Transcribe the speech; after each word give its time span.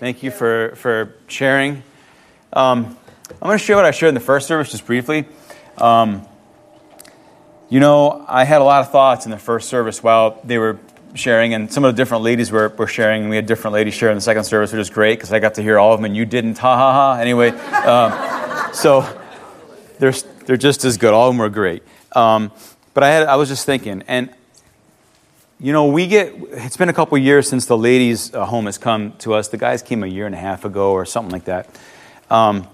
Thank 0.00 0.22
you 0.22 0.30
for, 0.30 0.72
for 0.76 1.14
sharing. 1.28 1.82
Um, 2.54 2.96
I'm 3.28 3.36
going 3.42 3.58
to 3.58 3.62
share 3.62 3.76
what 3.76 3.84
I 3.84 3.90
shared 3.90 4.08
in 4.08 4.14
the 4.14 4.20
first 4.20 4.48
service 4.48 4.70
just 4.70 4.86
briefly. 4.86 5.26
Um, 5.76 6.26
you 7.68 7.80
know, 7.80 8.24
I 8.26 8.44
had 8.44 8.62
a 8.62 8.64
lot 8.64 8.80
of 8.80 8.90
thoughts 8.92 9.26
in 9.26 9.30
the 9.30 9.36
first 9.36 9.68
service 9.68 10.02
while 10.02 10.40
they 10.42 10.56
were 10.56 10.78
sharing, 11.12 11.52
and 11.52 11.70
some 11.70 11.84
of 11.84 11.94
the 11.94 12.02
different 12.02 12.24
ladies 12.24 12.50
were, 12.50 12.70
were 12.70 12.86
sharing, 12.86 13.20
and 13.20 13.30
we 13.30 13.36
had 13.36 13.44
different 13.44 13.74
ladies 13.74 13.92
share 13.92 14.08
in 14.08 14.14
the 14.14 14.22
second 14.22 14.44
service, 14.44 14.72
which 14.72 14.80
is 14.80 14.88
great 14.88 15.18
because 15.18 15.34
I 15.34 15.38
got 15.38 15.56
to 15.56 15.62
hear 15.62 15.78
all 15.78 15.92
of 15.92 15.98
them, 15.98 16.06
and 16.06 16.16
you 16.16 16.24
didn't. 16.24 16.56
Ha 16.56 16.76
ha 16.76 16.92
ha. 16.94 17.20
Anyway, 17.20 17.50
um, 17.50 18.72
so 18.72 19.02
they're, 19.98 20.14
they're 20.46 20.56
just 20.56 20.82
as 20.86 20.96
good. 20.96 21.12
All 21.12 21.28
of 21.28 21.34
them 21.34 21.40
were 21.40 21.50
great. 21.50 21.82
Um, 22.16 22.52
but 22.94 23.04
I, 23.04 23.10
had, 23.10 23.26
I 23.26 23.36
was 23.36 23.50
just 23.50 23.66
thinking, 23.66 24.02
and 24.08 24.30
you 25.60 25.74
know, 25.74 25.86
we 25.86 26.06
get, 26.06 26.34
it's 26.52 26.78
been 26.78 26.88
a 26.88 26.94
couple 26.94 27.18
years 27.18 27.46
since 27.46 27.66
the 27.66 27.76
ladies' 27.76 28.34
uh, 28.34 28.46
home 28.46 28.64
has 28.64 28.78
come 28.78 29.12
to 29.18 29.34
us. 29.34 29.48
The 29.48 29.58
guys 29.58 29.82
came 29.82 30.02
a 30.02 30.06
year 30.06 30.24
and 30.24 30.34
a 30.34 30.38
half 30.38 30.64
ago 30.64 30.92
or 30.92 31.04
something 31.04 31.30
like 31.30 31.44
that. 31.44 31.68
Um, 32.30 32.66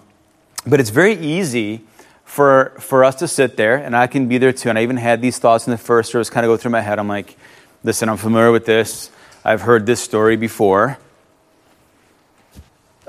but 0.65 0.79
it's 0.79 0.91
very 0.91 1.15
easy 1.15 1.83
for, 2.24 2.77
for 2.79 3.02
us 3.05 3.16
to 3.16 3.29
sit 3.29 3.57
there, 3.57 3.77
and 3.77 3.96
I 3.96 4.07
can 4.07 4.29
be 4.29 4.38
there 4.38 4.52
too. 4.52 4.69
And 4.69 4.79
I 4.79 4.83
even 4.83 4.98
had 4.98 5.20
these 5.20 5.38
thoughts 5.38 5.66
in 5.66 5.73
the 5.73 5.79
first 5.79 6.12
service 6.12 6.30
kind 6.30 6.46
of 6.46 6.51
go 6.51 6.57
through 6.57 6.70
my 6.70 6.80
head. 6.80 7.01
I'm 7.01 7.09
like, 7.09 7.37
listen, 7.83 8.09
I'm 8.09 8.19
familiar 8.19 8.52
with 8.52 8.66
this. 8.66 9.10
I've 9.45 9.62
heard 9.62 9.84
this 9.84 10.01
story 10.01 10.37
before. 10.37 10.98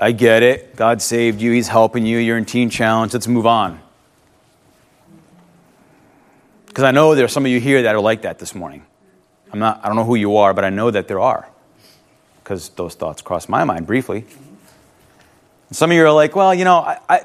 I 0.00 0.10
get 0.10 0.42
it. 0.42 0.74
God 0.74 1.02
saved 1.02 1.40
you. 1.40 1.52
He's 1.52 1.68
helping 1.68 2.04
you. 2.04 2.18
You're 2.18 2.38
in 2.38 2.44
Teen 2.44 2.70
Challenge. 2.70 3.12
Let's 3.12 3.28
move 3.28 3.46
on. 3.46 3.80
Because 6.66 6.84
I 6.84 6.90
know 6.90 7.14
there 7.14 7.24
are 7.24 7.28
some 7.28 7.44
of 7.44 7.50
you 7.50 7.60
here 7.60 7.82
that 7.82 7.94
are 7.94 8.00
like 8.00 8.22
that 8.22 8.38
this 8.40 8.54
morning. 8.54 8.84
I'm 9.52 9.58
not, 9.58 9.80
I 9.82 9.88
don't 9.88 9.96
know 9.96 10.04
who 10.04 10.14
you 10.14 10.36
are, 10.36 10.52
but 10.54 10.64
I 10.64 10.70
know 10.70 10.90
that 10.90 11.08
there 11.08 11.20
are. 11.20 11.48
Because 12.42 12.68
those 12.70 12.94
thoughts 12.94 13.22
crossed 13.22 13.48
my 13.48 13.64
mind 13.64 13.86
briefly. 13.86 14.24
And 15.68 15.76
some 15.76 15.90
of 15.90 15.96
you 15.96 16.04
are 16.04 16.12
like, 16.12 16.34
well, 16.34 16.54
you 16.54 16.64
know, 16.64 16.78
I, 16.78 16.98
I, 17.08 17.20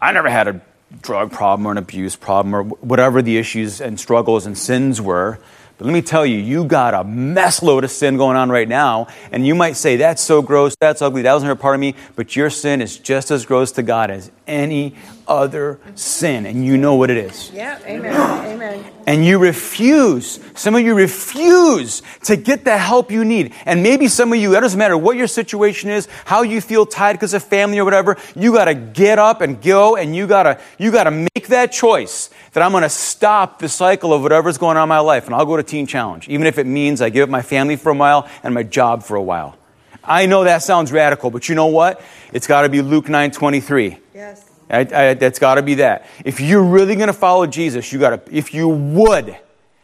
I 0.00 0.12
never 0.12 0.28
had 0.28 0.48
a 0.48 0.60
drug 1.00 1.32
problem 1.32 1.66
or 1.66 1.72
an 1.72 1.78
abuse 1.78 2.16
problem 2.16 2.54
or 2.54 2.64
whatever 2.64 3.22
the 3.22 3.38
issues 3.38 3.80
and 3.80 3.98
struggles 3.98 4.44
and 4.44 4.56
sins 4.56 5.00
were. 5.00 5.38
But 5.82 5.86
let 5.86 5.94
me 5.94 6.02
tell 6.02 6.24
you, 6.24 6.38
you 6.38 6.64
got 6.64 6.94
a 6.94 7.02
mess 7.02 7.60
load 7.60 7.82
of 7.82 7.90
sin 7.90 8.16
going 8.16 8.36
on 8.36 8.50
right 8.50 8.68
now. 8.68 9.08
And 9.32 9.44
you 9.44 9.56
might 9.56 9.72
say, 9.72 9.96
that's 9.96 10.22
so 10.22 10.40
gross, 10.40 10.76
that's 10.78 11.02
ugly, 11.02 11.22
that 11.22 11.32
wasn't 11.32 11.48
never 11.48 11.60
part 11.60 11.74
of 11.74 11.80
me. 11.80 11.96
But 12.14 12.36
your 12.36 12.50
sin 12.50 12.80
is 12.80 12.96
just 12.98 13.32
as 13.32 13.44
gross 13.44 13.72
to 13.72 13.82
God 13.82 14.08
as 14.08 14.30
any 14.46 14.94
other 15.26 15.80
sin. 15.94 16.46
And 16.46 16.64
you 16.64 16.76
know 16.76 16.94
what 16.94 17.10
it 17.10 17.16
is. 17.16 17.50
Yeah, 17.52 17.80
amen. 17.84 18.14
Amen. 18.14 18.84
And 19.06 19.24
you 19.24 19.38
refuse, 19.38 20.38
some 20.54 20.74
of 20.74 20.82
you 20.82 20.94
refuse 20.94 22.02
to 22.24 22.36
get 22.36 22.64
the 22.64 22.76
help 22.76 23.10
you 23.10 23.24
need. 23.24 23.52
And 23.66 23.82
maybe 23.82 24.08
some 24.08 24.32
of 24.32 24.38
you, 24.38 24.54
it 24.56 24.60
doesn't 24.60 24.78
matter 24.78 24.96
what 24.96 25.16
your 25.16 25.26
situation 25.26 25.90
is, 25.90 26.06
how 26.24 26.42
you 26.42 26.60
feel 26.60 26.86
tied 26.86 27.14
because 27.14 27.34
of 27.34 27.42
family 27.42 27.78
or 27.78 27.84
whatever, 27.84 28.16
you 28.36 28.52
got 28.52 28.66
to 28.66 28.74
get 28.74 29.18
up 29.18 29.40
and 29.40 29.60
go 29.60 29.96
and 29.96 30.14
you 30.14 30.26
got 30.26 30.44
to 30.44 30.60
you 30.78 30.92
got 30.92 31.04
to 31.04 31.10
make 31.10 31.48
that 31.48 31.72
choice 31.72 32.30
that 32.52 32.62
I'm 32.62 32.70
going 32.70 32.82
to 32.82 32.88
stop 32.88 33.58
the 33.58 33.68
cycle 33.68 34.12
of 34.12 34.22
whatever's 34.22 34.58
going 34.58 34.76
on 34.76 34.84
in 34.84 34.88
my 34.88 35.00
life 35.00 35.26
and 35.26 35.34
I'll 35.34 35.46
go 35.46 35.56
to 35.56 35.62
Teen 35.72 35.86
Challenge, 35.86 36.28
even 36.28 36.46
if 36.46 36.58
it 36.58 36.66
means 36.66 37.00
I 37.00 37.08
give 37.08 37.22
up 37.22 37.30
my 37.30 37.40
family 37.40 37.76
for 37.76 37.90
a 37.90 37.94
while 37.94 38.28
and 38.42 38.52
my 38.52 38.62
job 38.62 39.02
for 39.02 39.16
a 39.16 39.22
while. 39.22 39.56
I 40.04 40.26
know 40.26 40.44
that 40.44 40.62
sounds 40.62 40.92
radical, 40.92 41.30
but 41.30 41.48
you 41.48 41.54
know 41.54 41.68
what? 41.68 42.02
It's 42.30 42.46
got 42.46 42.62
to 42.62 42.68
be 42.68 42.82
Luke 42.82 43.06
9:23. 43.06 43.98
Yes. 44.14 44.50
I, 44.68 44.80
I, 44.80 45.14
that's 45.14 45.38
got 45.38 45.54
to 45.54 45.62
be 45.62 45.76
that. 45.76 46.06
If 46.26 46.40
you're 46.40 46.62
really 46.62 46.94
going 46.94 47.06
to 47.06 47.14
follow 47.14 47.46
Jesus, 47.46 47.90
you 47.90 47.98
got 47.98 48.26
to. 48.26 48.36
If 48.36 48.52
you 48.52 48.68
would, 48.68 49.34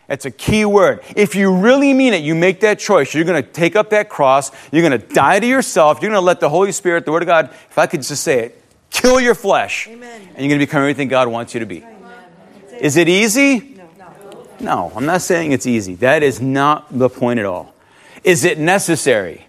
that's 0.09 0.27
a 0.27 0.31
key 0.31 0.67
word. 0.67 1.01
If 1.17 1.35
you 1.35 1.55
really 1.55 1.95
mean 1.95 2.13
it, 2.13 2.23
you 2.23 2.35
make 2.35 2.61
that 2.61 2.79
choice. 2.79 3.15
You're 3.15 3.25
going 3.25 3.43
to 3.43 3.51
take 3.51 3.75
up 3.75 3.89
that 3.91 4.11
cross. 4.11 4.51
You're 4.71 4.87
going 4.87 5.01
to 5.01 5.07
die 5.07 5.41
to 5.41 5.47
yourself. 5.47 6.03
You're 6.03 6.11
going 6.11 6.21
to 6.21 6.27
let 6.27 6.41
the 6.41 6.51
Holy 6.51 6.73
Spirit, 6.73 7.07
the 7.07 7.13
Word 7.13 7.23
of 7.23 7.29
God, 7.29 7.49
if 7.71 7.79
I 7.79 7.87
could 7.87 8.03
just 8.03 8.23
say 8.23 8.41
it, 8.41 8.63
kill 8.91 9.21
your 9.21 9.35
flesh, 9.35 9.89
Amen. 9.89 10.21
and 10.21 10.39
you're 10.39 10.49
going 10.49 10.61
to 10.61 10.67
become 10.67 10.81
everything 10.81 11.09
God 11.09 11.29
wants 11.29 11.55
you 11.55 11.61
to 11.61 11.67
be. 11.67 11.83
Amen. 11.83 11.99
Is 12.79 12.97
it 12.99 13.09
easy? 13.09 13.78
No. 14.61 14.93
I'm 14.95 15.07
not 15.07 15.23
saying 15.23 15.53
it's 15.53 15.67
easy. 15.67 15.95
That 15.97 16.23
is 16.23 16.41
not 16.41 16.87
the 16.97 17.09
point 17.09 17.39
at 17.39 17.47
all. 17.47 17.75
Is 18.25 18.45
it 18.45 18.59
necessary? 18.59 19.47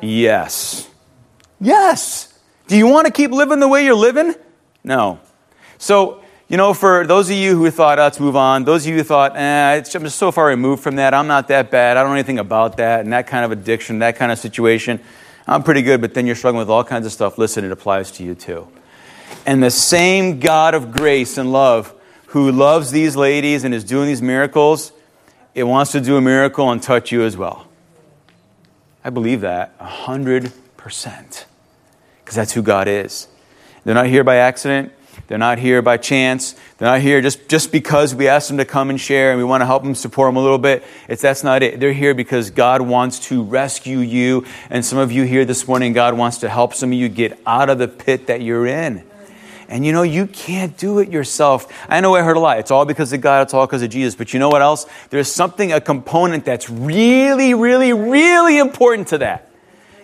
Yes. 0.00 0.88
Yes. 1.60 2.38
Do 2.66 2.76
you 2.76 2.86
want 2.86 3.06
to 3.06 3.12
keep 3.12 3.30
living 3.30 3.60
the 3.60 3.68
way 3.68 3.84
you're 3.84 3.94
living? 3.94 4.34
No. 4.82 5.20
So, 5.78 6.22
you 6.48 6.56
know, 6.56 6.74
for 6.74 7.06
those 7.06 7.30
of 7.30 7.36
you 7.36 7.56
who 7.56 7.70
thought, 7.70 7.98
oh, 7.98 8.02
let's 8.02 8.18
move 8.18 8.36
on, 8.36 8.64
those 8.64 8.84
of 8.84 8.90
you 8.90 8.98
who 8.98 9.04
thought, 9.04 9.36
eh, 9.36 9.76
I'm 9.76 9.84
just 9.84 10.18
so 10.18 10.32
far 10.32 10.46
removed 10.46 10.82
from 10.82 10.96
that, 10.96 11.14
I'm 11.14 11.26
not 11.26 11.48
that 11.48 11.70
bad, 11.70 11.96
I 11.96 12.02
don't 12.02 12.10
know 12.10 12.16
anything 12.16 12.38
about 12.38 12.78
that, 12.78 13.00
and 13.00 13.12
that 13.12 13.26
kind 13.26 13.44
of 13.44 13.52
addiction, 13.52 14.00
that 14.00 14.16
kind 14.16 14.32
of 14.32 14.38
situation, 14.38 14.98
I'm 15.46 15.62
pretty 15.62 15.82
good, 15.82 16.00
but 16.00 16.14
then 16.14 16.26
you're 16.26 16.34
struggling 16.34 16.60
with 16.60 16.70
all 16.70 16.82
kinds 16.82 17.06
of 17.06 17.12
stuff, 17.12 17.38
listen, 17.38 17.64
it 17.64 17.70
applies 17.70 18.10
to 18.12 18.24
you 18.24 18.34
too. 18.34 18.66
And 19.46 19.62
the 19.62 19.70
same 19.70 20.40
God 20.40 20.74
of 20.74 20.92
grace 20.92 21.38
and 21.38 21.52
love 21.52 21.94
who 22.30 22.52
loves 22.52 22.92
these 22.92 23.16
ladies 23.16 23.64
and 23.64 23.74
is 23.74 23.82
doing 23.82 24.06
these 24.06 24.22
miracles, 24.22 24.92
it 25.52 25.64
wants 25.64 25.90
to 25.92 26.00
do 26.00 26.16
a 26.16 26.20
miracle 26.20 26.70
and 26.70 26.80
touch 26.80 27.10
you 27.10 27.24
as 27.24 27.36
well. 27.36 27.66
I 29.02 29.10
believe 29.10 29.40
that 29.40 29.76
100%. 29.78 30.52
Because 30.76 32.36
that's 32.36 32.52
who 32.52 32.62
God 32.62 32.86
is. 32.86 33.26
They're 33.82 33.94
not 33.94 34.06
here 34.06 34.22
by 34.22 34.36
accident. 34.36 34.92
They're 35.26 35.38
not 35.38 35.58
here 35.58 35.82
by 35.82 35.96
chance. 35.96 36.54
They're 36.78 36.88
not 36.88 37.00
here 37.00 37.20
just, 37.20 37.48
just 37.48 37.72
because 37.72 38.14
we 38.14 38.28
asked 38.28 38.46
them 38.46 38.58
to 38.58 38.64
come 38.64 38.90
and 38.90 39.00
share 39.00 39.32
and 39.32 39.38
we 39.38 39.44
want 39.44 39.62
to 39.62 39.66
help 39.66 39.82
them 39.82 39.96
support 39.96 40.28
them 40.28 40.36
a 40.36 40.40
little 40.40 40.58
bit. 40.58 40.84
It's, 41.08 41.22
that's 41.22 41.42
not 41.42 41.64
it. 41.64 41.80
They're 41.80 41.92
here 41.92 42.14
because 42.14 42.50
God 42.50 42.80
wants 42.80 43.18
to 43.28 43.42
rescue 43.42 43.98
you. 43.98 44.46
And 44.70 44.84
some 44.84 45.00
of 45.00 45.10
you 45.10 45.24
here 45.24 45.44
this 45.44 45.66
morning, 45.66 45.94
God 45.94 46.16
wants 46.16 46.38
to 46.38 46.48
help 46.48 46.74
some 46.74 46.92
of 46.92 46.98
you 46.98 47.08
get 47.08 47.40
out 47.44 47.70
of 47.70 47.78
the 47.78 47.88
pit 47.88 48.28
that 48.28 48.40
you're 48.40 48.68
in. 48.68 49.09
And 49.70 49.86
you 49.86 49.92
know, 49.92 50.02
you 50.02 50.26
can't 50.26 50.76
do 50.76 50.98
it 50.98 51.10
yourself. 51.10 51.72
I 51.88 52.00
know 52.00 52.16
I 52.16 52.22
heard 52.22 52.36
a 52.36 52.40
lot. 52.40 52.58
It's 52.58 52.72
all 52.72 52.84
because 52.84 53.12
of 53.12 53.20
God, 53.20 53.42
it's 53.42 53.54
all 53.54 53.66
because 53.66 53.82
of 53.82 53.90
Jesus. 53.90 54.16
But 54.16 54.34
you 54.34 54.40
know 54.40 54.48
what 54.48 54.62
else? 54.62 54.84
There's 55.10 55.30
something, 55.30 55.72
a 55.72 55.80
component 55.80 56.44
that's 56.44 56.68
really, 56.68 57.54
really, 57.54 57.92
really 57.92 58.58
important 58.58 59.08
to 59.08 59.18
that. 59.18 59.48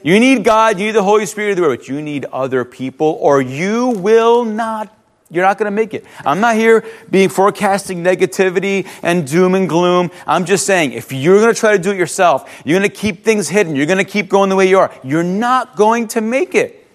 You 0.04 0.20
need 0.20 0.44
God, 0.44 0.78
you 0.78 0.86
need 0.86 0.92
the 0.92 1.02
Holy 1.02 1.26
Spirit 1.26 1.50
of 1.50 1.56
the 1.56 1.62
Word, 1.62 1.78
but 1.80 1.88
you 1.88 2.00
need 2.00 2.26
other 2.26 2.64
people, 2.64 3.18
or 3.20 3.42
you 3.42 3.88
will 3.88 4.44
not 4.44 4.92
you're 5.28 5.42
not 5.42 5.58
going 5.58 5.66
to 5.66 5.74
make 5.74 5.92
it. 5.92 6.04
I'm 6.24 6.38
not 6.38 6.54
here 6.54 6.84
being 7.10 7.28
forecasting 7.28 8.04
negativity 8.04 8.86
and 9.02 9.26
doom 9.26 9.56
and 9.56 9.68
gloom. 9.68 10.12
I'm 10.24 10.44
just 10.44 10.64
saying, 10.66 10.92
if 10.92 11.12
you're 11.12 11.40
going 11.40 11.52
to 11.52 11.58
try 11.58 11.72
to 11.72 11.82
do 11.82 11.90
it 11.90 11.96
yourself, 11.96 12.62
you're 12.64 12.78
going 12.78 12.88
to 12.88 12.96
keep 12.96 13.24
things 13.24 13.48
hidden, 13.48 13.74
you're 13.74 13.86
going 13.86 13.98
to 13.98 14.04
keep 14.04 14.28
going 14.28 14.50
the 14.50 14.54
way 14.54 14.68
you 14.68 14.78
are, 14.78 14.92
you're 15.02 15.24
not 15.24 15.74
going 15.74 16.06
to 16.08 16.20
make 16.20 16.54
it. 16.54 16.85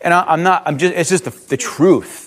And 0.00 0.12
I, 0.12 0.32
am 0.32 0.42
not, 0.42 0.62
I'm 0.66 0.78
just, 0.78 0.94
it's 0.94 1.10
just 1.10 1.24
the, 1.24 1.30
the 1.48 1.56
truth. 1.56 2.26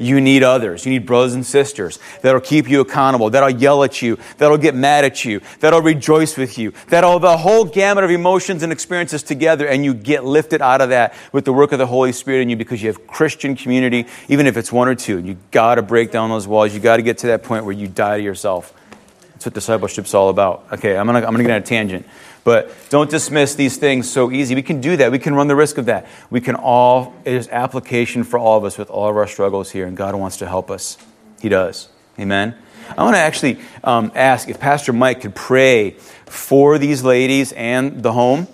You 0.00 0.18
need 0.18 0.42
others. 0.42 0.86
You 0.86 0.92
need 0.92 1.04
brothers 1.04 1.34
and 1.34 1.44
sisters 1.44 1.98
that'll 2.22 2.40
keep 2.40 2.70
you 2.70 2.80
accountable, 2.80 3.28
that'll 3.28 3.50
yell 3.50 3.84
at 3.84 4.00
you, 4.00 4.18
that'll 4.38 4.56
get 4.56 4.74
mad 4.74 5.04
at 5.04 5.26
you, 5.26 5.42
that'll 5.60 5.82
rejoice 5.82 6.38
with 6.38 6.56
you, 6.56 6.72
that'll 6.88 7.18
the 7.18 7.36
whole 7.36 7.66
gamut 7.66 8.02
of 8.02 8.10
emotions 8.10 8.62
and 8.62 8.72
experiences 8.72 9.22
together, 9.22 9.66
and 9.66 9.84
you 9.84 9.92
get 9.92 10.24
lifted 10.24 10.62
out 10.62 10.80
of 10.80 10.88
that 10.88 11.12
with 11.32 11.44
the 11.44 11.52
work 11.52 11.72
of 11.72 11.78
the 11.78 11.86
Holy 11.86 12.12
Spirit 12.12 12.40
in 12.40 12.48
you 12.48 12.56
because 12.56 12.80
you 12.80 12.88
have 12.88 13.06
Christian 13.06 13.54
community, 13.54 14.06
even 14.28 14.46
if 14.46 14.56
it's 14.56 14.72
one 14.72 14.88
or 14.88 14.94
two. 14.94 15.18
You 15.18 15.36
got 15.50 15.74
to 15.74 15.82
break 15.82 16.10
down 16.10 16.30
those 16.30 16.48
walls. 16.48 16.72
You 16.72 16.80
got 16.80 16.96
to 16.96 17.02
get 17.02 17.18
to 17.18 17.26
that 17.28 17.42
point 17.42 17.66
where 17.66 17.74
you 17.74 17.86
die 17.86 18.16
to 18.16 18.22
yourself. 18.22 18.72
That's 19.32 19.46
what 19.46 19.54
discipleship's 19.54 20.14
all 20.14 20.30
about. 20.30 20.66
Okay, 20.72 20.96
I'm 20.96 21.04
gonna, 21.06 21.18
I'm 21.18 21.32
gonna 21.32 21.44
get 21.44 21.52
on 21.52 21.62
a 21.62 21.64
tangent. 21.64 22.06
But 22.42 22.74
don't 22.88 23.10
dismiss 23.10 23.54
these 23.54 23.76
things 23.76 24.10
so 24.10 24.30
easy. 24.30 24.54
We 24.54 24.62
can 24.62 24.80
do 24.80 24.96
that. 24.96 25.12
We 25.12 25.18
can 25.18 25.34
run 25.34 25.48
the 25.48 25.56
risk 25.56 25.78
of 25.78 25.86
that. 25.86 26.06
We 26.30 26.40
can 26.40 26.54
all, 26.54 27.14
there's 27.24 27.48
application 27.48 28.24
for 28.24 28.38
all 28.38 28.56
of 28.56 28.64
us 28.64 28.78
with 28.78 28.90
all 28.90 29.10
of 29.10 29.16
our 29.16 29.26
struggles 29.26 29.70
here, 29.70 29.86
and 29.86 29.96
God 29.96 30.14
wants 30.14 30.38
to 30.38 30.46
help 30.46 30.70
us. 30.70 30.96
He 31.40 31.48
does. 31.48 31.88
Amen. 32.18 32.54
I 32.96 33.04
want 33.04 33.14
to 33.14 33.20
actually 33.20 33.58
um, 33.84 34.10
ask 34.14 34.48
if 34.48 34.58
Pastor 34.58 34.92
Mike 34.92 35.20
could 35.20 35.34
pray 35.34 35.92
for 36.26 36.78
these 36.78 37.04
ladies 37.04 37.52
and 37.52 38.02
the 38.02 38.12
home. 38.12 38.48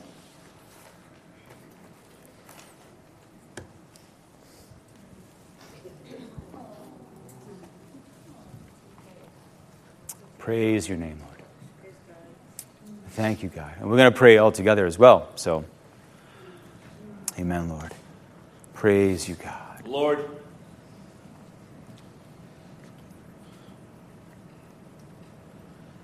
Praise 10.39 10.89
your 10.89 10.99
name. 10.99 11.26
Thank 13.17 13.43
you, 13.43 13.49
God. 13.49 13.73
And 13.81 13.89
we're 13.89 13.97
going 13.97 14.13
to 14.13 14.19
pray 14.19 14.37
all 14.37 14.53
together 14.53 14.85
as 14.85 14.99
well. 14.99 15.31
So, 15.37 15.65
amen, 17.39 17.71
Lord. 17.71 17.95
Praise 18.75 19.27
you, 19.27 19.37
God. 19.37 19.87
Lord, 19.87 20.19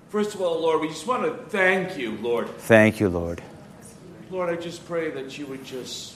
first 0.09 0.33
of 0.33 0.41
all, 0.41 0.59
Lord, 0.59 0.81
we 0.81 0.87
just 0.87 1.05
want 1.05 1.21
to 1.21 1.35
thank 1.51 1.99
you, 1.99 2.17
Lord. 2.17 2.49
Thank 2.49 2.99
you, 2.99 3.09
Lord. 3.09 3.43
Lord, 4.31 4.49
I 4.49 4.59
just 4.59 4.83
pray 4.87 5.11
that 5.11 5.37
you 5.37 5.45
would 5.45 5.63
just 5.63 6.12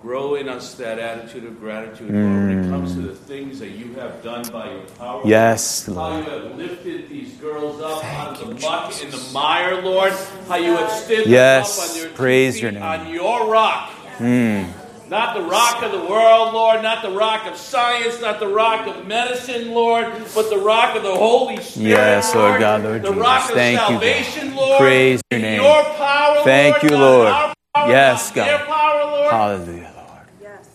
grow 0.00 0.34
in 0.34 0.48
us 0.48 0.74
that 0.74 0.98
attitude 0.98 1.44
of 1.44 1.60
gratitude, 1.60 2.10
Lord, 2.10 2.24
when 2.24 2.58
it 2.58 2.66
mm. 2.66 2.70
comes 2.70 2.94
to 2.94 3.02
the 3.02 3.14
things 3.14 3.58
that 3.58 3.70
you 3.70 3.92
have 3.94 4.22
done 4.22 4.50
by 4.50 4.70
your 4.72 4.82
power. 4.98 5.22
Yes, 5.24 5.86
Lord. 5.88 5.98
How 5.98 6.10
Lord. 6.10 6.24
you 6.24 6.30
have 6.30 6.56
lifted 6.56 7.08
these 7.08 7.32
girls 7.34 7.80
up 7.80 8.04
out 8.04 8.40
of 8.40 8.48
the 8.48 8.54
muck 8.66 8.92
and 9.02 9.12
the 9.12 9.32
mire, 9.32 9.82
Lord. 9.82 10.12
How 10.48 10.56
you 10.56 10.76
have 10.76 10.90
stood 10.90 11.26
Yes, 11.26 11.76
them 11.76 11.84
up 11.84 11.90
on 11.90 11.96
your 11.96 12.08
two 12.08 12.14
praise 12.14 12.54
feet 12.54 12.62
your 12.62 12.72
name. 12.72 12.82
on 12.82 13.12
your 13.12 13.50
rock. 13.50 13.92
Mm. 14.18 14.72
Not 15.10 15.34
the 15.34 15.42
rock 15.42 15.82
of 15.82 15.90
the 15.90 15.98
world, 15.98 16.54
Lord, 16.54 16.82
not 16.82 17.02
the 17.02 17.10
rock 17.10 17.44
of 17.46 17.56
science, 17.56 18.20
not 18.20 18.38
the 18.38 18.46
rock 18.46 18.86
of 18.86 19.08
medicine, 19.08 19.72
Lord, 19.72 20.06
but 20.36 20.48
the 20.50 20.58
rock 20.58 20.94
of 20.94 21.02
the 21.02 21.14
Holy 21.14 21.60
Spirit. 21.60 21.88
Yes, 21.88 22.32
Lord 22.32 22.60
God, 22.60 22.84
Lord 22.84 23.02
the 23.02 23.08
Jesus. 23.08 23.20
rock 23.20 23.48
of 23.48 23.56
Thank 23.56 23.80
you, 23.80 23.86
salvation, 23.86 24.54
Lord. 24.54 24.78
Praise 24.78 25.20
your 25.32 25.40
name. 25.40 25.62
Your 25.62 25.82
power, 25.82 26.44
Thank 26.44 26.82
Lord, 26.82 26.92
you, 26.92 26.96
Lord. 26.96 27.28
power, 27.74 27.90
Yes, 27.90 28.30
God. 28.30 28.46
Their 28.46 28.58
power, 28.66 29.04
Lord. 29.04 29.30
Hallelujah, 29.32 29.92
Lord. 29.96 30.28
Yes. 30.40 30.68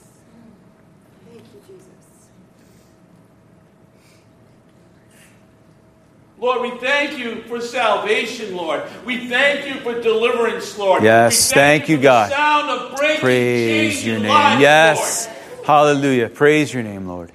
Thank 1.25 1.43
you, 1.53 1.61
Jesus. 1.65 2.29
Lord, 6.45 6.61
we 6.61 6.77
thank 6.77 7.17
you 7.17 7.41
for 7.47 7.59
salvation, 7.59 8.55
Lord. 8.55 8.83
We 9.03 9.27
thank 9.27 9.65
you 9.65 9.81
for 9.81 9.99
deliverance, 9.99 10.77
Lord. 10.77 11.01
Yes, 11.01 11.49
we 11.49 11.55
thank 11.55 11.89
you, 11.89 11.97
God. 11.97 12.29
The 12.29 12.35
sound 12.35 12.69
of 12.69 12.95
breaking, 12.95 13.21
Praise 13.21 14.05
your 14.05 14.19
name. 14.19 14.27
lives, 14.29 14.61
Yes. 14.61 15.27
Lord. 15.55 15.65
Hallelujah. 15.65 16.29
Praise 16.29 16.71
your 16.71 16.83
name, 16.83 17.07
Lord. 17.07 17.31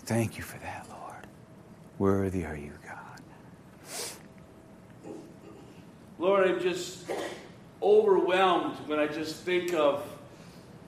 Thank 0.00 0.36
you 0.36 0.42
for 0.42 0.58
that, 0.58 0.84
Lord. 0.90 1.26
Worthy 2.00 2.44
are 2.44 2.56
you, 2.56 2.72
God. 2.84 5.14
Lord, 6.18 6.48
I'm 6.48 6.60
just 6.60 7.04
overwhelmed 7.80 8.74
when 8.88 8.98
I 8.98 9.06
just 9.06 9.36
think 9.36 9.72
of 9.74 10.02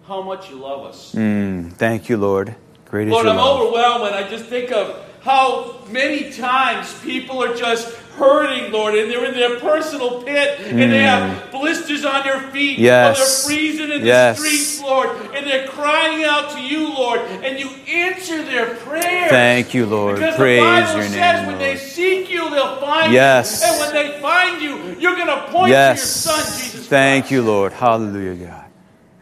how 0.08 0.20
much 0.22 0.50
you 0.50 0.56
love 0.56 0.84
us. 0.84 1.14
Mm, 1.14 1.72
thank 1.74 2.08
you, 2.08 2.16
Lord. 2.16 2.56
Great 2.86 3.06
is 3.06 3.12
Lord, 3.12 3.26
I'm 3.26 3.36
love. 3.36 3.60
overwhelmed 3.60 4.02
when 4.02 4.14
I 4.14 4.28
just 4.28 4.46
think 4.46 4.72
of 4.72 5.04
how 5.22 5.76
many 5.90 6.32
times 6.32 6.98
people 7.00 7.42
are 7.42 7.54
just 7.54 7.94
hurting, 8.18 8.72
Lord, 8.72 8.94
and 8.96 9.10
they're 9.10 9.24
in 9.24 9.34
their 9.34 9.60
personal 9.60 10.22
pit, 10.22 10.60
and 10.60 10.78
they 10.78 11.02
have 11.02 11.42
hmm. 11.44 11.50
blisters 11.56 12.04
on 12.04 12.24
their 12.24 12.40
feet. 12.50 12.78
Yes. 12.78 13.16
or 13.16 13.22
they're 13.22 13.58
freezing 13.58 13.92
in 13.92 14.04
Yes. 14.04 14.40
the 14.40 14.46
streets, 14.46 14.82
Lord, 14.82 15.08
and 15.34 15.46
they're 15.46 15.68
crying 15.68 16.24
out 16.24 16.50
to 16.52 16.60
you, 16.60 16.88
Lord, 16.92 17.20
and 17.20 17.58
you 17.58 17.70
answer 17.86 18.42
their 18.42 18.74
prayers. 18.74 19.30
Thank 19.30 19.72
you, 19.72 19.86
Lord. 19.86 20.16
Because 20.16 20.36
Praise 20.36 20.60
the 20.60 20.64
Bible 20.66 20.92
your 20.94 21.08
says 21.08 21.36
name, 21.38 21.46
when 21.46 21.58
they 21.58 21.74
Lord. 21.76 21.78
seek 21.78 22.30
you, 22.30 22.50
they'll 22.50 22.76
find 22.80 23.12
Yes. 23.12 23.62
you. 23.62 23.70
And 23.70 23.80
when 23.80 23.94
they 23.94 24.20
find 24.20 24.62
you, 24.62 24.96
you're 24.98 25.14
going 25.16 25.28
to 25.28 25.46
point 25.52 25.70
Yes. 25.70 26.00
to 26.24 26.28
your 26.28 26.38
Son, 26.38 26.60
Jesus 26.60 26.86
Thank 26.88 27.24
Christ. 27.24 27.32
you, 27.32 27.42
Lord. 27.42 27.72
Hallelujah, 27.72 28.34
God. 28.46 28.64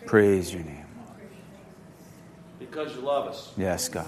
Praise 0.06 0.52
your 0.54 0.62
name, 0.62 0.86
Lord. 0.96 1.20
Because 2.58 2.94
you 2.94 3.02
love 3.02 3.28
us. 3.28 3.50
Yes, 3.56 3.88
God. 3.88 4.06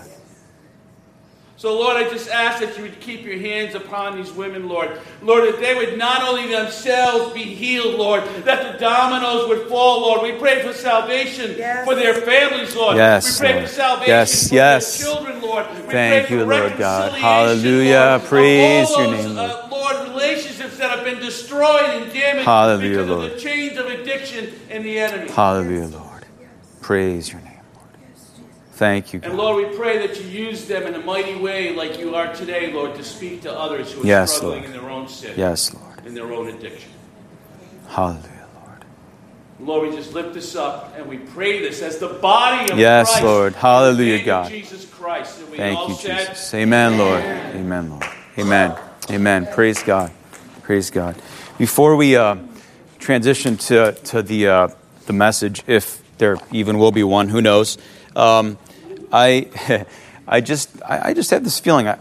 So, 1.58 1.74
Lord, 1.76 1.96
I 1.96 2.08
just 2.08 2.30
ask 2.30 2.60
that 2.60 2.76
you 2.76 2.84
would 2.84 3.00
keep 3.00 3.24
your 3.24 3.36
hands 3.36 3.74
upon 3.74 4.16
these 4.16 4.30
women, 4.30 4.68
Lord. 4.68 5.00
Lord, 5.22 5.42
that 5.42 5.58
they 5.58 5.74
would 5.74 5.98
not 5.98 6.22
only 6.22 6.46
themselves 6.46 7.34
be 7.34 7.42
healed, 7.42 7.96
Lord, 7.98 8.22
that 8.44 8.72
the 8.72 8.78
dominoes 8.78 9.48
would 9.48 9.68
fall, 9.68 10.02
Lord. 10.02 10.22
We 10.22 10.38
pray 10.38 10.62
for 10.62 10.72
salvation 10.72 11.56
Yes. 11.58 11.84
for 11.84 11.96
their 11.96 12.14
families, 12.14 12.76
Lord. 12.76 12.96
Yes, 12.96 13.40
we 13.40 13.44
pray 13.44 13.54
Lord. 13.56 13.66
for 13.68 13.74
salvation 13.74 14.08
Yes, 14.08 14.48
for 14.48 14.54
yes. 14.54 14.98
their 14.98 15.06
children, 15.12 15.42
Lord. 15.42 15.66
We 15.68 15.76
Thank 15.92 16.26
pray 16.28 16.36
you, 16.36 16.44
for 16.44 16.46
Lord 16.60 16.78
God. 16.78 17.12
Hallelujah. 17.18 18.18
Lord, 18.20 18.22
Praise 18.28 18.90
all 18.92 19.02
your 19.02 19.10
those, 19.16 19.26
name, 19.26 19.34
Lord. 19.34 19.50
Uh, 19.50 19.68
Lord, 19.68 20.08
relationships 20.10 20.76
that 20.78 20.90
have 20.92 21.04
been 21.04 21.18
destroyed 21.18 21.86
and 21.86 22.12
damaged 22.12 22.44
Hallelujah, 22.44 22.88
because 22.90 23.08
Lord. 23.08 23.24
of 23.24 23.34
the 23.34 23.40
chains 23.40 23.76
of 23.76 23.86
addiction 23.86 24.52
and 24.70 24.84
the 24.84 24.96
enemy. 25.00 25.28
Hallelujah, 25.28 25.86
Lord. 25.88 26.24
Praise 26.82 27.32
your 27.32 27.40
name, 27.40 27.50
Lord. 27.54 27.57
Thank 28.78 29.12
you, 29.12 29.18
And 29.24 29.36
Lord, 29.36 29.56
we 29.68 29.76
pray 29.76 30.06
that 30.06 30.20
you 30.22 30.28
use 30.28 30.66
them 30.66 30.84
in 30.84 30.94
a 30.94 31.00
mighty 31.04 31.34
way 31.34 31.74
like 31.74 31.98
you 31.98 32.14
are 32.14 32.32
today, 32.32 32.72
Lord, 32.72 32.94
to 32.94 33.02
speak 33.02 33.42
to 33.42 33.52
others 33.52 33.90
who 33.92 34.02
are 34.04 34.06
Yes, 34.06 34.36
struggling 34.36 34.62
Lord. 34.62 34.64
in 34.66 34.72
their 34.80 34.88
own 34.88 35.08
sin, 35.08 35.34
Yes, 35.36 35.74
Lord. 35.74 36.06
in 36.06 36.14
their 36.14 36.32
own 36.32 36.46
addiction. 36.48 36.92
Hallelujah, 37.88 38.46
Lord. 38.54 38.84
Lord, 39.58 39.88
we 39.90 39.96
just 39.96 40.14
lift 40.14 40.32
this 40.32 40.54
up 40.54 40.94
and 40.96 41.06
we 41.08 41.18
pray 41.18 41.58
this 41.60 41.82
as 41.82 41.98
the 41.98 42.06
body 42.06 42.70
of 42.70 42.78
Yes, 42.78 43.10
Christ. 43.10 43.24
Lord. 43.24 43.54
Hallelujah, 43.56 44.24
God. 44.24 44.48
Jesus 44.48 44.84
Christ. 44.84 45.40
And 45.40 45.50
we 45.50 45.56
Thank 45.56 45.76
all 45.76 45.88
you, 45.88 45.94
said, 45.96 46.28
Jesus. 46.28 46.54
Amen, 46.54 46.98
Lord. 46.98 47.24
Amen, 47.24 47.90
Lord. 47.90 48.04
Amen. 48.38 48.76
Amen. 49.10 49.48
Praise 49.54 49.82
God. 49.82 50.12
Praise 50.62 50.88
God. 50.90 51.16
Before 51.58 51.96
we 51.96 52.14
uh, 52.14 52.36
transition 53.00 53.56
to, 53.56 53.90
to 54.04 54.22
the, 54.22 54.46
uh, 54.46 54.68
the 55.06 55.12
message, 55.12 55.64
if 55.66 56.00
there 56.18 56.36
even 56.52 56.78
will 56.78 56.92
be 56.92 57.02
one, 57.02 57.28
who 57.30 57.42
knows, 57.42 57.76
um, 58.14 58.56
I, 59.12 59.86
I, 60.28 60.40
just, 60.40 60.82
I, 60.82 61.10
I 61.10 61.14
just 61.14 61.30
have 61.30 61.44
this 61.44 61.58
feeling. 61.58 61.88
I, 61.88 61.94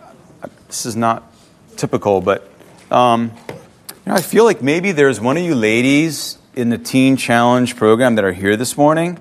I, 0.44 0.50
this 0.68 0.86
is 0.86 0.95
not 0.95 1.31
typical, 1.75 2.21
but 2.21 2.50
um, 2.92 3.31
you 3.50 3.56
know, 4.06 4.15
I 4.15 4.21
feel 4.21 4.44
like 4.44 4.62
maybe 4.62 4.92
there's 4.92 5.19
one 5.19 5.38
of 5.38 5.44
you 5.44 5.56
ladies 5.56 6.38
in 6.56 6.69
the 6.69 6.77
Teen 6.77 7.18
Challenge 7.18 7.75
program 7.75 8.15
that 8.15 8.25
are 8.25 8.33
here 8.33 8.56
this 8.56 8.77
morning, 8.77 9.19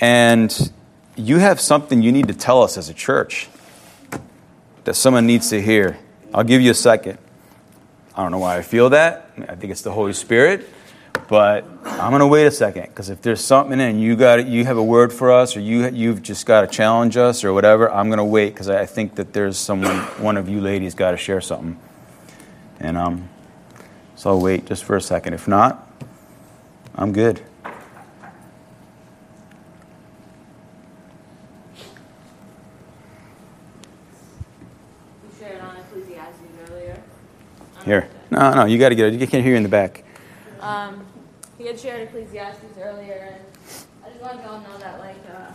and 0.00 0.72
you 1.16 1.38
have 1.38 1.60
something 1.60 2.02
you 2.02 2.12
need 2.12 2.28
to 2.28 2.34
tell 2.34 2.62
us 2.62 2.76
as 2.76 2.88
a 2.88 2.94
church 2.94 3.48
that 4.84 4.94
someone 4.94 5.26
needs 5.26 5.50
to 5.50 5.60
hear. 5.60 5.98
I'll 6.34 6.44
give 6.44 6.60
you 6.60 6.70
a 6.70 6.74
second. 6.74 7.18
I 8.14 8.22
don't 8.22 8.32
know 8.32 8.38
why 8.38 8.56
I 8.56 8.62
feel 8.62 8.90
that. 8.90 9.30
I 9.48 9.54
think 9.54 9.70
it's 9.72 9.82
the 9.82 9.92
Holy 9.92 10.12
Spirit, 10.12 10.68
but 11.30 11.64
I'm 11.84 12.10
going 12.10 12.18
to 12.18 12.26
wait 12.26 12.44
a 12.46 12.50
second 12.50 12.88
because 12.88 13.08
if 13.08 13.22
there's 13.22 13.40
something 13.40 13.80
and 13.80 14.02
you 14.02 14.16
got 14.16 14.48
you 14.48 14.64
have 14.64 14.76
a 14.76 14.82
word 14.82 15.12
for 15.12 15.30
us 15.30 15.56
or 15.56 15.60
you 15.60 15.88
you've 15.88 16.24
just 16.24 16.44
got 16.44 16.62
to 16.62 16.66
challenge 16.66 17.16
us 17.16 17.44
or 17.44 17.52
whatever, 17.52 17.88
I'm 17.88 18.08
going 18.08 18.18
to 18.18 18.24
wait 18.24 18.52
because 18.52 18.68
I 18.68 18.84
think 18.84 19.14
that 19.14 19.32
there's 19.32 19.56
someone 19.56 19.96
one 20.20 20.36
of 20.36 20.48
you 20.48 20.60
ladies 20.60 20.96
got 20.96 21.12
to 21.12 21.16
share 21.16 21.40
something. 21.40 21.78
And 22.80 22.98
um 22.98 23.28
so 24.16 24.30
I'll 24.30 24.40
wait 24.40 24.66
just 24.66 24.82
for 24.82 24.96
a 24.96 25.00
second. 25.00 25.34
If 25.34 25.46
not, 25.46 25.88
I'm 26.96 27.12
good. 27.12 27.40
You 35.22 35.30
shared 35.38 35.60
on 35.60 35.76
Ecclesiastes 35.76 36.40
earlier. 36.68 37.00
Here. 37.84 38.08
No, 38.32 38.52
no, 38.52 38.64
you 38.64 38.78
got 38.78 38.88
to 38.88 38.96
get 38.96 39.14
it. 39.14 39.20
You 39.20 39.28
can't 39.28 39.44
hear 39.44 39.52
you 39.52 39.58
in 39.58 39.62
the 39.62 39.68
back. 39.68 40.02
Um, 40.60 41.06
he 41.60 41.66
had 41.66 41.78
shared 41.78 42.08
Ecclesiastes 42.08 42.78
earlier, 42.80 43.36
and 43.36 43.44
I 44.02 44.08
just 44.08 44.22
wanted 44.22 44.42
y'all 44.42 44.62
to 44.62 44.66
know 44.66 44.78
that, 44.78 44.98
like, 44.98 45.20
uh, 45.30 45.52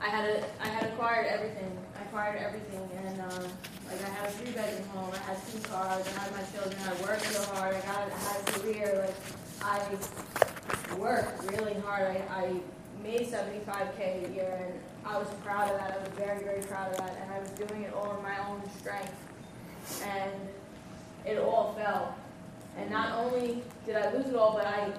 I 0.00 0.08
had 0.08 0.30
a, 0.30 0.44
I 0.62 0.68
had 0.68 0.84
acquired 0.92 1.26
everything. 1.26 1.76
I 1.94 2.04
acquired 2.04 2.40
everything, 2.40 2.88
and 3.04 3.20
uh, 3.20 3.48
like 3.90 4.02
I 4.02 4.08
had 4.08 4.28
a 4.30 4.32
three 4.32 4.52
bedroom 4.52 4.88
home. 4.88 5.12
I 5.12 5.18
had 5.18 5.36
two 5.52 5.58
cars. 5.68 6.06
I 6.06 6.20
had 6.20 6.32
my 6.32 6.42
children. 6.54 6.80
I 6.88 7.02
worked 7.02 7.26
so 7.26 7.42
hard. 7.54 7.76
I 7.76 7.80
got, 7.80 8.10
I 8.10 8.18
had 8.18 8.48
a 8.48 8.52
career. 8.52 9.04
Like 9.04 9.14
I 9.60 10.96
worked 10.96 11.52
really 11.52 11.74
hard. 11.80 12.16
I, 12.30 12.44
I 12.44 12.60
made 13.02 13.28
75k 13.28 14.30
a 14.30 14.34
year, 14.34 14.58
and 14.64 14.80
I 15.04 15.18
was 15.18 15.28
proud 15.44 15.70
of 15.70 15.78
that. 15.78 15.98
I 15.98 15.98
was 15.98 16.08
very, 16.16 16.42
very 16.42 16.62
proud 16.62 16.92
of 16.92 16.96
that, 16.98 17.18
and 17.20 17.30
I 17.30 17.40
was 17.40 17.50
doing 17.50 17.82
it 17.82 17.92
all 17.92 18.16
in 18.16 18.22
my 18.22 18.38
own 18.48 18.62
strength, 18.78 19.12
and 20.02 20.32
it 21.26 21.38
all 21.38 21.74
fell. 21.74 22.16
And 22.76 22.90
not 22.90 23.18
only 23.18 23.62
did 23.84 23.96
I 23.96 24.12
lose 24.12 24.26
it 24.26 24.36
all, 24.36 24.52
but 24.52 24.66
I 24.66 24.92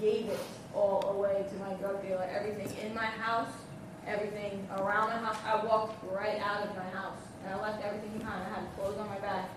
gave 0.00 0.26
it 0.26 0.40
all 0.74 1.16
away 1.16 1.44
to 1.48 1.54
my 1.64 1.72
drug 1.74 2.02
dealer. 2.06 2.28
Everything 2.30 2.76
in 2.84 2.94
my 2.94 3.06
house, 3.06 3.52
everything 4.06 4.66
around 4.76 5.10
my 5.10 5.16
house. 5.16 5.36
I 5.46 5.64
walked 5.64 6.04
right 6.12 6.40
out 6.40 6.66
of 6.66 6.76
my 6.76 6.88
house 6.90 7.18
and 7.44 7.54
I 7.54 7.60
left 7.60 7.84
everything 7.84 8.18
behind. 8.18 8.42
I 8.44 8.60
had 8.60 8.76
clothes 8.76 8.98
on 8.98 9.08
my 9.08 9.18
back. 9.18 9.48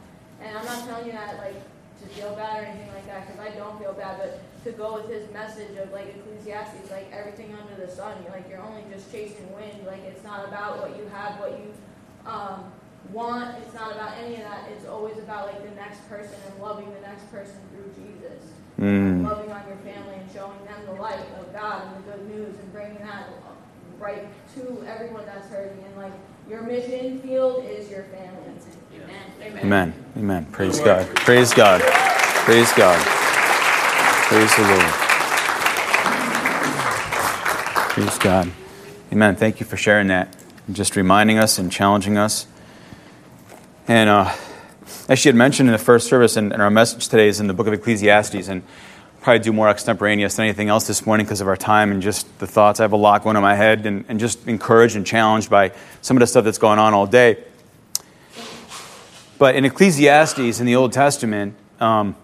And 0.41 0.57
I'm 0.57 0.65
not 0.65 0.85
telling 0.85 1.07
you 1.07 1.13
that 1.13 1.37
like 1.37 1.55
to 2.01 2.07
feel 2.09 2.35
bad 2.35 2.61
or 2.61 2.65
anything 2.67 2.93
like 2.93 3.07
that 3.07 3.25
because 3.25 3.39
I 3.41 3.49
don't 3.57 3.79
feel 3.79 3.93
bad, 3.93 4.19
but 4.19 4.39
to 4.63 4.71
go 4.71 4.95
with 4.95 5.09
his 5.09 5.31
message 5.33 5.75
of 5.77 5.91
like 5.91 6.15
Ecclesiastes, 6.15 6.91
like 6.91 7.11
everything 7.11 7.55
under 7.55 7.83
the 7.83 7.91
sun. 7.91 8.15
You're 8.23 8.31
like 8.31 8.47
you're 8.49 8.61
only 8.61 8.83
just 8.91 9.11
chasing 9.11 9.51
wind. 9.55 9.85
Like 9.85 10.03
it's 10.05 10.23
not 10.23 10.47
about 10.47 10.79
what 10.79 10.95
you 10.97 11.07
have, 11.07 11.39
what 11.39 11.51
you 11.51 11.73
um, 12.25 12.71
want. 13.11 13.57
It's 13.59 13.73
not 13.73 13.93
about 13.93 14.17
any 14.17 14.35
of 14.35 14.41
that. 14.41 14.69
It's 14.71 14.85
always 14.85 15.17
about 15.17 15.47
like 15.47 15.63
the 15.63 15.75
next 15.75 16.07
person 16.09 16.35
and 16.45 16.61
loving 16.61 16.91
the 16.93 17.01
next 17.01 17.29
person 17.31 17.55
through 17.71 17.91
Jesus. 17.95 18.43
Mm. 18.79 19.23
Loving 19.23 19.51
on 19.51 19.67
your 19.67 19.77
family 19.77 20.15
and 20.15 20.31
showing 20.31 20.63
them 20.65 20.85
the 20.85 21.01
light 21.01 21.19
of 21.39 21.51
God 21.53 21.87
and 21.87 22.03
the 22.03 22.11
good 22.11 22.29
news 22.29 22.55
and 22.59 22.71
bringing 22.71 22.99
that 22.99 23.27
right 23.99 24.27
to 24.55 24.85
everyone 24.87 25.25
that's 25.25 25.49
hurting. 25.49 25.83
And 25.83 25.97
like 25.97 26.13
your 26.49 26.61
mission 26.61 27.19
field 27.21 27.65
is 27.65 27.89
your 27.89 28.03
family. 28.03 28.43
Amen. 29.41 29.59
Amen. 29.63 29.93
Amen. 30.17 30.45
Praise 30.51 30.79
God. 30.79 31.07
Praise 31.15 31.53
God. 31.53 31.81
Praise 31.81 32.71
God. 32.73 32.99
Praise 34.27 34.55
the 34.55 34.61
Lord. 34.63 34.93
Praise 37.93 38.17
God. 38.19 38.51
Amen. 39.11 39.35
Thank 39.35 39.59
you 39.59 39.65
for 39.65 39.77
sharing 39.77 40.07
that 40.07 40.35
and 40.67 40.75
just 40.75 40.95
reminding 40.95 41.39
us 41.39 41.57
and 41.57 41.71
challenging 41.71 42.17
us. 42.17 42.45
And 43.87 44.09
uh, 44.09 44.35
as 45.07 45.19
she 45.19 45.29
had 45.29 45.35
mentioned 45.35 45.69
in 45.69 45.73
the 45.73 45.79
first 45.79 46.07
service, 46.07 46.35
and, 46.35 46.51
and 46.51 46.61
our 46.61 46.69
message 46.69 47.07
today 47.07 47.27
is 47.27 47.39
in 47.39 47.47
the 47.47 47.53
book 47.53 47.67
of 47.67 47.73
Ecclesiastes. 47.73 48.47
And 48.47 48.63
probably 49.27 49.39
do 49.39 49.51
more 49.51 49.67
extemporaneous 49.67 50.37
than 50.37 50.45
anything 50.45 50.69
else 50.69 50.87
this 50.87 51.05
morning 51.05 51.25
because 51.25 51.41
of 51.41 51.49
our 51.49 51.57
time 51.57 51.91
and 51.91 52.01
just 52.01 52.39
the 52.39 52.47
thoughts. 52.47 52.79
I 52.79 52.83
have 52.83 52.93
a 52.93 52.95
lot 52.95 53.23
going 53.23 53.35
on 53.35 53.43
in 53.43 53.45
my 53.45 53.55
head 53.55 53.85
and, 53.85 54.05
and 54.07 54.21
just 54.21 54.47
encouraged 54.47 54.95
and 54.95 55.05
challenged 55.05 55.49
by 55.49 55.73
some 56.01 56.15
of 56.15 56.21
the 56.21 56.27
stuff 56.27 56.45
that's 56.45 56.57
going 56.57 56.79
on 56.79 56.93
all 56.93 57.05
day. 57.05 57.43
But 59.37 59.57
in 59.57 59.65
Ecclesiastes 59.65 60.61
in 60.61 60.65
the 60.65 60.77
Old 60.77 60.93
Testament, 60.93 61.55
um, 61.81 62.15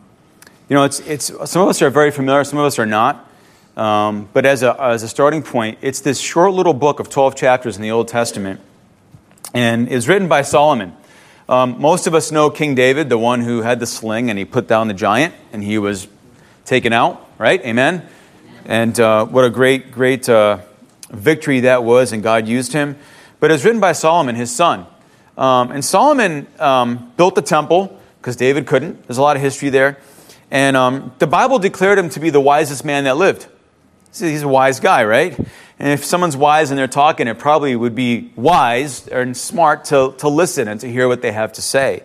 you 0.69 0.75
know, 0.75 0.85
it's, 0.85 1.01
it's, 1.01 1.25
some 1.25 1.63
of 1.63 1.67
us 1.67 1.81
are 1.81 1.89
very 1.89 2.09
familiar, 2.09 2.45
some 2.45 2.57
of 2.57 2.63
us 2.63 2.79
are 2.79 2.85
not. 2.85 3.29
Um, 3.75 4.29
but 4.31 4.45
as 4.45 4.63
a, 4.63 4.81
as 4.81 5.03
a 5.03 5.09
starting 5.09 5.43
point, 5.43 5.79
it's 5.81 5.99
this 5.99 6.21
short 6.21 6.53
little 6.53 6.73
book 6.73 7.01
of 7.01 7.09
12 7.09 7.35
chapters 7.35 7.75
in 7.75 7.81
the 7.81 7.91
Old 7.91 8.07
Testament. 8.07 8.61
And 9.53 9.91
it's 9.91 10.07
written 10.07 10.29
by 10.29 10.43
Solomon. 10.43 10.95
Um, 11.49 11.81
most 11.81 12.07
of 12.07 12.15
us 12.15 12.31
know 12.31 12.49
King 12.49 12.73
David, 12.73 13.09
the 13.09 13.17
one 13.17 13.41
who 13.41 13.61
had 13.61 13.81
the 13.81 13.85
sling 13.85 14.29
and 14.29 14.39
he 14.39 14.45
put 14.45 14.67
down 14.67 14.87
the 14.87 14.93
giant 14.93 15.33
and 15.51 15.61
he 15.61 15.77
was 15.77 16.07
taken 16.63 16.93
out, 16.93 17.29
right? 17.37 17.59
Amen? 17.65 18.07
And 18.65 18.97
uh, 18.97 19.25
what 19.25 19.43
a 19.43 19.49
great, 19.49 19.91
great 19.91 20.29
uh, 20.29 20.59
victory 21.09 21.61
that 21.61 21.83
was, 21.83 22.13
and 22.13 22.23
God 22.23 22.47
used 22.47 22.71
him. 22.71 22.95
But 23.41 23.51
it 23.51 23.55
was 23.55 23.65
written 23.65 23.81
by 23.81 23.91
Solomon, 23.91 24.35
his 24.35 24.55
son. 24.55 24.85
Um, 25.37 25.71
and 25.71 25.83
Solomon 25.83 26.47
um, 26.59 27.11
built 27.17 27.35
the 27.35 27.41
temple 27.41 27.99
because 28.21 28.37
David 28.37 28.65
couldn't. 28.65 29.05
There's 29.05 29.17
a 29.17 29.21
lot 29.21 29.35
of 29.35 29.41
history 29.41 29.69
there. 29.69 29.97
And 30.49 30.77
um, 30.77 31.13
the 31.19 31.27
Bible 31.27 31.59
declared 31.59 31.99
him 31.99 32.09
to 32.11 32.21
be 32.21 32.29
the 32.29 32.39
wisest 32.39 32.85
man 32.85 33.03
that 33.03 33.17
lived. 33.17 33.47
He's 34.17 34.43
a 34.43 34.47
wise 34.47 34.79
guy, 34.79 35.03
right? 35.03 35.37
And 35.79 35.91
if 35.91 36.05
someone's 36.05 36.37
wise 36.37 36.71
and 36.71 36.77
they're 36.77 36.87
talking, 36.87 37.27
it 37.27 37.39
probably 37.39 37.75
would 37.75 37.95
be 37.95 38.31
wise 38.35 39.07
and 39.07 39.35
smart 39.35 39.85
to, 39.85 40.13
to 40.17 40.29
listen 40.29 40.67
and 40.67 40.79
to 40.81 40.91
hear 40.91 41.07
what 41.07 41.21
they 41.21 41.31
have 41.31 41.53
to 41.53 41.61
say, 41.61 42.03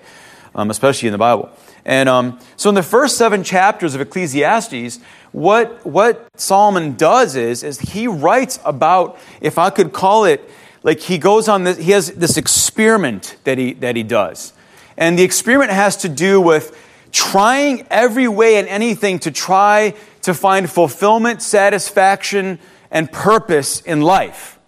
um, 0.55 0.71
especially 0.71 1.09
in 1.09 1.13
the 1.13 1.19
Bible. 1.19 1.51
And 1.85 2.09
um, 2.09 2.41
so, 2.57 2.69
in 2.69 2.75
the 2.75 2.83
first 2.83 3.17
seven 3.17 3.45
chapters 3.45 3.95
of 3.95 4.01
Ecclesiastes, 4.01 4.99
what, 5.33 5.85
what 5.87 6.29
Solomon 6.37 6.97
does 6.97 7.37
is, 7.37 7.63
is 7.63 7.79
he 7.79 8.09
writes 8.09 8.59
about, 8.65 9.19
if 9.41 9.59
I 9.59 9.71
could 9.71 9.93
call 9.93 10.25
it, 10.25 10.49
like 10.83 11.01
he 11.01 11.19
goes 11.19 11.49
on 11.49 11.65
this, 11.65 11.79
he 11.79 11.93
has 11.93 12.13
this 12.13 12.37
experiment 12.37 13.37
that 13.45 13.59
he, 13.59 13.75
that 13.75 13.97
he 13.97 14.03
does. 14.03 14.53
And 14.97 15.19
the 15.19 15.23
experiment 15.23 15.71
has 15.71 15.97
to 15.99 16.09
do 16.09 16.41
with 16.41 16.77
trying 17.13 17.87
every 17.91 18.29
way 18.29 18.57
and 18.57 18.69
anything 18.69 19.19
to 19.21 19.31
try 19.31 19.95
to 20.23 20.35
find 20.35 20.71
fulfillment, 20.71 21.41
satisfaction, 21.43 22.59
and 22.91 23.11
purpose 23.11 23.81
in 23.81 24.03
life. 24.03 24.59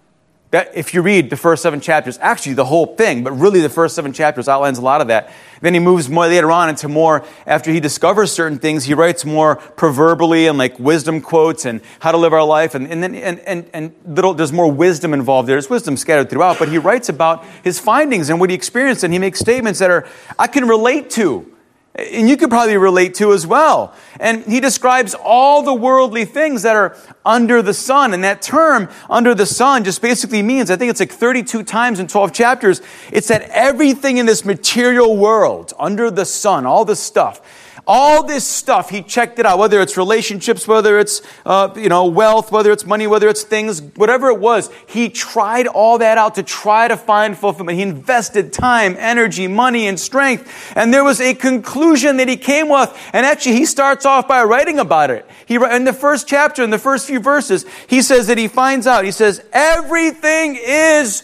That, 0.50 0.72
if 0.74 0.94
you 0.94 1.02
read 1.02 1.30
the 1.30 1.36
first 1.36 1.62
seven 1.62 1.80
chapters, 1.80 2.18
actually 2.20 2.54
the 2.54 2.64
whole 2.64 2.96
thing, 2.96 3.22
but 3.22 3.30
really 3.30 3.60
the 3.60 3.68
first 3.68 3.94
seven 3.94 4.12
chapters 4.12 4.48
outlines 4.48 4.78
a 4.78 4.80
lot 4.80 5.00
of 5.00 5.06
that. 5.06 5.32
Then 5.60 5.74
he 5.74 5.80
moves 5.80 6.08
more 6.08 6.26
later 6.26 6.50
on 6.50 6.68
into 6.68 6.88
more, 6.88 7.24
after 7.46 7.70
he 7.70 7.78
discovers 7.78 8.32
certain 8.32 8.58
things, 8.58 8.82
he 8.82 8.94
writes 8.94 9.24
more 9.24 9.56
proverbially 9.56 10.48
and 10.48 10.58
like 10.58 10.76
wisdom 10.80 11.20
quotes 11.20 11.66
and 11.66 11.80
how 12.00 12.10
to 12.10 12.18
live 12.18 12.32
our 12.32 12.42
life. 12.42 12.74
And, 12.74 12.88
and 12.88 13.00
then, 13.00 13.14
and, 13.14 13.38
and, 13.40 13.70
and 13.72 13.94
little, 14.04 14.34
there's 14.34 14.52
more 14.52 14.70
wisdom 14.70 15.14
involved 15.14 15.48
there. 15.48 15.54
There's 15.54 15.70
wisdom 15.70 15.96
scattered 15.96 16.30
throughout, 16.30 16.58
but 16.58 16.68
he 16.68 16.78
writes 16.78 17.08
about 17.08 17.44
his 17.62 17.78
findings 17.78 18.28
and 18.28 18.40
what 18.40 18.50
he 18.50 18.56
experienced 18.56 19.04
and 19.04 19.12
he 19.12 19.20
makes 19.20 19.38
statements 19.38 19.78
that 19.78 19.90
are, 19.90 20.08
I 20.36 20.48
can 20.48 20.66
relate 20.66 21.10
to 21.10 21.46
and 21.94 22.28
you 22.28 22.36
could 22.36 22.50
probably 22.50 22.76
relate 22.76 23.14
to 23.14 23.32
as 23.32 23.46
well. 23.46 23.94
And 24.20 24.44
he 24.44 24.60
describes 24.60 25.14
all 25.14 25.62
the 25.62 25.74
worldly 25.74 26.24
things 26.24 26.62
that 26.62 26.76
are 26.76 26.96
under 27.24 27.62
the 27.62 27.74
sun. 27.74 28.14
And 28.14 28.22
that 28.22 28.42
term, 28.42 28.88
under 29.08 29.34
the 29.34 29.46
sun, 29.46 29.82
just 29.82 30.00
basically 30.00 30.42
means, 30.42 30.70
I 30.70 30.76
think 30.76 30.90
it's 30.90 31.00
like 31.00 31.10
32 31.10 31.64
times 31.64 31.98
in 31.98 32.06
12 32.06 32.32
chapters, 32.32 32.80
it's 33.12 33.28
that 33.28 33.42
everything 33.50 34.18
in 34.18 34.26
this 34.26 34.44
material 34.44 35.16
world, 35.16 35.72
under 35.78 36.10
the 36.10 36.24
sun, 36.24 36.64
all 36.64 36.84
this 36.84 37.00
stuff, 37.00 37.69
all 37.86 38.24
this 38.24 38.46
stuff, 38.46 38.90
he 38.90 39.02
checked 39.02 39.38
it 39.38 39.46
out, 39.46 39.58
whether 39.58 39.80
it's 39.80 39.96
relationships, 39.96 40.66
whether 40.68 40.98
it's, 40.98 41.22
uh, 41.44 41.72
you 41.76 41.88
know, 41.88 42.06
wealth, 42.06 42.52
whether 42.52 42.70
it's 42.72 42.86
money, 42.86 43.06
whether 43.06 43.28
it's 43.28 43.42
things, 43.42 43.82
whatever 43.96 44.28
it 44.28 44.38
was. 44.38 44.70
He 44.86 45.08
tried 45.08 45.66
all 45.66 45.98
that 45.98 46.18
out 46.18 46.36
to 46.36 46.42
try 46.42 46.88
to 46.88 46.96
find 46.96 47.36
fulfillment. 47.36 47.76
He 47.76 47.82
invested 47.82 48.52
time, 48.52 48.96
energy, 48.98 49.48
money, 49.48 49.86
and 49.86 49.98
strength. 49.98 50.72
And 50.76 50.92
there 50.92 51.04
was 51.04 51.20
a 51.20 51.34
conclusion 51.34 52.18
that 52.18 52.28
he 52.28 52.36
came 52.36 52.68
with. 52.68 52.96
And 53.12 53.26
actually, 53.26 53.56
he 53.56 53.66
starts 53.66 54.06
off 54.06 54.28
by 54.28 54.44
writing 54.44 54.78
about 54.78 55.10
it. 55.10 55.26
He, 55.46 55.56
in 55.56 55.84
the 55.84 55.92
first 55.92 56.28
chapter, 56.28 56.62
in 56.62 56.70
the 56.70 56.78
first 56.78 57.06
few 57.06 57.20
verses, 57.20 57.64
he 57.88 58.02
says 58.02 58.26
that 58.28 58.38
he 58.38 58.48
finds 58.48 58.86
out, 58.86 59.04
he 59.04 59.10
says, 59.10 59.42
everything 59.52 60.58
is 60.60 61.22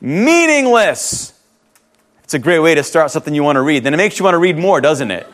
meaningless. 0.00 1.32
It's 2.24 2.34
a 2.34 2.38
great 2.38 2.58
way 2.58 2.74
to 2.74 2.82
start 2.82 3.10
something 3.12 3.34
you 3.34 3.44
want 3.44 3.56
to 3.56 3.62
read. 3.62 3.84
Then 3.84 3.94
it 3.94 3.98
makes 3.98 4.18
you 4.18 4.24
want 4.24 4.34
to 4.34 4.38
read 4.38 4.58
more, 4.58 4.80
doesn't 4.80 5.10
it? 5.10 5.26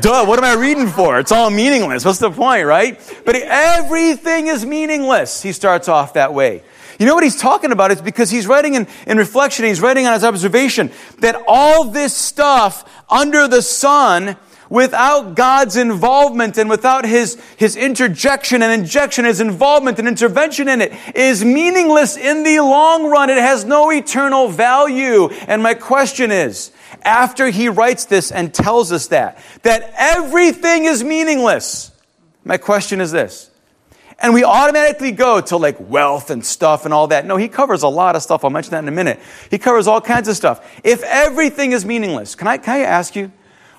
Duh, 0.00 0.24
what 0.24 0.38
am 0.38 0.44
I 0.44 0.54
reading 0.58 0.88
for? 0.88 1.18
It's 1.18 1.32
all 1.32 1.50
meaningless. 1.50 2.04
What's 2.04 2.18
the 2.18 2.30
point, 2.30 2.66
right? 2.66 2.98
But 3.26 3.36
everything 3.36 4.46
is 4.46 4.64
meaningless. 4.64 5.42
He 5.42 5.52
starts 5.52 5.86
off 5.86 6.14
that 6.14 6.32
way. 6.32 6.62
You 6.98 7.04
know 7.04 7.14
what 7.14 7.24
he's 7.24 7.38
talking 7.38 7.72
about? 7.72 7.90
It's 7.90 8.00
because 8.00 8.30
he's 8.30 8.46
writing 8.46 8.74
in, 8.74 8.86
in 9.06 9.18
reflection, 9.18 9.66
he's 9.66 9.82
writing 9.82 10.06
on 10.06 10.14
his 10.14 10.24
observation 10.24 10.90
that 11.18 11.42
all 11.46 11.84
this 11.84 12.16
stuff 12.16 12.88
under 13.10 13.46
the 13.46 13.60
sun, 13.60 14.36
without 14.70 15.34
God's 15.34 15.76
involvement 15.76 16.56
and 16.56 16.70
without 16.70 17.04
his, 17.04 17.38
his 17.58 17.76
interjection 17.76 18.62
and 18.62 18.72
injection, 18.72 19.26
his 19.26 19.40
involvement 19.40 19.98
and 19.98 20.08
intervention 20.08 20.68
in 20.68 20.80
it, 20.80 20.94
is 21.14 21.44
meaningless 21.44 22.16
in 22.16 22.44
the 22.44 22.60
long 22.60 23.10
run. 23.10 23.28
It 23.28 23.36
has 23.36 23.66
no 23.66 23.92
eternal 23.92 24.48
value. 24.48 25.28
And 25.46 25.62
my 25.62 25.74
question 25.74 26.30
is, 26.30 26.72
after 27.02 27.48
he 27.48 27.68
writes 27.68 28.04
this 28.04 28.30
and 28.30 28.52
tells 28.52 28.92
us 28.92 29.08
that, 29.08 29.38
that 29.62 29.92
everything 29.96 30.84
is 30.84 31.02
meaningless. 31.02 31.90
My 32.44 32.56
question 32.56 33.00
is 33.00 33.12
this. 33.12 33.50
And 34.18 34.34
we 34.34 34.44
automatically 34.44 35.10
go 35.10 35.40
to 35.40 35.56
like 35.56 35.76
wealth 35.80 36.30
and 36.30 36.46
stuff 36.46 36.84
and 36.84 36.94
all 36.94 37.08
that. 37.08 37.26
No, 37.26 37.36
he 37.36 37.48
covers 37.48 37.82
a 37.82 37.88
lot 37.88 38.14
of 38.14 38.22
stuff. 38.22 38.44
I'll 38.44 38.50
mention 38.50 38.70
that 38.70 38.78
in 38.78 38.88
a 38.88 38.92
minute. 38.92 39.18
He 39.50 39.58
covers 39.58 39.88
all 39.88 40.00
kinds 40.00 40.28
of 40.28 40.36
stuff. 40.36 40.64
If 40.84 41.02
everything 41.02 41.72
is 41.72 41.84
meaningless, 41.84 42.36
can 42.36 42.46
I, 42.46 42.58
can 42.58 42.76
I 42.76 42.80
ask 42.80 43.16
you, 43.16 43.32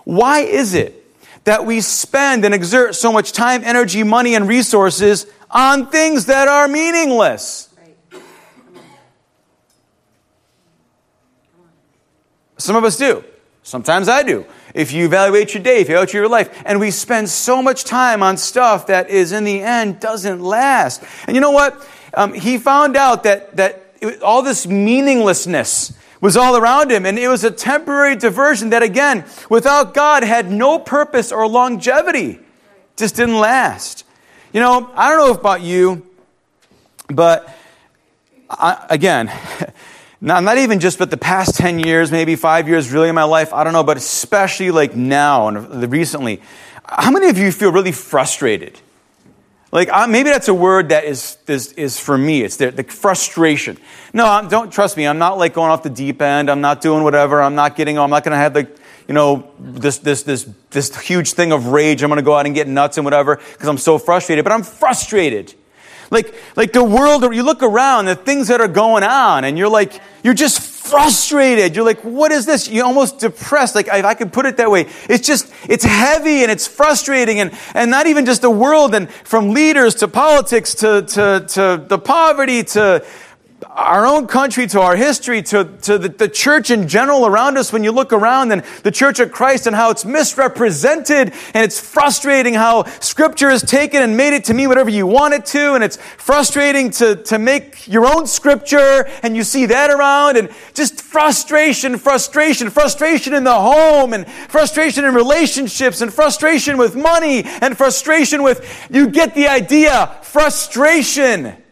why 0.03 0.39
is 0.41 0.73
it 0.73 0.99
that 1.45 1.65
we 1.65 1.79
spend 1.79 2.43
and 2.43 2.53
exert 2.53 2.95
so 2.95 3.13
much 3.13 3.31
time, 3.31 3.63
energy, 3.63 4.03
money, 4.03 4.35
and 4.35 4.47
resources 4.47 5.27
on 5.49 5.87
things 5.87 6.25
that 6.25 6.49
are 6.49 6.67
meaningless? 6.67 7.72
Some 12.63 12.77
of 12.77 12.85
us 12.85 12.95
do. 12.95 13.25
Sometimes 13.61 14.07
I 14.07 14.23
do. 14.23 14.45
If 14.73 14.93
you 14.93 15.03
evaluate 15.03 15.53
your 15.53 15.61
day, 15.61 15.81
if 15.81 15.89
you 15.89 15.95
evaluate 15.95 16.13
your 16.13 16.29
life, 16.29 16.63
and 16.65 16.79
we 16.79 16.91
spend 16.91 17.29
so 17.29 17.61
much 17.61 17.83
time 17.83 18.23
on 18.23 18.37
stuff 18.37 18.87
that 18.87 19.09
is 19.09 19.33
in 19.33 19.43
the 19.43 19.59
end 19.59 19.99
doesn't 19.99 20.41
last. 20.41 21.03
And 21.27 21.35
you 21.35 21.41
know 21.41 21.51
what? 21.51 21.85
Um, 22.13 22.33
he 22.33 22.57
found 22.57 22.95
out 22.95 23.23
that, 23.23 23.57
that 23.57 23.83
it, 23.99 24.21
all 24.21 24.43
this 24.43 24.65
meaninglessness 24.65 25.91
was 26.21 26.37
all 26.37 26.55
around 26.55 26.89
him, 26.89 27.05
and 27.05 27.19
it 27.19 27.27
was 27.27 27.43
a 27.43 27.51
temporary 27.51 28.15
diversion 28.15 28.69
that, 28.69 28.81
again, 28.81 29.25
without 29.49 29.93
God, 29.93 30.23
had 30.23 30.49
no 30.49 30.79
purpose 30.79 31.33
or 31.33 31.45
longevity. 31.45 32.39
Just 32.95 33.17
didn't 33.17 33.39
last. 33.39 34.05
You 34.53 34.61
know, 34.61 34.89
I 34.95 35.09
don't 35.09 35.17
know 35.17 35.37
about 35.37 35.59
you, 35.59 36.07
but 37.09 37.53
I, 38.49 38.85
again, 38.89 39.29
not, 40.23 40.41
not 40.41 40.57
even 40.57 40.79
just 40.79 40.99
but 40.99 41.11
the 41.11 41.17
past 41.17 41.55
10 41.55 41.79
years, 41.79 42.09
maybe 42.09 42.37
five 42.37 42.69
years 42.69 42.93
really 42.93 43.09
in 43.09 43.15
my 43.15 43.25
life, 43.25 43.53
I 43.53 43.65
don't 43.65 43.73
know, 43.73 43.83
but 43.83 43.97
especially 43.97 44.71
like 44.71 44.95
now 44.95 45.49
and 45.49 45.91
recently, 45.91 46.41
how 46.85 47.11
many 47.11 47.27
of 47.27 47.37
you 47.37 47.51
feel 47.51 47.73
really 47.73 47.91
frustrated? 47.91 48.79
Like, 49.73 49.91
uh, 49.91 50.07
maybe 50.07 50.29
that's 50.29 50.47
a 50.47 50.53
word 50.53 50.89
that 50.89 51.03
is, 51.03 51.37
is, 51.47 51.73
is 51.73 51.99
for 51.99 52.17
me. 52.17 52.41
It's 52.41 52.55
the, 52.55 52.71
the 52.71 52.83
frustration. 52.83 53.77
No, 54.13 54.47
don't 54.49 54.71
trust 54.71 54.95
me. 54.95 55.05
I'm 55.05 55.17
not 55.17 55.39
like 55.39 55.53
going 55.53 55.71
off 55.71 55.83
the 55.83 55.89
deep 55.89 56.21
end. 56.21 56.49
I'm 56.49 56.61
not 56.61 56.79
doing 56.79 57.03
whatever. 57.03 57.41
I'm 57.41 57.55
not 57.55 57.75
getting, 57.75 57.99
I'm 57.99 58.09
not 58.09 58.23
going 58.23 58.31
to 58.31 58.37
have 58.37 58.53
the, 58.53 58.69
you 59.09 59.13
know, 59.13 59.51
this, 59.59 59.97
this, 59.97 60.23
this, 60.23 60.47
this 60.69 60.95
huge 61.01 61.33
thing 61.33 61.51
of 61.51 61.67
rage. 61.67 62.01
I'm 62.01 62.09
going 62.09 62.17
to 62.17 62.23
go 62.23 62.35
out 62.35 62.45
and 62.45 62.55
get 62.55 62.69
nuts 62.69 62.97
and 62.97 63.03
whatever 63.03 63.35
because 63.35 63.67
I'm 63.67 63.77
so 63.77 63.97
frustrated. 63.97 64.45
But 64.45 64.53
I'm 64.53 64.63
frustrated. 64.63 65.53
Like, 66.13 66.33
like 66.55 66.71
the 66.71 66.83
world, 66.83 67.23
you 67.33 67.43
look 67.43 67.63
around, 67.63 68.05
the 68.05 68.15
things 68.15 68.47
that 68.47 68.61
are 68.61 68.67
going 68.67 69.03
on, 69.03 69.43
and 69.43 69.57
you're 69.57 69.67
like, 69.67 69.99
you're 70.23 70.33
just 70.33 70.61
frustrated. 70.61 71.75
You're 71.75 71.85
like, 71.85 72.01
what 72.01 72.31
is 72.31 72.45
this? 72.45 72.69
You're 72.69 72.85
almost 72.85 73.19
depressed. 73.19 73.75
Like, 73.75 73.87
if 73.87 74.05
I 74.05 74.13
could 74.13 74.31
put 74.31 74.45
it 74.45 74.57
that 74.57 74.69
way, 74.69 74.87
it's 75.09 75.25
just, 75.25 75.51
it's 75.67 75.83
heavy 75.83 76.43
and 76.43 76.51
it's 76.51 76.67
frustrating, 76.67 77.39
and, 77.39 77.51
and 77.73 77.91
not 77.91 78.07
even 78.07 78.25
just 78.25 78.41
the 78.41 78.49
world, 78.49 78.95
and 78.95 79.09
from 79.09 79.49
leaders 79.49 79.95
to 79.95 80.07
politics 80.07 80.75
to, 80.75 81.01
to, 81.01 81.45
to 81.49 81.83
the 81.87 81.97
poverty 81.97 82.63
to 82.63 83.05
our 83.69 84.05
own 84.05 84.27
country, 84.27 84.67
to 84.67 84.81
our 84.81 84.95
history, 84.95 85.41
to, 85.43 85.65
to 85.83 85.97
the, 85.97 86.09
the, 86.09 86.27
church 86.27 86.71
in 86.71 86.87
general 86.87 87.25
around 87.25 87.57
us, 87.57 87.71
when 87.71 87.83
you 87.83 87.91
look 87.91 88.11
around 88.11 88.51
and 88.51 88.63
the 88.83 88.91
church 88.91 89.19
of 89.19 89.31
Christ 89.31 89.67
and 89.67 89.75
how 89.75 89.91
it's 89.91 90.05
misrepresented 90.05 91.33
and 91.53 91.63
it's 91.63 91.79
frustrating 91.79 92.53
how 92.53 92.83
scripture 92.99 93.49
is 93.49 93.61
taken 93.61 94.01
and 94.01 94.17
made 94.17 94.33
it 94.33 94.45
to 94.45 94.53
me 94.53 94.67
whatever 94.67 94.89
you 94.89 95.07
want 95.07 95.33
it 95.33 95.45
to. 95.47 95.73
And 95.73 95.83
it's 95.83 95.97
frustrating 95.97 96.91
to, 96.91 97.15
to 97.15 97.39
make 97.39 97.87
your 97.87 98.05
own 98.05 98.27
scripture 98.27 99.07
and 99.21 99.35
you 99.35 99.43
see 99.43 99.65
that 99.67 99.89
around 99.89 100.37
and 100.37 100.49
just 100.73 101.01
frustration, 101.01 101.97
frustration, 101.97 102.69
frustration 102.69 103.33
in 103.33 103.43
the 103.43 103.53
home 103.53 104.13
and 104.13 104.27
frustration 104.27 105.05
in 105.05 105.13
relationships 105.13 106.01
and 106.01 106.13
frustration 106.13 106.77
with 106.77 106.95
money 106.95 107.43
and 107.43 107.77
frustration 107.77 108.43
with, 108.43 108.87
you 108.89 109.09
get 109.09 109.35
the 109.35 109.47
idea, 109.47 110.17
frustration. 110.23 111.62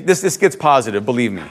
This, 0.00 0.22
this 0.22 0.38
gets 0.38 0.56
positive, 0.56 1.04
believe 1.04 1.32
me. 1.32 1.42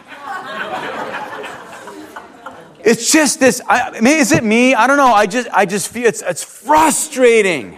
It's 2.83 3.11
just 3.11 3.39
this, 3.39 3.61
I, 3.69 3.91
mean, 4.01 4.17
is 4.17 4.31
it 4.31 4.43
me? 4.43 4.73
I 4.73 4.87
don't 4.87 4.97
know. 4.97 5.13
I 5.13 5.27
just, 5.27 5.47
I 5.53 5.67
just 5.67 5.89
feel 5.89 6.07
it's, 6.07 6.23
it's 6.23 6.43
frustrating. 6.43 7.77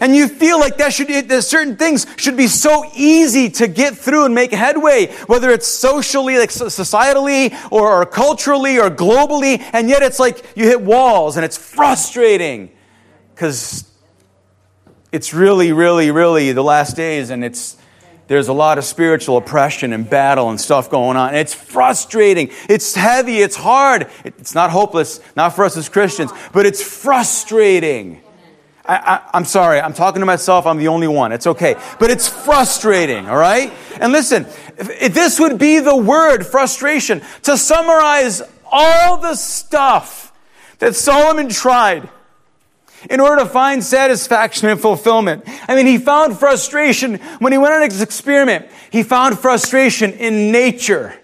And 0.00 0.16
you 0.16 0.26
feel 0.26 0.58
like 0.58 0.78
that 0.78 0.92
should, 0.92 1.06
there's 1.06 1.46
certain 1.46 1.76
things 1.76 2.08
should 2.16 2.36
be 2.36 2.48
so 2.48 2.90
easy 2.96 3.48
to 3.50 3.68
get 3.68 3.96
through 3.96 4.24
and 4.24 4.34
make 4.34 4.50
headway, 4.50 5.06
whether 5.26 5.50
it's 5.50 5.68
socially, 5.68 6.36
like 6.36 6.50
societally, 6.50 7.54
or, 7.70 8.02
or 8.02 8.04
culturally, 8.04 8.80
or 8.80 8.90
globally, 8.90 9.64
and 9.72 9.88
yet 9.88 10.02
it's 10.02 10.18
like 10.18 10.44
you 10.56 10.64
hit 10.64 10.80
walls 10.80 11.36
and 11.36 11.44
it's 11.44 11.56
frustrating 11.56 12.72
because 13.32 13.88
it's 15.12 15.32
really, 15.32 15.70
really, 15.70 16.10
really 16.10 16.50
the 16.50 16.64
last 16.64 16.96
days 16.96 17.30
and 17.30 17.44
it's, 17.44 17.76
there's 18.32 18.48
a 18.48 18.52
lot 18.54 18.78
of 18.78 18.84
spiritual 18.84 19.36
oppression 19.36 19.92
and 19.92 20.08
battle 20.08 20.48
and 20.48 20.58
stuff 20.58 20.88
going 20.88 21.18
on. 21.18 21.34
It's 21.34 21.52
frustrating. 21.52 22.48
It's 22.66 22.94
heavy. 22.94 23.40
It's 23.40 23.56
hard. 23.56 24.06
It's 24.24 24.54
not 24.54 24.70
hopeless, 24.70 25.20
not 25.36 25.54
for 25.54 25.66
us 25.66 25.76
as 25.76 25.90
Christians, 25.90 26.32
but 26.50 26.64
it's 26.64 26.82
frustrating. 26.82 28.22
I, 28.86 29.20
am 29.34 29.44
sorry, 29.44 29.82
I'm 29.82 29.92
talking 29.92 30.20
to 30.20 30.26
myself. 30.26 30.66
I'm 30.66 30.78
the 30.78 30.88
only 30.88 31.08
one. 31.08 31.30
It's 31.30 31.46
okay. 31.46 31.76
But 32.00 32.10
it's 32.10 32.26
frustrating, 32.26 33.28
all 33.28 33.36
right? 33.36 33.70
And 34.00 34.12
listen, 34.12 34.46
if, 34.78 34.88
if 35.02 35.12
this 35.12 35.38
would 35.38 35.58
be 35.58 35.80
the 35.80 35.94
word 35.94 36.46
frustration 36.46 37.20
to 37.42 37.58
summarize 37.58 38.40
all 38.64 39.18
the 39.18 39.34
stuff 39.34 40.32
that 40.78 40.94
Solomon 40.94 41.50
tried 41.50 42.08
in 43.10 43.20
order 43.20 43.42
to 43.42 43.48
find 43.48 43.82
satisfaction 43.82 44.68
and 44.68 44.80
fulfillment. 44.80 45.44
I 45.68 45.74
mean, 45.74 45.86
he 45.86 45.98
found 45.98 46.38
frustration 46.38 47.16
when 47.38 47.52
he 47.52 47.58
went 47.58 47.74
on 47.74 47.82
his 47.82 48.02
experiment. 48.02 48.66
He 48.90 49.02
found 49.02 49.38
frustration 49.38 50.12
in 50.12 50.52
nature. 50.52 51.18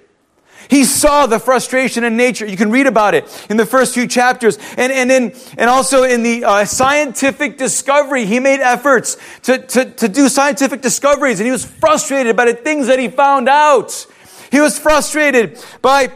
He 0.68 0.84
saw 0.84 1.26
the 1.26 1.38
frustration 1.38 2.04
in 2.04 2.16
nature. 2.16 2.46
You 2.46 2.56
can 2.56 2.70
read 2.70 2.86
about 2.86 3.14
it 3.14 3.46
in 3.48 3.56
the 3.56 3.64
first 3.64 3.94
few 3.94 4.06
chapters. 4.06 4.58
And, 4.76 4.92
and, 4.92 5.10
in, 5.10 5.34
and 5.56 5.70
also 5.70 6.02
in 6.02 6.22
the 6.22 6.44
uh, 6.44 6.64
scientific 6.66 7.56
discovery, 7.56 8.26
he 8.26 8.38
made 8.38 8.60
efforts 8.60 9.16
to, 9.44 9.58
to, 9.58 9.90
to 9.92 10.08
do 10.08 10.28
scientific 10.28 10.82
discoveries, 10.82 11.40
and 11.40 11.46
he 11.46 11.52
was 11.52 11.64
frustrated 11.64 12.36
by 12.36 12.44
the 12.44 12.54
things 12.54 12.86
that 12.88 12.98
he 12.98 13.08
found 13.08 13.48
out. 13.48 14.06
He 14.50 14.60
was 14.60 14.78
frustrated 14.78 15.58
by 15.80 16.12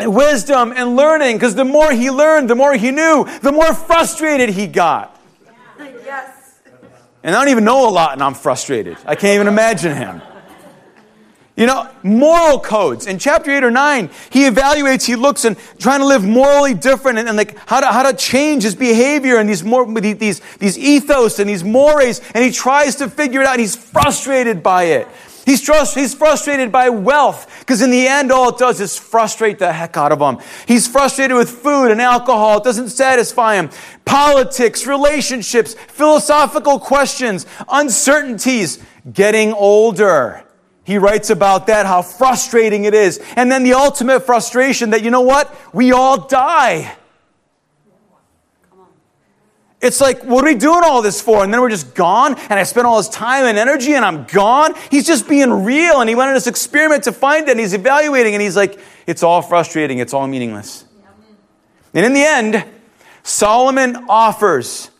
wisdom 0.00 0.72
and 0.74 0.96
learning 0.96 1.36
because 1.36 1.54
the 1.54 1.64
more 1.64 1.92
he 1.92 2.10
learned, 2.10 2.50
the 2.50 2.54
more 2.54 2.74
he 2.74 2.90
knew, 2.90 3.26
the 3.40 3.52
more 3.52 3.74
frustrated 3.74 4.50
he 4.50 4.66
got. 4.66 5.20
Yes. 5.78 6.60
And 7.22 7.34
I 7.34 7.38
don't 7.38 7.50
even 7.50 7.64
know 7.64 7.88
a 7.88 7.90
lot 7.90 8.12
and 8.12 8.22
I'm 8.22 8.34
frustrated. 8.34 8.96
I 9.04 9.14
can't 9.14 9.34
even 9.34 9.46
imagine 9.46 9.96
him. 9.96 10.22
You 11.54 11.66
know, 11.66 11.88
moral 12.02 12.58
codes. 12.58 13.06
In 13.06 13.18
chapter 13.18 13.50
8 13.50 13.62
or 13.62 13.70
9, 13.70 14.10
he 14.30 14.48
evaluates, 14.48 15.04
he 15.04 15.16
looks 15.16 15.44
and 15.44 15.56
trying 15.78 16.00
to 16.00 16.06
live 16.06 16.24
morally 16.24 16.72
different 16.72 17.18
and, 17.18 17.28
and 17.28 17.36
like 17.36 17.56
how 17.68 17.80
to, 17.80 17.86
how 17.86 18.10
to 18.10 18.16
change 18.16 18.62
his 18.62 18.74
behavior 18.74 19.36
and 19.36 19.48
these, 19.48 19.62
more, 19.62 19.86
these, 20.00 20.40
these 20.58 20.78
ethos 20.78 21.38
and 21.38 21.50
these 21.50 21.62
mores. 21.62 22.22
And 22.34 22.42
he 22.42 22.50
tries 22.50 22.96
to 22.96 23.08
figure 23.08 23.42
it 23.42 23.46
out. 23.46 23.52
and 23.52 23.60
He's 23.60 23.76
frustrated 23.76 24.62
by 24.62 24.84
it. 24.84 25.08
He's, 25.44 25.60
trust, 25.60 25.96
he's 25.96 26.14
frustrated 26.14 26.70
by 26.70 26.88
wealth 26.88 27.52
because 27.60 27.82
in 27.82 27.90
the 27.90 28.06
end, 28.06 28.30
all 28.30 28.50
it 28.50 28.58
does 28.58 28.80
is 28.80 28.96
frustrate 28.96 29.58
the 29.58 29.72
heck 29.72 29.96
out 29.96 30.12
of 30.12 30.20
him. 30.20 30.38
He's 30.68 30.86
frustrated 30.86 31.36
with 31.36 31.50
food 31.50 31.90
and 31.90 32.00
alcohol. 32.00 32.58
It 32.58 32.64
doesn't 32.64 32.90
satisfy 32.90 33.56
him. 33.56 33.70
Politics, 34.04 34.86
relationships, 34.86 35.74
philosophical 35.74 36.78
questions, 36.78 37.46
uncertainties, 37.68 38.78
getting 39.12 39.52
older. 39.52 40.44
He 40.84 40.98
writes 40.98 41.30
about 41.30 41.66
that, 41.68 41.86
how 41.86 42.02
frustrating 42.02 42.84
it 42.84 42.94
is. 42.94 43.20
And 43.36 43.50
then 43.50 43.62
the 43.62 43.74
ultimate 43.74 44.20
frustration 44.20 44.90
that, 44.90 45.02
you 45.02 45.10
know 45.10 45.20
what? 45.20 45.54
We 45.72 45.92
all 45.92 46.26
die. 46.26 46.96
It's 49.82 50.00
like, 50.00 50.22
what 50.22 50.44
are 50.44 50.46
we 50.46 50.54
doing 50.54 50.82
all 50.84 51.02
this 51.02 51.20
for? 51.20 51.42
And 51.42 51.52
then 51.52 51.60
we're 51.60 51.68
just 51.68 51.94
gone, 51.94 52.36
and 52.38 52.52
I 52.52 52.62
spent 52.62 52.86
all 52.86 52.98
this 52.98 53.08
time 53.08 53.44
and 53.44 53.58
energy, 53.58 53.94
and 53.94 54.04
I'm 54.04 54.24
gone. 54.24 54.74
He's 54.90 55.04
just 55.06 55.28
being 55.28 55.64
real, 55.64 56.00
and 56.00 56.08
he 56.08 56.14
went 56.14 56.28
on 56.28 56.34
this 56.34 56.46
experiment 56.46 57.04
to 57.04 57.12
find 57.12 57.48
it, 57.48 57.50
and 57.50 57.60
he's 57.60 57.74
evaluating, 57.74 58.32
and 58.34 58.40
he's 58.40 58.56
like, 58.56 58.78
it's 59.08 59.24
all 59.24 59.42
frustrating, 59.42 59.98
it's 59.98 60.14
all 60.14 60.26
meaningless. 60.28 60.84
And 61.92 62.06
in 62.06 62.14
the 62.14 62.22
end, 62.22 62.64
Solomon 63.24 64.06
offers 64.08 64.90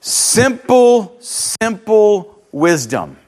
simple, 0.00 1.16
simple 1.20 2.40
wisdom 2.52 3.18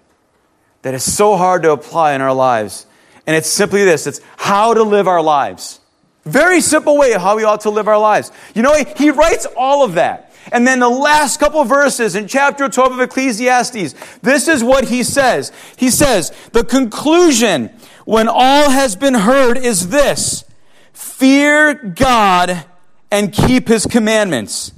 that 0.83 0.95
is 0.95 1.03
so 1.03 1.37
hard 1.37 1.65
to 1.65 1.73
apply 1.73 2.15
in 2.15 2.21
our 2.21 2.33
lives. 2.33 2.87
And 3.27 3.37
it's 3.37 3.49
simply 3.49 3.85
this 3.85 4.07
it's 4.07 4.21
how 4.37 4.75
to 4.75 4.83
live 4.83 5.09
our 5.09 5.23
lives. 5.23 5.81
Very 6.25 6.61
simple 6.61 6.97
way 6.97 7.13
of 7.13 7.23
how 7.23 7.37
we 7.37 7.45
ought 7.45 7.63
to 7.63 7.71
live 7.71 7.89
our 7.89 7.99
lives. 7.99 8.31
You 8.55 8.63
know, 8.63 8.75
he, 8.75 8.85
he 8.97 9.11
writes 9.11 9.47
all 9.57 9.85
of 9.85 9.95
that. 9.95 10.30
And 10.53 10.67
then 10.67 10.81
the 10.81 10.89
last 10.89 11.39
couple 11.39 11.65
verses 11.65 12.17
in 12.17 12.27
chapter 12.27 12.69
12 12.69 12.93
of 12.93 13.01
Ecclesiastes, 13.01 13.95
this 14.23 14.49
is 14.49 14.65
what 14.65 14.89
he 14.89 15.03
says. 15.03 15.53
He 15.77 15.91
says, 15.91 16.33
the 16.53 16.65
conclusion 16.65 17.71
when 18.05 18.29
all 18.29 18.71
has 18.71 18.97
been 18.97 19.15
heard 19.15 19.57
is 19.57 19.89
this 19.89 20.45
fear 20.93 21.75
God 21.75 22.65
and 23.11 23.33
keep 23.33 23.69
his 23.69 23.87
commandments. 23.87 24.73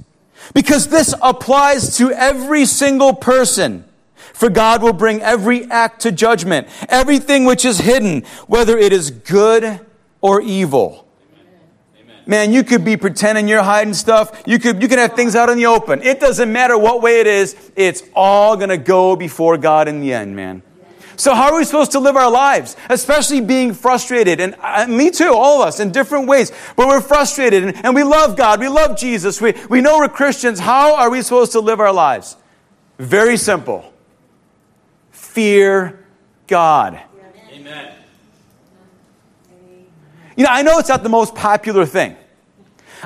Because 0.53 0.89
this 0.89 1.15
applies 1.21 1.97
to 1.97 2.11
every 2.11 2.65
single 2.65 3.13
person. 3.13 3.85
For 4.33 4.49
God 4.49 4.81
will 4.81 4.93
bring 4.93 5.21
every 5.21 5.69
act 5.69 6.01
to 6.01 6.11
judgment, 6.11 6.67
everything 6.89 7.45
which 7.45 7.63
is 7.63 7.79
hidden, 7.79 8.23
whether 8.47 8.77
it 8.77 8.91
is 8.91 9.11
good 9.11 9.79
or 10.21 10.41
evil. 10.41 11.02
Man, 12.25 12.53
you 12.53 12.63
could 12.63 12.85
be 12.85 12.95
pretending 12.95 13.47
you're 13.47 13.63
hiding 13.63 13.93
stuff. 13.93 14.43
You 14.45 14.57
could, 14.59 14.81
you 14.81 14.87
can 14.87 14.97
have 14.97 15.13
things 15.13 15.35
out 15.35 15.49
in 15.49 15.57
the 15.57 15.65
open. 15.65 16.01
It 16.01 16.19
doesn't 16.19 16.51
matter 16.51 16.77
what 16.77 17.01
way 17.01 17.19
it 17.19 17.27
is. 17.27 17.55
It's 17.75 18.03
all 18.15 18.55
going 18.55 18.69
to 18.69 18.77
go 18.77 19.15
before 19.15 19.57
God 19.57 19.87
in 19.87 19.99
the 19.99 20.13
end, 20.13 20.35
man. 20.35 20.63
So 21.15 21.35
how 21.35 21.51
are 21.51 21.57
we 21.57 21.63
supposed 21.63 21.91
to 21.91 21.99
live 21.99 22.15
our 22.15 22.31
lives? 22.31 22.75
Especially 22.89 23.41
being 23.41 23.73
frustrated. 23.73 24.39
And 24.39 24.55
uh, 24.59 24.87
me 24.87 25.11
too, 25.11 25.31
all 25.33 25.61
of 25.61 25.67
us 25.67 25.79
in 25.79 25.91
different 25.91 26.27
ways. 26.27 26.51
But 26.75 26.87
we're 26.87 27.01
frustrated 27.01 27.63
and, 27.63 27.85
and 27.85 27.95
we 27.95 28.03
love 28.03 28.35
God. 28.35 28.59
We 28.59 28.67
love 28.67 28.97
Jesus. 28.97 29.39
We, 29.39 29.53
we 29.69 29.81
know 29.81 29.97
we're 29.97 30.09
Christians. 30.09 30.59
How 30.59 30.95
are 30.95 31.09
we 31.09 31.21
supposed 31.21 31.51
to 31.51 31.59
live 31.59 31.79
our 31.79 31.93
lives? 31.93 32.35
Very 32.97 33.37
simple. 33.37 33.93
Fear 35.11 36.05
God. 36.47 36.99
Amen. 37.51 37.93
You 40.43 40.49
know, 40.49 40.55
I 40.55 40.61
know 40.61 40.77
it's 40.77 40.89
not 40.89 41.03
the 41.03 41.09
most 41.09 41.35
popular 41.35 41.85
thing. 41.85 42.17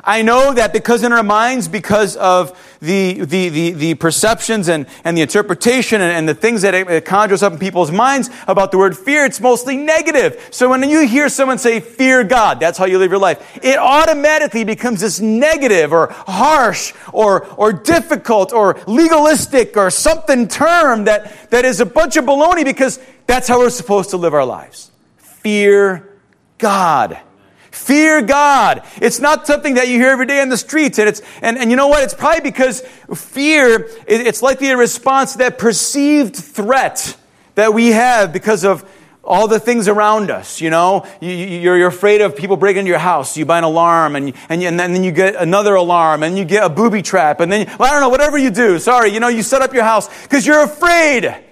I 0.04 0.24
know 0.24 0.56
that 0.56 0.74
because 0.74 1.04
in 1.04 1.14
our 1.14 1.22
minds, 1.22 1.68
because 1.68 2.16
of 2.16 2.58
the, 2.82 3.14
the, 3.14 3.50
the, 3.50 3.72
the 3.74 3.94
perceptions 3.94 4.70
and, 4.70 4.88
and 5.04 5.16
the 5.16 5.22
interpretation 5.22 6.02
and, 6.02 6.12
and 6.12 6.28
the 6.28 6.34
things 6.34 6.64
that 6.64 6.74
it, 6.74 6.90
it, 6.90 7.06
conjures 7.06 7.44
up 7.44 7.54
in 7.54 7.60
people's 7.60 7.92
minds 7.92 8.32
about 8.48 8.72
the 8.72 8.80
word 8.80 8.98
fear, 8.98 9.24
it's 9.24 9.40
mostly 9.40 9.78
negative. 9.78 10.48
So 10.50 10.68
when 10.68 10.82
you 10.90 11.06
hear 11.06 11.30
someone 11.30 11.60
say, 11.60 11.80
fear 11.80 12.24
God, 12.24 12.60
that's 12.60 12.80
how 12.80 12.86
you 12.86 12.98
live 12.98 13.12
your 13.12 13.20
life, 13.20 13.60
it 13.62 13.78
automatically 13.78 14.64
becomes 14.64 15.02
this 15.02 15.20
negative 15.20 15.94
or 15.94 16.08
harsh 16.08 16.92
or, 17.14 17.46
or 17.54 17.72
difficult 17.72 18.52
or 18.52 18.80
legalistic 18.88 19.78
or 19.78 19.92
something 19.92 20.48
term 20.48 21.04
that, 21.04 21.52
that 21.52 21.66
is 21.66 21.82
a 21.82 21.86
bunch 21.86 22.18
of 22.18 22.26
baloney 22.26 22.66
because 22.66 23.00
that's 23.28 23.48
how 23.48 23.60
we're 23.60 23.70
supposed 23.70 24.10
to 24.10 24.18
live 24.18 24.34
our 24.34 24.44
lives. 24.44 24.90
Fear 25.18 26.18
God. 26.58 27.20
Fear 27.78 28.24
God. 28.24 28.82
It's 29.02 29.20
not 29.20 29.46
something 29.46 29.76
that 29.76 29.88
you 29.88 29.98
hear 29.98 30.10
every 30.10 30.26
day 30.26 30.42
on 30.42 30.50
the 30.50 30.58
streets. 30.58 30.98
And, 30.98 31.08
it's, 31.08 31.22
and, 31.42 31.58
and 31.58 31.70
you 31.70 31.78
know 31.78 31.88
what? 31.88 32.04
It's 32.04 32.14
probably 32.14 32.42
because 32.42 32.82
fear, 33.14 33.88
it's 34.08 34.42
likely 34.42 34.72
a 34.72 34.78
response 34.78 35.34
to 35.34 35.38
that 35.40 35.58
perceived 35.58 36.36
threat 36.36 37.16
that 37.56 37.74
we 37.74 37.90
have 37.90 38.34
because 38.34 38.66
of 38.66 38.84
all 39.24 39.48
the 39.48 39.60
things 39.60 39.88
around 39.88 40.32
us, 40.32 40.60
you 40.60 40.70
know? 40.70 41.06
You, 41.22 41.30
you're, 41.30 41.78
you're 41.78 41.88
afraid 41.88 42.22
of 42.22 42.36
people 42.36 42.58
breaking 42.58 42.80
into 42.80 42.90
your 42.90 43.00
house. 43.00 43.38
You 43.38 43.46
buy 43.46 43.60
an 43.60 43.64
alarm 43.64 44.16
and, 44.16 44.34
and, 44.50 44.64
and 44.64 44.80
then 44.80 45.04
you 45.04 45.12
get 45.12 45.36
another 45.36 45.76
alarm 45.76 46.24
and 46.24 46.38
you 46.38 46.46
get 46.46 46.64
a 46.64 46.70
booby 46.70 47.04
trap 47.04 47.40
and 47.40 47.52
then, 47.52 47.68
well, 47.78 47.90
I 47.90 47.92
don't 47.92 48.02
know, 48.02 48.10
whatever 48.10 48.38
you 48.38 48.50
do. 48.50 48.80
Sorry, 48.80 49.14
you 49.14 49.20
know, 49.20 49.28
you 49.28 49.44
set 49.44 49.62
up 49.62 49.74
your 49.74 49.84
house 49.84 50.10
because 50.24 50.48
you're 50.48 50.64
afraid. 50.64 51.47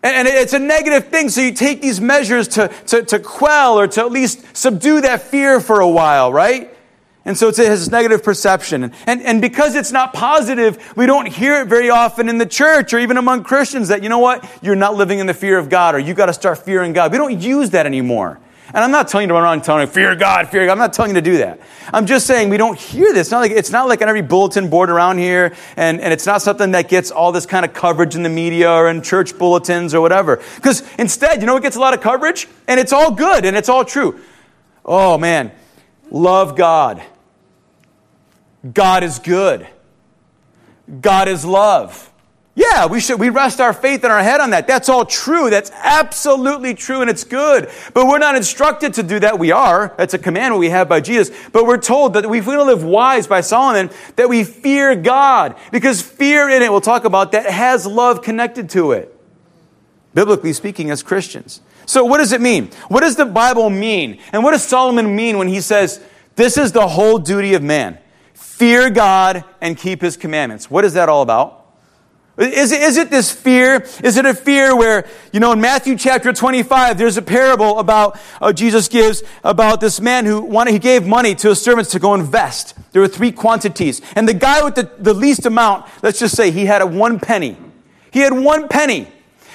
And 0.00 0.28
it's 0.28 0.52
a 0.52 0.60
negative 0.60 1.08
thing, 1.08 1.28
so 1.28 1.40
you 1.40 1.52
take 1.52 1.82
these 1.82 2.00
measures 2.00 2.46
to, 2.48 2.68
to, 2.86 3.02
to 3.02 3.18
quell 3.18 3.80
or 3.80 3.88
to 3.88 4.00
at 4.00 4.12
least 4.12 4.56
subdue 4.56 5.00
that 5.00 5.22
fear 5.22 5.60
for 5.60 5.80
a 5.80 5.88
while, 5.88 6.32
right? 6.32 6.72
And 7.24 7.36
so 7.36 7.48
it 7.48 7.56
has 7.56 7.90
negative 7.90 8.22
perception. 8.22 8.92
And, 9.06 9.22
and 9.22 9.40
because 9.42 9.74
it's 9.74 9.90
not 9.90 10.14
positive, 10.14 10.96
we 10.96 11.04
don't 11.06 11.26
hear 11.26 11.60
it 11.60 11.68
very 11.68 11.90
often 11.90 12.28
in 12.28 12.38
the 12.38 12.46
church 12.46 12.94
or 12.94 13.00
even 13.00 13.16
among 13.16 13.42
Christians 13.42 13.88
that, 13.88 14.02
you 14.04 14.08
know 14.08 14.20
what, 14.20 14.48
you're 14.62 14.76
not 14.76 14.94
living 14.94 15.18
in 15.18 15.26
the 15.26 15.34
fear 15.34 15.58
of 15.58 15.68
God 15.68 15.96
or 15.96 15.98
you 15.98 16.14
got 16.14 16.26
to 16.26 16.32
start 16.32 16.58
fearing 16.58 16.92
God. 16.92 17.10
We 17.10 17.18
don't 17.18 17.40
use 17.40 17.70
that 17.70 17.84
anymore. 17.84 18.38
And 18.68 18.84
I'm 18.84 18.90
not 18.90 19.08
telling 19.08 19.24
you 19.24 19.28
to 19.28 19.34
run 19.34 19.44
around 19.44 19.62
telling 19.64 19.86
you, 19.86 19.92
fear 19.92 20.14
God, 20.14 20.48
fear 20.48 20.66
God. 20.66 20.72
I'm 20.72 20.78
not 20.78 20.92
telling 20.92 21.10
you 21.10 21.14
to 21.14 21.22
do 21.22 21.38
that. 21.38 21.58
I'm 21.92 22.04
just 22.04 22.26
saying 22.26 22.50
we 22.50 22.58
don't 22.58 22.78
hear 22.78 23.14
this. 23.14 23.28
It's 23.28 23.30
not 23.30 23.40
like, 23.40 23.52
it's 23.52 23.70
not 23.70 23.88
like 23.88 24.02
on 24.02 24.08
every 24.08 24.20
bulletin 24.20 24.68
board 24.68 24.90
around 24.90 25.16
here, 25.18 25.54
and, 25.76 26.00
and 26.02 26.12
it's 26.12 26.26
not 26.26 26.42
something 26.42 26.72
that 26.72 26.88
gets 26.88 27.10
all 27.10 27.32
this 27.32 27.46
kind 27.46 27.64
of 27.64 27.72
coverage 27.72 28.14
in 28.14 28.22
the 28.22 28.28
media 28.28 28.70
or 28.70 28.90
in 28.90 29.00
church 29.00 29.38
bulletins 29.38 29.94
or 29.94 30.02
whatever. 30.02 30.42
Because 30.56 30.82
instead, 30.98 31.40
you 31.40 31.46
know 31.46 31.54
what 31.54 31.62
gets 31.62 31.76
a 31.76 31.80
lot 31.80 31.94
of 31.94 32.02
coverage? 32.02 32.46
And 32.66 32.78
it's 32.78 32.92
all 32.92 33.10
good 33.10 33.46
and 33.46 33.56
it's 33.56 33.70
all 33.70 33.86
true. 33.86 34.20
Oh 34.84 35.16
man, 35.16 35.50
love 36.10 36.54
God. 36.54 37.02
God 38.74 39.02
is 39.02 39.18
good. 39.18 39.66
God 41.00 41.28
is 41.28 41.44
love. 41.44 42.07
Yeah, 42.58 42.86
we 42.86 42.98
should, 42.98 43.20
we 43.20 43.28
rest 43.28 43.60
our 43.60 43.72
faith 43.72 44.02
and 44.02 44.12
our 44.12 44.20
head 44.20 44.40
on 44.40 44.50
that. 44.50 44.66
That's 44.66 44.88
all 44.88 45.06
true. 45.06 45.48
That's 45.48 45.70
absolutely 45.70 46.74
true 46.74 47.02
and 47.02 47.08
it's 47.08 47.22
good. 47.22 47.70
But 47.94 48.08
we're 48.08 48.18
not 48.18 48.34
instructed 48.34 48.94
to 48.94 49.04
do 49.04 49.20
that. 49.20 49.38
We 49.38 49.52
are. 49.52 49.94
That's 49.96 50.12
a 50.12 50.18
commandment 50.18 50.58
we 50.58 50.70
have 50.70 50.88
by 50.88 51.00
Jesus. 51.00 51.30
But 51.52 51.66
we're 51.66 51.78
told 51.78 52.14
that 52.14 52.24
if 52.24 52.30
we 52.30 52.40
to 52.40 52.64
live 52.64 52.82
wise 52.82 53.28
by 53.28 53.42
Solomon, 53.42 53.90
that 54.16 54.28
we 54.28 54.42
fear 54.42 54.96
God. 54.96 55.54
Because 55.70 56.02
fear 56.02 56.48
in 56.48 56.60
it, 56.62 56.72
we'll 56.72 56.80
talk 56.80 57.04
about 57.04 57.30
that, 57.30 57.46
has 57.46 57.86
love 57.86 58.22
connected 58.22 58.68
to 58.70 58.90
it. 58.90 59.14
Biblically 60.12 60.52
speaking, 60.52 60.90
as 60.90 61.00
Christians. 61.00 61.60
So 61.86 62.04
what 62.04 62.18
does 62.18 62.32
it 62.32 62.40
mean? 62.40 62.72
What 62.88 63.02
does 63.02 63.14
the 63.14 63.26
Bible 63.26 63.70
mean? 63.70 64.18
And 64.32 64.42
what 64.42 64.50
does 64.50 64.64
Solomon 64.64 65.14
mean 65.14 65.38
when 65.38 65.46
he 65.46 65.60
says, 65.60 66.00
this 66.34 66.58
is 66.58 66.72
the 66.72 66.88
whole 66.88 67.18
duty 67.18 67.54
of 67.54 67.62
man? 67.62 67.98
Fear 68.34 68.90
God 68.90 69.44
and 69.60 69.78
keep 69.78 70.00
his 70.00 70.16
commandments. 70.16 70.68
What 70.68 70.84
is 70.84 70.94
that 70.94 71.08
all 71.08 71.22
about? 71.22 71.57
Is 72.38 72.70
it, 72.70 72.82
is 72.82 72.96
it 72.96 73.10
this 73.10 73.32
fear? 73.32 73.84
Is 74.04 74.16
it 74.16 74.24
a 74.24 74.32
fear 74.32 74.76
where, 74.76 75.08
you 75.32 75.40
know, 75.40 75.50
in 75.50 75.60
Matthew 75.60 75.96
chapter 75.96 76.32
25, 76.32 76.96
there's 76.96 77.16
a 77.16 77.22
parable 77.22 77.80
about, 77.80 78.16
uh, 78.40 78.52
Jesus 78.52 78.86
gives 78.86 79.24
about 79.42 79.80
this 79.80 80.00
man 80.00 80.24
who 80.24 80.42
wanted, 80.42 80.70
he 80.70 80.78
gave 80.78 81.04
money 81.04 81.34
to 81.34 81.48
his 81.48 81.60
servants 81.60 81.90
to 81.90 81.98
go 81.98 82.14
invest. 82.14 82.74
There 82.92 83.02
were 83.02 83.08
three 83.08 83.32
quantities. 83.32 84.00
And 84.14 84.28
the 84.28 84.34
guy 84.34 84.62
with 84.62 84.76
the, 84.76 84.88
the 84.98 85.14
least 85.14 85.46
amount, 85.46 85.86
let's 86.00 86.20
just 86.20 86.36
say 86.36 86.52
he 86.52 86.66
had 86.66 86.80
a 86.80 86.86
one 86.86 87.18
penny. 87.18 87.56
He 88.12 88.20
had 88.20 88.32
one 88.32 88.68
penny. 88.68 89.08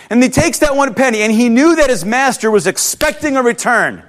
And 0.09 0.21
he 0.21 0.27
takes 0.27 0.59
that 0.59 0.75
one 0.75 0.93
penny 0.93 1.21
and 1.21 1.31
he 1.31 1.47
knew 1.47 1.77
that 1.77 1.89
his 1.89 2.03
master 2.03 2.51
was 2.51 2.67
expecting 2.67 3.37
a 3.37 3.41
return. 3.41 4.03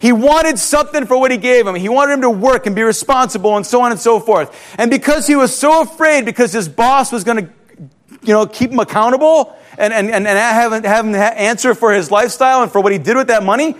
He 0.00 0.12
wanted 0.12 0.58
something 0.58 1.04
for 1.04 1.18
what 1.18 1.30
he 1.30 1.36
gave 1.36 1.66
him. 1.66 1.74
He 1.74 1.90
wanted 1.90 2.14
him 2.14 2.22
to 2.22 2.30
work 2.30 2.66
and 2.66 2.74
be 2.74 2.82
responsible 2.82 3.56
and 3.56 3.66
so 3.66 3.82
on 3.82 3.92
and 3.92 4.00
so 4.00 4.20
forth. 4.20 4.74
And 4.78 4.90
because 4.90 5.26
he 5.26 5.36
was 5.36 5.54
so 5.54 5.82
afraid 5.82 6.24
because 6.24 6.52
his 6.52 6.66
boss 6.66 7.12
was 7.12 7.22
going 7.22 7.44
to 7.44 7.52
you 8.26 8.34
know, 8.34 8.46
keep 8.46 8.70
him 8.70 8.78
accountable 8.78 9.56
and, 9.78 9.92
and, 9.92 10.10
and, 10.10 10.26
and 10.26 10.38
have, 10.38 10.72
him, 10.72 10.82
have 10.84 11.04
him 11.04 11.14
answer 11.14 11.74
for 11.74 11.92
his 11.92 12.10
lifestyle 12.10 12.62
and 12.62 12.72
for 12.72 12.80
what 12.80 12.92
he 12.92 12.98
did 12.98 13.16
with 13.16 13.28
that 13.28 13.42
money, 13.42 13.74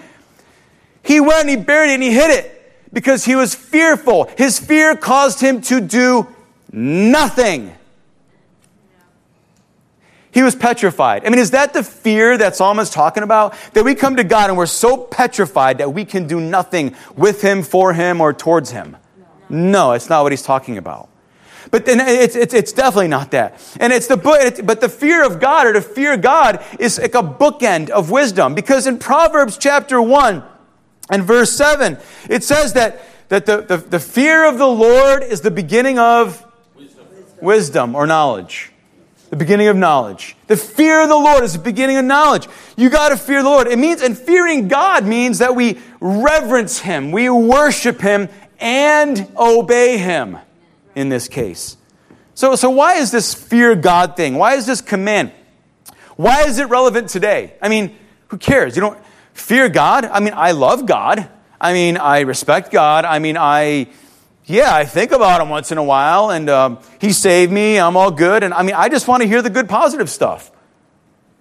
he 1.02 1.20
went 1.20 1.40
and 1.42 1.50
he 1.50 1.56
buried 1.56 1.90
it 1.90 1.94
and 1.94 2.02
he 2.02 2.12
hid 2.12 2.30
it 2.30 2.52
because 2.92 3.24
he 3.24 3.34
was 3.34 3.54
fearful. 3.54 4.30
His 4.36 4.58
fear 4.58 4.96
caused 4.96 5.40
him 5.40 5.60
to 5.62 5.80
do 5.80 6.26
nothing. 6.72 7.72
He 10.36 10.42
was 10.42 10.54
petrified. 10.54 11.24
I 11.24 11.30
mean, 11.30 11.38
is 11.38 11.52
that 11.52 11.72
the 11.72 11.82
fear 11.82 12.36
that 12.36 12.56
Solomon 12.56 12.82
is 12.82 12.90
talking 12.90 13.22
about? 13.22 13.54
That 13.72 13.86
we 13.86 13.94
come 13.94 14.16
to 14.16 14.24
God 14.24 14.50
and 14.50 14.58
we're 14.58 14.66
so 14.66 14.98
petrified 14.98 15.78
that 15.78 15.94
we 15.94 16.04
can 16.04 16.26
do 16.26 16.40
nothing 16.40 16.94
with 17.16 17.40
Him, 17.40 17.62
for 17.62 17.94
Him, 17.94 18.20
or 18.20 18.34
towards 18.34 18.70
Him? 18.70 18.98
No, 19.48 19.92
it's 19.92 20.10
not 20.10 20.24
what 20.24 20.32
He's 20.32 20.42
talking 20.42 20.76
about. 20.76 21.08
But 21.70 21.86
then 21.86 22.00
it's, 22.00 22.36
it's, 22.36 22.54
it's 22.54 22.72
definitely 22.72 23.08
not 23.08 23.30
that. 23.32 23.60
And 23.80 23.92
it's 23.92 24.06
the, 24.06 24.16
but 24.16 24.80
the 24.80 24.88
fear 24.88 25.24
of 25.24 25.40
God 25.40 25.66
or 25.66 25.72
to 25.72 25.80
fear 25.80 26.16
God 26.16 26.64
is 26.78 26.98
like 26.98 27.14
a 27.14 27.22
bookend 27.22 27.90
of 27.90 28.10
wisdom. 28.10 28.54
Because 28.54 28.86
in 28.86 28.98
Proverbs 28.98 29.58
chapter 29.58 30.00
1 30.00 30.44
and 31.10 31.22
verse 31.24 31.52
7, 31.52 31.98
it 32.28 32.44
says 32.44 32.72
that, 32.74 33.02
that 33.28 33.46
the, 33.46 33.62
the, 33.62 33.76
the 33.78 34.00
fear 34.00 34.48
of 34.48 34.58
the 34.58 34.68
Lord 34.68 35.22
is 35.22 35.40
the 35.40 35.50
beginning 35.50 35.98
of 35.98 36.44
wisdom, 36.76 37.06
wisdom 37.40 37.94
or 37.94 38.06
knowledge. 38.06 38.70
The 39.30 39.36
beginning 39.36 39.66
of 39.66 39.76
knowledge. 39.76 40.36
The 40.46 40.56
fear 40.56 41.02
of 41.02 41.08
the 41.08 41.16
Lord 41.16 41.42
is 41.42 41.52
the 41.54 41.58
beginning 41.58 41.96
of 41.96 42.04
knowledge. 42.04 42.46
You 42.76 42.90
got 42.90 43.08
to 43.08 43.16
fear 43.16 43.42
the 43.42 43.48
Lord. 43.48 43.66
It 43.66 43.76
means, 43.76 44.00
and 44.00 44.16
fearing 44.16 44.68
God 44.68 45.04
means 45.04 45.38
that 45.38 45.56
we 45.56 45.80
reverence 45.98 46.78
Him, 46.78 47.10
we 47.10 47.28
worship 47.28 48.00
Him, 48.00 48.28
and 48.60 49.28
obey 49.36 49.98
Him 49.98 50.38
in 50.96 51.08
this 51.08 51.28
case. 51.28 51.76
So, 52.34 52.56
so 52.56 52.70
why 52.70 52.94
is 52.94 53.12
this 53.12 53.32
fear 53.32 53.76
God 53.76 54.16
thing? 54.16 54.34
Why 54.34 54.54
is 54.54 54.66
this 54.66 54.80
command? 54.80 55.30
Why 56.16 56.44
is 56.44 56.58
it 56.58 56.68
relevant 56.68 57.10
today? 57.10 57.54
I 57.62 57.68
mean, 57.68 57.94
who 58.28 58.38
cares? 58.38 58.74
You 58.74 58.80
don't 58.80 58.98
fear 59.32 59.68
God. 59.68 60.06
I 60.06 60.18
mean, 60.20 60.32
I 60.34 60.50
love 60.52 60.86
God. 60.86 61.28
I 61.60 61.72
mean, 61.72 61.96
I 61.96 62.20
respect 62.20 62.72
God. 62.72 63.04
I 63.04 63.18
mean, 63.18 63.36
I, 63.36 63.88
yeah, 64.46 64.74
I 64.74 64.84
think 64.84 65.12
about 65.12 65.40
Him 65.40 65.48
once 65.48 65.72
in 65.72 65.78
a 65.78 65.84
while, 65.84 66.30
and 66.30 66.50
um, 66.50 66.78
He 67.00 67.12
saved 67.12 67.52
me. 67.52 67.78
I'm 67.78 67.96
all 67.96 68.10
good. 68.10 68.42
And 68.42 68.52
I 68.52 68.62
mean, 68.62 68.74
I 68.74 68.88
just 68.88 69.06
want 69.06 69.22
to 69.22 69.28
hear 69.28 69.42
the 69.42 69.50
good, 69.50 69.68
positive 69.68 70.10
stuff. 70.10 70.50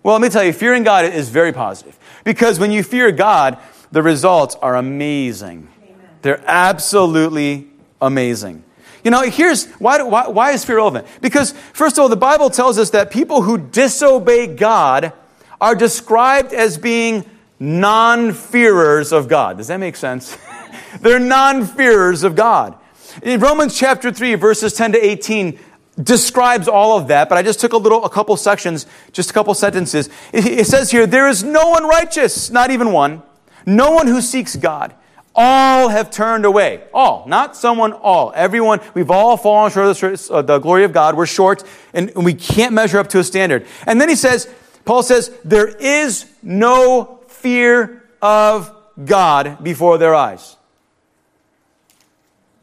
Well, 0.04 0.14
let 0.14 0.22
me 0.22 0.30
tell 0.30 0.44
you, 0.44 0.54
fearing 0.54 0.84
God 0.84 1.06
is 1.06 1.30
very 1.30 1.52
positive 1.52 1.98
because 2.24 2.60
when 2.60 2.72
you 2.72 2.84
fear 2.84 3.12
God, 3.12 3.58
the 3.92 4.04
results 4.04 4.56
are 4.56 4.76
amazing. 4.76 5.68
Amen. 5.84 6.10
They're 6.22 6.44
absolutely 6.46 7.68
amazing. 8.00 8.64
You 9.06 9.12
know, 9.12 9.22
here's 9.22 9.68
why, 9.74 10.02
why, 10.02 10.28
why 10.28 10.52
is 10.54 10.66
fear 10.66 10.78
relevant? 10.78 11.06
Because, 11.22 11.52
first 11.74 12.00
of 12.00 12.02
all, 12.02 12.10
the 12.10 12.18
Bible 12.18 12.50
tells 12.50 12.80
us 12.80 12.90
that 12.90 13.12
people 13.12 13.44
who 13.44 13.60
disobey 13.60 14.48
God 14.48 15.14
are 15.62 15.76
described 15.76 16.54
as 16.54 16.80
being 16.80 17.24
non 17.60 18.34
fearers 18.34 19.12
of 19.12 19.28
God. 19.28 19.58
Does 19.58 19.68
that 19.68 19.78
make 19.78 19.96
sense? 19.96 20.36
They're 21.02 21.20
non 21.20 21.68
fearers 21.68 22.24
of 22.24 22.36
God. 22.36 22.80
In 23.22 23.40
Romans 23.40 23.78
chapter 23.78 24.12
3, 24.12 24.34
verses 24.36 24.74
10 24.74 24.94
to 24.94 25.06
18, 25.06 25.60
describes 26.02 26.68
all 26.68 26.98
of 26.98 27.08
that, 27.08 27.30
but 27.30 27.38
I 27.38 27.44
just 27.44 27.60
took 27.60 27.74
a 27.74 27.78
little, 27.78 28.04
a 28.04 28.10
couple 28.10 28.36
sections, 28.36 28.88
just 29.14 29.30
a 29.30 29.34
couple 29.34 29.54
sentences. 29.54 30.10
It, 30.34 30.46
it 30.46 30.66
says 30.66 30.90
here, 30.90 31.06
there 31.06 31.30
is 31.30 31.44
no 31.44 31.70
one 31.70 31.86
righteous, 31.86 32.50
not 32.50 32.72
even 32.72 32.92
one, 32.92 33.22
no 33.68 33.92
one 33.92 34.08
who 34.08 34.20
seeks 34.20 34.56
God. 34.56 34.96
All 35.36 35.90
have 35.90 36.12
turned 36.12 36.46
away. 36.46 36.84
All. 36.94 37.26
Not 37.28 37.56
someone, 37.56 37.92
all. 37.92 38.32
Everyone. 38.36 38.80
We've 38.94 39.12
all 39.12 39.36
fallen 39.36 39.72
short 39.72 39.88
of 39.88 40.00
the, 40.00 40.34
uh, 40.34 40.42
the 40.42 40.60
glory 40.60 40.86
of 40.86 40.94
God. 40.94 41.16
We're 41.16 41.26
short 41.26 41.64
and 41.94 42.12
we 42.16 42.34
can't 42.34 42.74
measure 42.74 43.00
up 43.00 43.10
to 43.10 43.20
a 43.20 43.24
standard. 43.24 43.68
And 43.86 44.00
then 44.00 44.08
he 44.08 44.16
says, 44.16 44.50
Paul 44.86 45.04
says, 45.04 45.36
there 45.44 45.68
is 45.68 46.26
no 46.42 47.20
fear 47.28 48.04
of 48.22 48.74
God 49.04 49.64
before 49.64 49.98
their 49.98 50.16
eyes. 50.16 50.56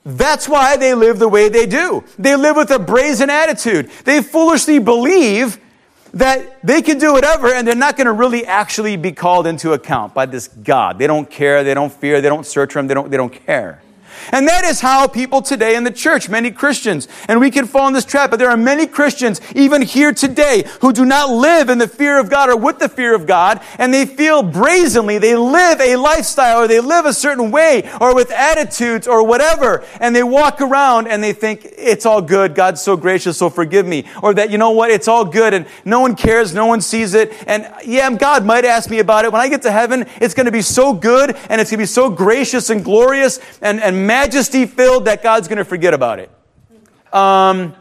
That's 0.05 0.49
why 0.49 0.77
they 0.77 0.95
live 0.95 1.19
the 1.19 1.29
way 1.29 1.49
they 1.49 1.67
do. 1.67 2.05
They 2.19 2.37
live 2.37 2.57
with 2.57 2.71
a 2.71 2.79
brazen 2.79 3.31
attitude. 3.31 3.91
They 4.05 4.23
foolishly 4.23 4.79
believe 4.79 5.61
that 6.15 6.61
they 6.63 6.83
can 6.83 6.99
do 6.99 7.13
whatever 7.13 7.55
and 7.55 7.67
they're 7.67 7.75
not 7.75 7.97
going 7.97 8.07
to 8.07 8.13
really 8.13 8.45
actually 8.45 8.97
be 8.97 9.13
called 9.13 9.47
into 9.47 9.73
account 9.73 10.15
by 10.15 10.27
this 10.27 10.49
God. 10.49 10.99
They 10.99 11.07
don't 11.07 11.31
care, 11.31 11.65
they 11.65 11.75
don't 11.75 11.93
fear, 11.93 12.21
they 12.21 12.29
don't 12.29 12.47
search 12.47 12.73
for 12.75 12.79
him, 12.79 12.87
they 12.87 12.95
don't, 12.95 13.11
they 13.11 13.17
don't 13.17 13.33
care. 13.33 13.83
And 14.31 14.49
that 14.49 14.65
is 14.65 14.81
how 14.81 15.07
people 15.09 15.43
today 15.43 15.77
in 15.77 15.85
the 15.85 15.91
church, 15.91 16.29
many 16.29 16.51
Christians, 16.51 17.09
and 17.29 17.41
we 17.41 17.51
can 17.51 17.67
fall 17.67 17.87
in 17.89 17.95
this 17.95 18.05
trap, 18.05 18.31
but 18.31 18.39
there 18.39 18.51
are 18.51 18.57
many 18.57 18.87
Christians, 18.87 19.41
even 19.55 19.83
here 19.83 20.13
today, 20.13 20.65
who 20.81 20.93
do 20.93 21.05
not 21.05 21.31
live 21.31 21.69
in 21.69 21.79
the 21.79 21.89
fear 21.89 22.19
of 22.19 22.31
God 22.31 22.51
or 22.51 22.57
with 22.57 22.79
the 22.79 22.89
fear 22.89 23.15
of 23.15 23.27
God, 23.27 23.61
and 23.79 23.93
they 23.93 24.07
feel 24.07 24.43
brazenly, 24.43 25.19
they 25.19 25.37
live 25.37 25.81
a 25.81 25.97
lifestyle 25.97 26.63
or 26.63 26.69
they 26.69 26.81
live 26.81 27.07
a 27.07 27.13
certain 27.13 27.51
way 27.51 27.91
or 28.01 28.15
with 28.15 28.31
attitudes 28.31 29.07
or 29.07 29.27
whatever, 29.27 29.85
and 30.01 30.15
they 30.15 30.23
walk 30.23 30.61
around 30.61 31.09
and 31.09 31.23
they 31.23 31.33
think, 31.33 31.67
it's 31.77 32.07
all 32.07 32.23
good, 32.23 32.55
God's 32.55 32.81
so 32.81 32.97
gracious, 32.97 33.39
so 33.39 33.51
forgive 33.51 33.87
me. 33.87 34.05
Or 34.23 34.35
that, 34.35 34.51
you 34.51 34.59
know 34.59 34.71
what, 34.71 34.91
it's 34.91 35.09
all 35.09 35.25
good 35.25 35.55
and 35.55 35.67
no 35.85 36.01
one 36.01 36.17
cares, 36.17 36.55
no 36.55 36.67
one 36.67 36.81
sees 36.81 37.15
it, 37.15 37.33
and 37.47 37.69
yeah, 37.85 38.11
God 38.11 38.45
might 38.45 38.65
ask 38.65 38.91
me 38.91 38.99
about 38.99 39.25
it. 39.25 39.33
When 39.33 39.41
I 39.41 39.49
get 39.49 39.63
to 39.63 39.73
heaven, 39.73 40.07
it's 40.21 40.35
going 40.35 40.47
to 40.47 40.53
be 40.53 40.63
so 40.63 40.93
good 40.93 41.37
and 41.49 41.61
it's 41.61 41.71
going 41.71 41.79
to 41.79 41.83
be 41.83 41.87
so 41.87 42.11
gracious 42.11 42.71
and 42.71 42.85
glorious 42.85 43.41
and, 43.61 43.81
and 43.81 44.02
majesty 44.07 44.67
filled 44.67 45.07
that 45.07 45.23
God's 45.23 45.49
going 45.49 45.59
to 45.59 45.65
forget 45.65 45.95
about 45.95 46.19
it. 46.19 46.31
Um, 47.13 47.75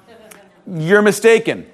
you're 0.68 1.02
mistaken. 1.02 1.68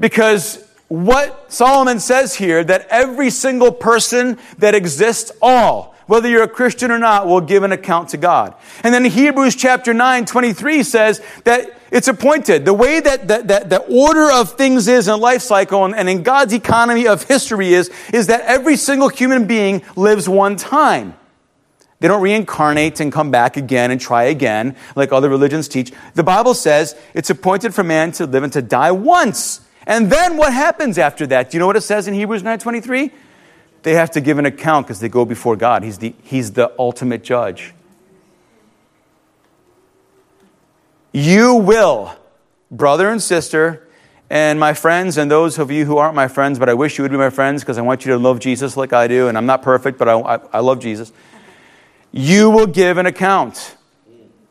Because 0.00 0.64
what 0.88 1.52
Solomon 1.52 2.00
says 2.00 2.34
here, 2.34 2.62
that 2.64 2.86
every 2.90 3.30
single 3.30 3.72
person 3.72 4.38
that 4.58 4.74
exists, 4.74 5.32
all, 5.40 5.94
whether 6.06 6.28
you're 6.28 6.42
a 6.42 6.48
Christian 6.48 6.90
or 6.90 6.98
not, 6.98 7.26
will 7.26 7.40
give 7.40 7.62
an 7.62 7.72
account 7.72 8.10
to 8.10 8.16
God. 8.16 8.54
And 8.82 8.92
then 8.92 9.04
Hebrews 9.04 9.56
chapter 9.56 9.94
9, 9.94 10.26
23 10.26 10.82
says 10.82 11.22
that 11.44 11.78
It's 11.90 12.08
appointed. 12.08 12.64
The 12.64 12.74
way 12.74 13.00
that 13.00 13.28
the, 13.28 13.38
that 13.44 13.70
the 13.70 13.78
order 13.78 14.30
of 14.30 14.52
things 14.52 14.88
is 14.88 15.08
in 15.08 15.20
life 15.20 15.42
cycle 15.42 15.84
and, 15.84 15.94
and 15.94 16.08
in 16.08 16.22
God's 16.22 16.52
economy 16.52 17.06
of 17.06 17.22
history 17.22 17.72
is, 17.72 17.90
is 18.12 18.26
that 18.26 18.42
every 18.42 18.76
single 18.76 19.08
human 19.08 19.46
being 19.46 19.82
lives 19.96 20.28
one 20.28 20.56
time. 20.56 21.14
They 22.00 22.08
don't 22.08 22.22
reincarnate 22.22 23.00
and 23.00 23.12
come 23.12 23.30
back 23.30 23.56
again 23.56 23.90
and 23.90 24.00
try 24.00 24.24
again 24.24 24.76
like 24.94 25.12
other 25.12 25.28
religions 25.28 25.68
teach. 25.68 25.92
The 26.14 26.22
Bible 26.22 26.54
says 26.54 26.96
it's 27.14 27.30
appointed 27.30 27.74
for 27.74 27.82
man 27.82 28.12
to 28.12 28.26
live 28.26 28.42
and 28.42 28.52
to 28.52 28.62
die 28.62 28.90
once. 28.90 29.60
And 29.86 30.10
then 30.10 30.36
what 30.36 30.52
happens 30.52 30.98
after 30.98 31.26
that? 31.28 31.50
Do 31.50 31.56
you 31.56 31.60
know 31.60 31.66
what 31.66 31.76
it 31.76 31.82
says 31.82 32.08
in 32.08 32.14
Hebrews 32.14 32.42
9:23? 32.42 33.10
They 33.84 33.94
have 33.94 34.10
to 34.12 34.20
give 34.20 34.38
an 34.38 34.46
account 34.46 34.86
because 34.86 35.00
they 35.00 35.10
go 35.10 35.26
before 35.26 35.56
God. 35.56 35.82
He's 35.82 35.98
the, 35.98 36.14
he's 36.22 36.52
the 36.52 36.72
ultimate 36.78 37.22
judge. 37.22 37.74
You 41.12 41.54
will, 41.56 42.16
brother 42.70 43.08
and 43.08 43.22
sister, 43.22 43.86
and 44.30 44.58
my 44.58 44.72
friends, 44.72 45.18
and 45.18 45.30
those 45.30 45.58
of 45.58 45.70
you 45.70 45.84
who 45.84 45.98
aren't 45.98 46.14
my 46.14 46.28
friends, 46.28 46.58
but 46.58 46.70
I 46.70 46.74
wish 46.74 46.96
you 46.96 47.02
would 47.02 47.10
be 47.10 47.18
my 47.18 47.28
friends 47.28 47.62
because 47.62 47.76
I 47.76 47.82
want 47.82 48.06
you 48.06 48.12
to 48.12 48.18
love 48.18 48.40
Jesus 48.40 48.74
like 48.74 48.94
I 48.94 49.06
do, 49.06 49.28
and 49.28 49.36
I'm 49.36 49.46
not 49.46 49.60
perfect, 49.60 49.98
but 49.98 50.08
I, 50.08 50.18
I, 50.18 50.40
I 50.54 50.58
love 50.60 50.80
Jesus. 50.80 51.12
You 52.16 52.48
will 52.48 52.68
give 52.68 52.96
an 52.96 53.06
account 53.06 53.74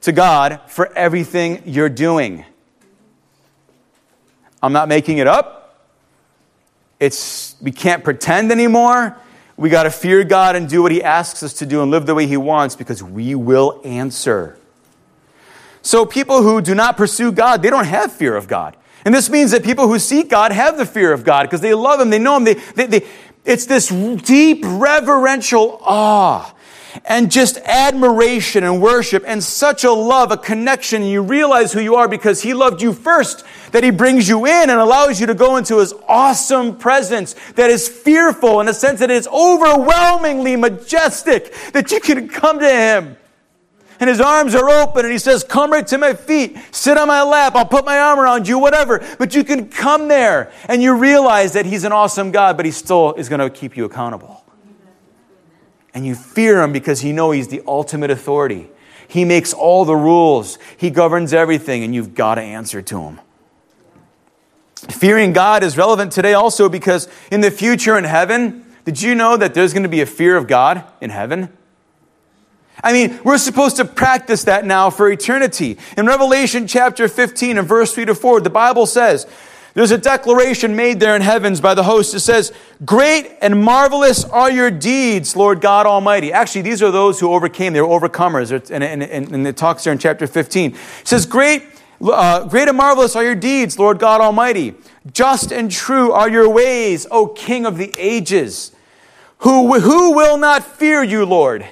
to 0.02 0.12
God 0.12 0.60
for 0.68 0.92
everything 0.98 1.64
you're 1.66 1.88
doing. 1.88 2.44
I'm 4.62 4.74
not 4.74 4.90
making 4.90 5.20
it 5.20 5.28
up. 5.28 5.82
It's, 7.00 7.56
we 7.62 7.72
can't 7.72 8.04
pretend 8.04 8.52
anymore. 8.52 9.16
We 9.56 9.70
got 9.70 9.84
to 9.84 9.92
fear 9.92 10.26
God 10.26 10.58
and 10.58 10.68
do 10.68 10.84
what 10.84 10.92
He 10.92 11.02
asks 11.02 11.42
us 11.42 11.54
to 11.54 11.66
do 11.66 11.82
and 11.82 11.90
live 11.90 12.06
the 12.06 12.14
way 12.14 12.28
He 12.28 12.36
wants 12.36 12.76
because 12.76 13.02
we 13.02 13.34
will 13.34 13.80
answer. 13.86 14.58
So, 15.82 16.06
people 16.06 16.44
who 16.44 16.60
do 16.60 16.76
not 16.76 16.98
pursue 16.98 17.32
God, 17.32 17.62
they 17.62 17.70
don't 17.70 17.86
have 17.86 18.12
fear 18.12 18.36
of 18.36 18.50
God. 18.50 18.76
And 19.06 19.16
this 19.16 19.30
means 19.30 19.52
that 19.52 19.64
people 19.64 19.88
who 19.88 20.00
seek 20.00 20.30
God 20.30 20.52
have 20.52 20.78
the 20.78 20.86
fear 20.86 21.14
of 21.14 21.24
God 21.24 21.44
because 21.44 21.62
they 21.62 21.74
love 21.74 22.02
Him, 22.02 22.10
they 22.10 22.20
know 22.20 22.36
Him. 22.36 22.44
They, 22.44 22.56
they, 22.56 22.88
they, 22.88 23.08
it's 23.46 23.68
this 23.68 23.88
deep 23.88 24.64
reverential 24.66 25.80
awe 25.82 26.53
and 27.06 27.32
just 27.32 27.58
admiration 27.58 28.64
and 28.64 28.82
worship 28.82 29.24
and 29.26 29.44
such 29.44 29.84
a 29.84 29.92
love, 29.92 30.32
a 30.32 30.38
connection. 30.38 31.04
You 31.04 31.22
realize 31.22 31.74
who 31.74 31.82
you 31.82 31.96
are 31.96 32.08
because 32.08 32.42
He 32.42 32.54
loved 32.54 32.82
you 32.82 32.94
first, 32.94 33.44
that 33.72 33.84
He 33.84 33.92
brings 33.92 34.28
you 34.28 34.46
in 34.46 34.70
and 34.70 34.80
allows 34.80 35.20
you 35.20 35.28
to 35.28 35.34
go 35.34 35.58
into 35.58 35.80
His 35.80 35.94
awesome 36.08 36.78
presence 36.78 37.36
that 37.56 37.70
is 37.70 37.88
fearful 37.88 38.62
in 38.62 38.68
a 38.68 38.74
sense 38.74 39.00
that 39.00 39.12
it 39.12 39.18
is 39.18 39.28
overwhelmingly 39.28 40.56
majestic, 40.56 41.54
that 41.74 41.92
you 41.92 42.00
can 42.00 42.28
come 42.28 42.60
to 42.60 42.70
Him. 42.70 43.18
And 44.00 44.10
his 44.10 44.20
arms 44.20 44.54
are 44.54 44.70
open 44.70 45.06
and 45.06 45.14
he 45.14 45.18
says, 45.18 45.46
Come 45.46 45.72
right 45.72 45.88
to 45.88 45.98
my 45.98 46.14
feet, 46.14 46.58
sit 46.72 46.98
on 46.98 47.08
my 47.08 47.22
lap, 47.24 47.56
I'll 47.56 47.66
put 47.66 47.86
my 47.86 47.98
arm 47.98 48.20
around 48.20 48.50
you, 48.50 48.60
whatever. 48.60 49.02
But 49.18 49.34
you 49.34 49.46
can 49.46 49.70
come 49.70 50.10
there 50.10 50.52
and 50.68 50.82
you 50.82 50.98
realize 50.98 51.54
that 51.54 51.66
he's 51.66 51.86
an 51.86 51.94
awesome 51.94 52.32
God, 52.32 52.58
but 52.58 52.66
he 52.66 52.72
still 52.72 53.14
is 53.14 53.30
going 53.30 53.40
to 53.40 53.50
keep 53.50 53.78
you 53.78 53.86
accountable 53.86 54.43
and 55.94 56.06
you 56.06 56.16
fear 56.16 56.62
him 56.62 56.72
because 56.72 57.04
you 57.04 57.14
know 57.14 57.32
he's 57.32 57.50
the 57.50 57.62
ultimate 57.68 58.12
authority. 58.12 58.70
He 59.08 59.26
makes 59.26 59.54
all 59.54 59.86
the 59.86 59.96
rules, 59.96 60.58
he 60.78 60.90
governs 60.90 61.34
everything, 61.34 61.84
and 61.84 61.94
you've 61.94 62.16
got 62.16 62.36
to 62.36 62.42
answer 62.42 62.82
to 62.82 63.02
him. 63.02 63.20
Fearing 64.76 65.34
God 65.34 65.64
is 65.64 65.78
relevant 65.78 66.12
today 66.12 66.34
also 66.34 66.68
because 66.68 67.08
in 67.32 67.42
the 67.42 67.52
future 67.52 67.98
in 67.98 68.04
heaven, 68.04 68.66
did 68.86 69.02
you 69.02 69.16
know 69.16 69.38
that 69.38 69.54
there's 69.54 69.72
going 69.72 69.84
to 69.84 69.90
be 69.90 70.02
a 70.02 70.06
fear 70.06 70.36
of 70.36 70.48
God 70.48 70.84
in 71.00 71.10
heaven? 71.10 71.50
I 72.84 72.92
mean, 72.92 73.20
we're 73.24 73.38
supposed 73.38 73.78
to 73.78 73.86
practice 73.86 74.44
that 74.46 74.66
now 74.66 74.90
for 74.90 75.10
eternity. 75.10 75.78
In 75.96 76.06
Revelation 76.06 76.68
chapter 76.68 77.08
15 77.08 77.58
and 77.58 77.68
verse 77.68 77.94
3 77.94 78.06
to 78.06 78.16
4, 78.16 78.42
the 78.42 78.50
Bible 78.50 78.86
says, 78.86 79.26
there's 79.74 79.90
a 79.90 79.98
declaration 79.98 80.76
made 80.76 81.00
there 81.00 81.16
in 81.16 81.22
heavens 81.24 81.60
by 81.60 81.74
the 81.74 81.84
host. 81.84 82.14
It 82.14 82.20
says, 82.20 82.54
Great 82.86 83.38
and 83.42 83.64
marvelous 83.64 84.24
are 84.24 84.52
your 84.52 84.70
deeds, 84.70 85.36
Lord 85.36 85.62
God 85.62 85.88
Almighty. 85.88 86.32
Actually, 86.32 86.62
these 86.62 86.84
are 86.84 86.92
those 86.92 87.20
who 87.20 87.34
overcame. 87.34 87.74
They 87.74 87.82
were 87.82 87.88
overcomers. 87.88 88.52
And, 88.52 88.84
and, 88.84 89.02
and, 89.02 89.32
and 89.32 89.48
it 89.48 89.58
talks 89.58 89.84
there 89.84 89.94
in 89.94 89.98
chapter 89.98 90.28
15. 90.28 90.74
It 90.74 91.08
says, 91.08 91.26
Great, 91.26 91.64
uh, 92.02 92.48
great 92.48 92.68
and 92.68 92.78
marvelous 92.78 93.16
are 93.16 93.24
your 93.24 93.36
deeds, 93.36 93.80
Lord 93.80 93.98
God 93.98 94.22
Almighty. 94.22 94.76
Just 95.12 95.52
and 95.52 95.72
true 95.72 96.12
are 96.12 96.30
your 96.30 96.50
ways, 96.50 97.08
O 97.10 97.26
King 97.28 97.66
of 97.66 97.78
the 97.78 97.92
ages. 97.98 98.76
Who, 99.40 99.80
who 99.80 100.14
will 100.14 100.38
not 100.38 100.64
fear 100.64 101.04
you, 101.04 101.26
Lord, 101.26 101.66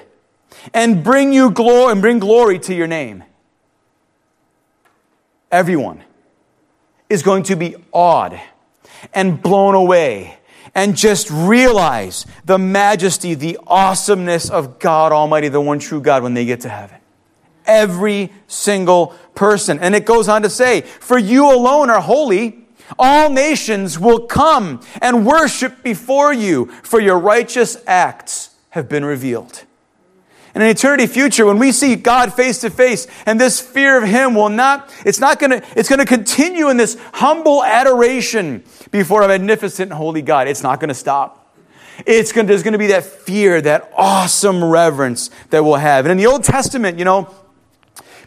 and 0.74 1.04
bring 1.04 1.32
you 1.32 1.52
glory 1.52 1.92
and 1.92 2.00
bring 2.00 2.18
glory 2.18 2.58
to 2.60 2.74
your 2.74 2.88
name? 2.88 3.22
Everyone 5.52 6.02
is 7.12 7.22
going 7.22 7.42
to 7.42 7.56
be 7.56 7.76
awed 7.92 8.40
and 9.12 9.42
blown 9.42 9.74
away 9.74 10.38
and 10.74 10.96
just 10.96 11.30
realize 11.30 12.24
the 12.46 12.58
majesty, 12.58 13.34
the 13.34 13.58
awesomeness 13.66 14.48
of 14.48 14.78
God 14.78 15.12
Almighty, 15.12 15.48
the 15.48 15.60
one 15.60 15.78
true 15.78 16.00
God, 16.00 16.22
when 16.22 16.32
they 16.32 16.46
get 16.46 16.62
to 16.62 16.70
heaven. 16.70 16.96
Every 17.66 18.32
single 18.46 19.08
person. 19.34 19.78
And 19.78 19.94
it 19.94 20.06
goes 20.06 20.26
on 20.26 20.40
to 20.42 20.48
say, 20.48 20.80
For 20.80 21.18
you 21.18 21.52
alone 21.54 21.90
are 21.90 22.00
holy. 22.00 22.66
All 22.98 23.28
nations 23.28 23.98
will 23.98 24.26
come 24.26 24.80
and 25.00 25.26
worship 25.26 25.82
before 25.82 26.32
you, 26.32 26.66
for 26.82 26.98
your 26.98 27.18
righteous 27.18 27.76
acts 27.86 28.50
have 28.70 28.88
been 28.88 29.04
revealed. 29.04 29.64
In 30.54 30.60
an 30.60 30.68
eternity 30.68 31.06
future, 31.06 31.46
when 31.46 31.58
we 31.58 31.72
see 31.72 31.96
God 31.96 32.34
face 32.34 32.58
to 32.58 32.70
face, 32.70 33.06
and 33.24 33.40
this 33.40 33.58
fear 33.58 33.96
of 33.96 34.04
Him 34.06 34.34
will 34.34 34.50
not, 34.50 34.92
it's 35.06 35.18
not 35.18 35.38
gonna, 35.38 35.62
it's 35.74 35.88
gonna 35.88 36.04
continue 36.04 36.68
in 36.68 36.76
this 36.76 36.98
humble 37.14 37.64
adoration 37.64 38.62
before 38.90 39.22
a 39.22 39.28
magnificent 39.28 39.92
holy 39.92 40.20
God. 40.20 40.48
It's 40.48 40.62
not 40.62 40.78
gonna 40.78 40.94
stop. 40.94 41.56
It's 42.04 42.32
gonna, 42.32 42.48
there's 42.48 42.62
gonna 42.62 42.78
be 42.78 42.88
that 42.88 43.04
fear, 43.04 43.62
that 43.62 43.90
awesome 43.96 44.62
reverence 44.62 45.30
that 45.50 45.64
we'll 45.64 45.76
have. 45.76 46.04
And 46.04 46.12
in 46.12 46.18
the 46.18 46.26
Old 46.26 46.44
Testament, 46.44 46.98
you 46.98 47.06
know, 47.06 47.32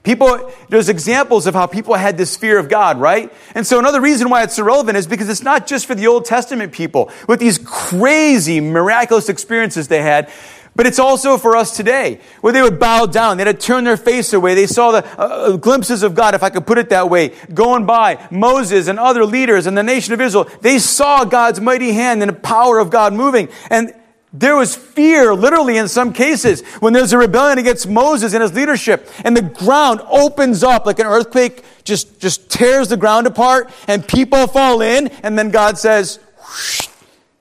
People, 0.06 0.52
there's 0.70 0.88
examples 0.88 1.48
of 1.48 1.56
how 1.56 1.66
people 1.66 1.96
had 1.96 2.16
this 2.16 2.38
fear 2.38 2.60
of 2.60 2.70
God, 2.70 3.00
right? 3.00 3.34
And 3.56 3.66
so 3.66 3.80
another 3.80 4.00
reason 4.00 4.30
why 4.30 4.44
it's 4.44 4.60
relevant 4.60 5.00
is 5.00 5.08
because 5.08 5.28
it's 5.30 5.42
not 5.42 5.66
just 5.66 5.88
for 5.88 5.96
the 5.96 6.06
Old 6.06 6.26
Testament 6.26 6.72
people 6.72 7.12
with 7.28 7.40
these 7.40 7.58
crazy, 7.58 8.62
miraculous 8.62 9.30
experiences 9.30 9.88
they 9.88 10.04
had. 10.04 10.32
But 10.76 10.86
it's 10.86 11.00
also 11.00 11.38
for 11.38 11.56
us 11.56 11.76
today, 11.76 12.20
where 12.42 12.52
they 12.52 12.62
would 12.62 12.80
bow 12.80 13.06
down. 13.06 13.38
They 13.38 13.46
had 13.46 13.62
turn 13.62 13.86
their 13.86 13.96
face 13.96 14.34
away. 14.34 14.56
They 14.56 14.68
saw 14.68 14.92
the 14.92 15.06
uh, 15.18 15.24
uh, 15.24 15.58
glimpses 15.58 16.04
of 16.04 16.16
God, 16.16 16.36
if 16.36 16.44
I 16.44 16.50
could 16.50 16.68
put 16.68 16.78
it 16.78 16.90
that 16.90 17.10
way, 17.10 17.30
going 17.54 17.86
by. 17.86 18.28
Moses 18.30 18.90
and 18.90 19.00
other 19.00 19.24
leaders 19.24 19.68
and 19.68 19.78
the 19.78 19.84
nation 19.84 20.14
of 20.14 20.20
Israel, 20.20 20.50
they 20.60 20.78
saw 20.80 21.24
God's 21.24 21.62
mighty 21.62 21.94
hand 21.94 22.22
and 22.22 22.30
the 22.30 22.36
power 22.36 22.80
of 22.80 22.90
God 22.90 23.14
moving. 23.14 23.48
And 23.70 23.94
there 24.34 24.58
was 24.58 24.76
fear, 24.76 25.34
literally 25.34 25.78
in 25.78 25.88
some 25.88 26.12
cases, 26.12 26.62
when 26.82 26.92
there's 26.92 27.14
a 27.14 27.18
rebellion 27.18 27.58
against 27.58 27.88
Moses 27.88 28.34
and 28.34 28.42
his 28.44 28.54
leadership, 28.54 29.10
and 29.24 29.36
the 29.36 29.44
ground 29.44 30.02
opens 30.10 30.62
up 30.62 30.86
like 30.86 31.00
an 31.00 31.06
earthquake, 31.06 31.64
just, 31.86 32.20
just 32.20 32.50
tears 32.50 32.90
the 32.90 32.98
ground 32.98 33.28
apart, 33.28 33.72
and 33.88 34.06
people 34.06 34.46
fall 34.48 34.82
in, 34.82 35.08
and 35.24 35.40
then 35.40 35.52
God 35.52 35.78
says, 35.78 36.20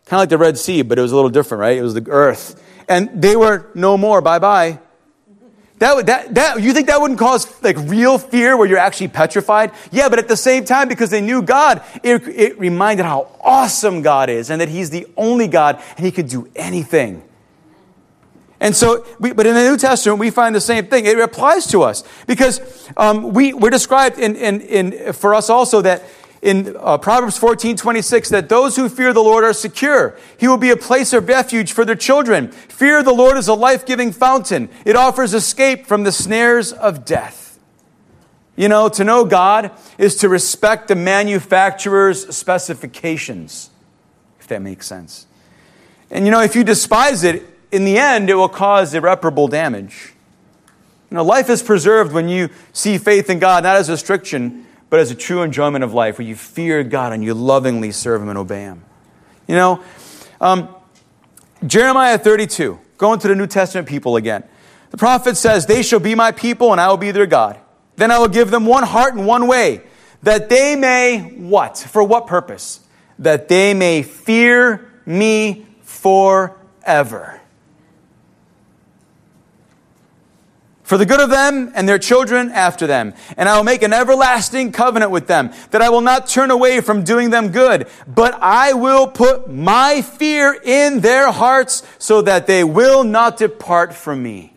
kind 0.07 0.12
of 0.12 0.20
like 0.20 0.29
the 0.29 0.38
Red 0.38 0.57
Sea, 0.57 0.83
but 0.83 1.01
it 1.01 1.03
was 1.03 1.11
a 1.11 1.16
little 1.16 1.31
different, 1.31 1.61
right? 1.61 1.77
It 1.77 1.83
was 1.83 1.94
the 1.94 2.09
earth 2.09 2.61
and 2.88 3.11
they 3.23 3.37
were 3.37 3.70
no 3.75 3.97
more. 3.97 4.20
Bye 4.20 4.38
bye. 4.38 4.79
That, 5.79 6.07
that, 6.07 6.35
that, 6.37 6.62
you 6.62 6.73
think 6.73 6.87
that 6.87 7.01
wouldn't 7.01 7.18
cause 7.18 7.62
like 7.62 7.77
real 7.77 8.16
fear 8.16 8.57
where 8.57 8.66
you're 8.66 8.79
actually 8.79 9.09
petrified? 9.09 9.73
Yeah, 9.90 10.09
but 10.09 10.18
at 10.18 10.29
the 10.29 10.37
same 10.37 10.64
time, 10.64 10.88
because 10.88 11.11
they 11.11 11.20
knew 11.20 11.42
God, 11.42 11.83
it, 12.03 12.27
it 12.29 12.59
reminded 12.59 13.05
how 13.05 13.29
awesome 13.40 14.01
God 14.01 14.31
is 14.31 14.51
and 14.51 14.61
that 14.61 14.68
He's 14.68 14.90
the 14.90 15.07
only 15.16 15.49
God 15.49 15.83
and 15.97 16.07
He 16.07 16.12
could 16.12 16.29
do 16.29 16.49
anything. 16.55 17.23
And 18.61 18.75
so, 18.75 19.05
we, 19.18 19.33
but 19.33 19.47
in 19.47 19.55
the 19.55 19.68
New 19.68 19.77
Testament, 19.77 20.20
we 20.20 20.31
find 20.31 20.55
the 20.55 20.61
same 20.61 20.87
thing. 20.87 21.07
It 21.07 21.18
applies 21.18 21.66
to 21.73 21.83
us 21.83 22.05
because 22.27 22.88
um, 22.97 23.35
we, 23.35 23.53
we're 23.53 23.70
described 23.70 24.18
in, 24.18 24.37
in, 24.37 24.61
in, 24.62 25.12
for 25.12 25.35
us 25.35 25.51
also 25.51 25.83
that 25.83 26.03
in 26.44 26.76
uh, 26.78 26.98
Proverbs 26.98 27.38
14 27.38 27.74
26 27.74 28.28
that 28.28 28.50
those 28.50 28.76
who 28.76 28.90
fear 28.90 29.14
the 29.14 29.22
Lord 29.22 29.44
are 29.44 29.54
secure. 29.54 30.16
He 30.38 30.46
will 30.46 30.59
be 30.59 30.70
a 30.70 30.76
place 30.76 31.14
of 31.14 31.26
refuge 31.26 31.72
for 31.72 31.87
their 31.87 31.96
children. 31.96 32.52
Fear 32.52 33.02
the 33.02 33.14
Lord 33.14 33.38
is 33.38 33.48
a 33.48 33.54
life 33.54 33.87
giving 33.87 34.12
fountain, 34.12 34.68
it 34.85 34.94
offers 34.94 35.33
escape 35.33 35.87
from 35.87 36.04
the 36.04 36.12
snares 36.12 36.70
of 36.70 37.04
death. 37.07 37.59
You 38.57 38.68
know, 38.68 38.88
to 38.90 39.02
know 39.02 39.24
God 39.24 39.72
is 39.98 40.16
to 40.16 40.28
respect 40.28 40.88
the 40.88 40.94
manufacturer's 40.94 42.37
specifications, 42.37 43.70
if 44.38 44.46
that 44.48 44.61
makes 44.61 44.87
sense. 44.87 45.26
And 46.11 46.26
you 46.26 46.30
know, 46.30 46.40
if 46.40 46.54
you 46.54 46.62
despise 46.62 47.24
it, 47.24 47.42
in 47.72 47.85
the 47.85 47.98
end, 47.98 48.28
it 48.30 48.35
will 48.35 48.50
cause 48.50 48.94
irreparable 48.94 49.48
damage. 49.48 50.12
You 51.11 51.16
know, 51.16 51.24
life 51.24 51.48
is 51.48 51.62
preserved 51.62 52.12
when 52.12 52.28
you 52.28 52.50
see 52.72 52.98
faith 52.98 53.30
in 53.30 53.38
God 53.38 53.64
not 53.64 53.76
as 53.76 53.88
a 53.88 53.92
restriction, 53.92 54.63
but 54.94 55.00
as 55.00 55.11
a 55.11 55.14
true 55.16 55.42
enjoyment 55.42 55.83
of 55.83 55.92
life 55.92 56.18
where 56.18 56.24
you 56.28 56.37
fear 56.37 56.85
God 56.85 57.12
and 57.12 57.24
you 57.24 57.35
lovingly 57.35 57.90
serve 57.90 58.22
Him 58.22 58.28
and 58.28 58.38
obey 58.38 58.61
Him. 58.61 58.85
You 59.48 59.57
know, 59.57 59.83
um, 60.40 60.72
Jeremiah 61.66 62.16
32, 62.16 62.78
going 62.96 63.18
to 63.18 63.26
the 63.26 63.35
New 63.35 63.48
Testament 63.48 63.88
people 63.88 64.14
again. 64.14 64.44
The 64.90 64.96
prophet 64.96 65.37
says, 65.37 65.66
They 65.66 65.83
shall 65.83 65.98
be 65.98 66.14
my 66.14 66.30
people 66.30 66.70
and 66.70 66.80
I 66.80 66.87
will 66.90 66.96
be 66.96 67.11
their 67.11 67.26
God. 67.26 67.59
Then 67.96 68.12
I 68.12 68.20
will 68.20 68.28
give 68.28 68.52
them 68.52 68.66
one 68.66 68.85
heart 68.85 69.14
and 69.14 69.26
one 69.26 69.48
way, 69.48 69.83
that 70.22 70.48
they 70.48 70.76
may 70.76 71.18
what? 71.38 71.76
For 71.76 72.04
what 72.04 72.28
purpose? 72.28 72.78
That 73.18 73.48
they 73.48 73.74
may 73.74 74.04
fear 74.04 74.92
me 75.04 75.66
forever. 75.83 77.40
For 80.85 80.99
the 80.99 81.07
good 81.07 81.20
of 81.20 81.31
them 81.31 81.73
and 81.75 81.88
their 81.88 81.99
children 81.99 82.51
after 82.53 82.87
them. 82.87 83.14
And 83.37 83.49
I 83.49 83.57
will 83.57 83.64
make 83.64 83.83
an 83.83 83.92
everlasting 83.92 84.70
covenant 84.70 85.11
with 85.11 85.27
them, 85.27 85.51
that 85.70 85.83
I 85.83 85.88
will 85.88 86.03
not 86.03 86.29
turn 86.29 86.51
away 86.51 86.81
from 86.81 87.03
doing 87.03 87.31
them 87.31 87.49
good, 87.49 87.88
but 88.07 88.35
I 88.40 88.75
will 88.75 89.07
put 89.09 89.51
my 89.51 90.03
fear 90.03 90.57
in 90.62 91.01
their 91.01 91.33
hearts 91.33 91.83
so 91.99 92.23
that 92.23 92.47
they 92.47 92.62
will 92.62 93.03
not 93.03 93.38
depart 93.38 93.94
from 93.94 94.23
me. 94.23 94.53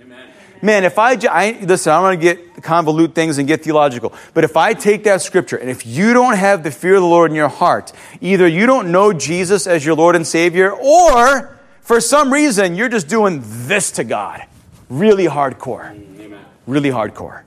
Man, 0.61 0.83
if 0.85 0.97
I, 0.97 1.11
I 1.29 1.59
listen, 1.61 1.93
I 1.93 1.99
want 2.01 2.19
to 2.19 2.21
get 2.21 2.55
convolute 2.57 3.13
things 3.13 3.37
and 3.37 3.47
get 3.47 3.63
theological, 3.63 4.11
but 4.33 4.43
if 4.43 4.57
I 4.57 4.73
take 4.73 5.03
that 5.03 5.21
scripture 5.21 5.55
and 5.55 5.69
if 5.69 5.85
you 5.85 6.13
don't 6.13 6.35
have 6.35 6.63
the 6.63 6.71
fear 6.71 6.95
of 6.95 7.01
the 7.01 7.07
Lord 7.07 7.29
in 7.29 7.35
your 7.35 7.47
heart, 7.47 7.93
either 8.21 8.47
you 8.47 8.65
don't 8.65 8.91
know 8.91 9.13
Jesus 9.13 9.67
as 9.67 9.85
your 9.85 9.95
Lord 9.95 10.15
and 10.15 10.25
Savior, 10.25 10.71
or 10.71 11.59
for 11.81 12.01
some 12.01 12.33
reason 12.33 12.75
you're 12.75 12.89
just 12.89 13.07
doing 13.07 13.43
this 13.43 13.91
to 13.93 14.03
God 14.03 14.43
really 14.89 15.25
hardcore 15.25 16.16
really 16.67 16.89
hardcore. 16.89 17.43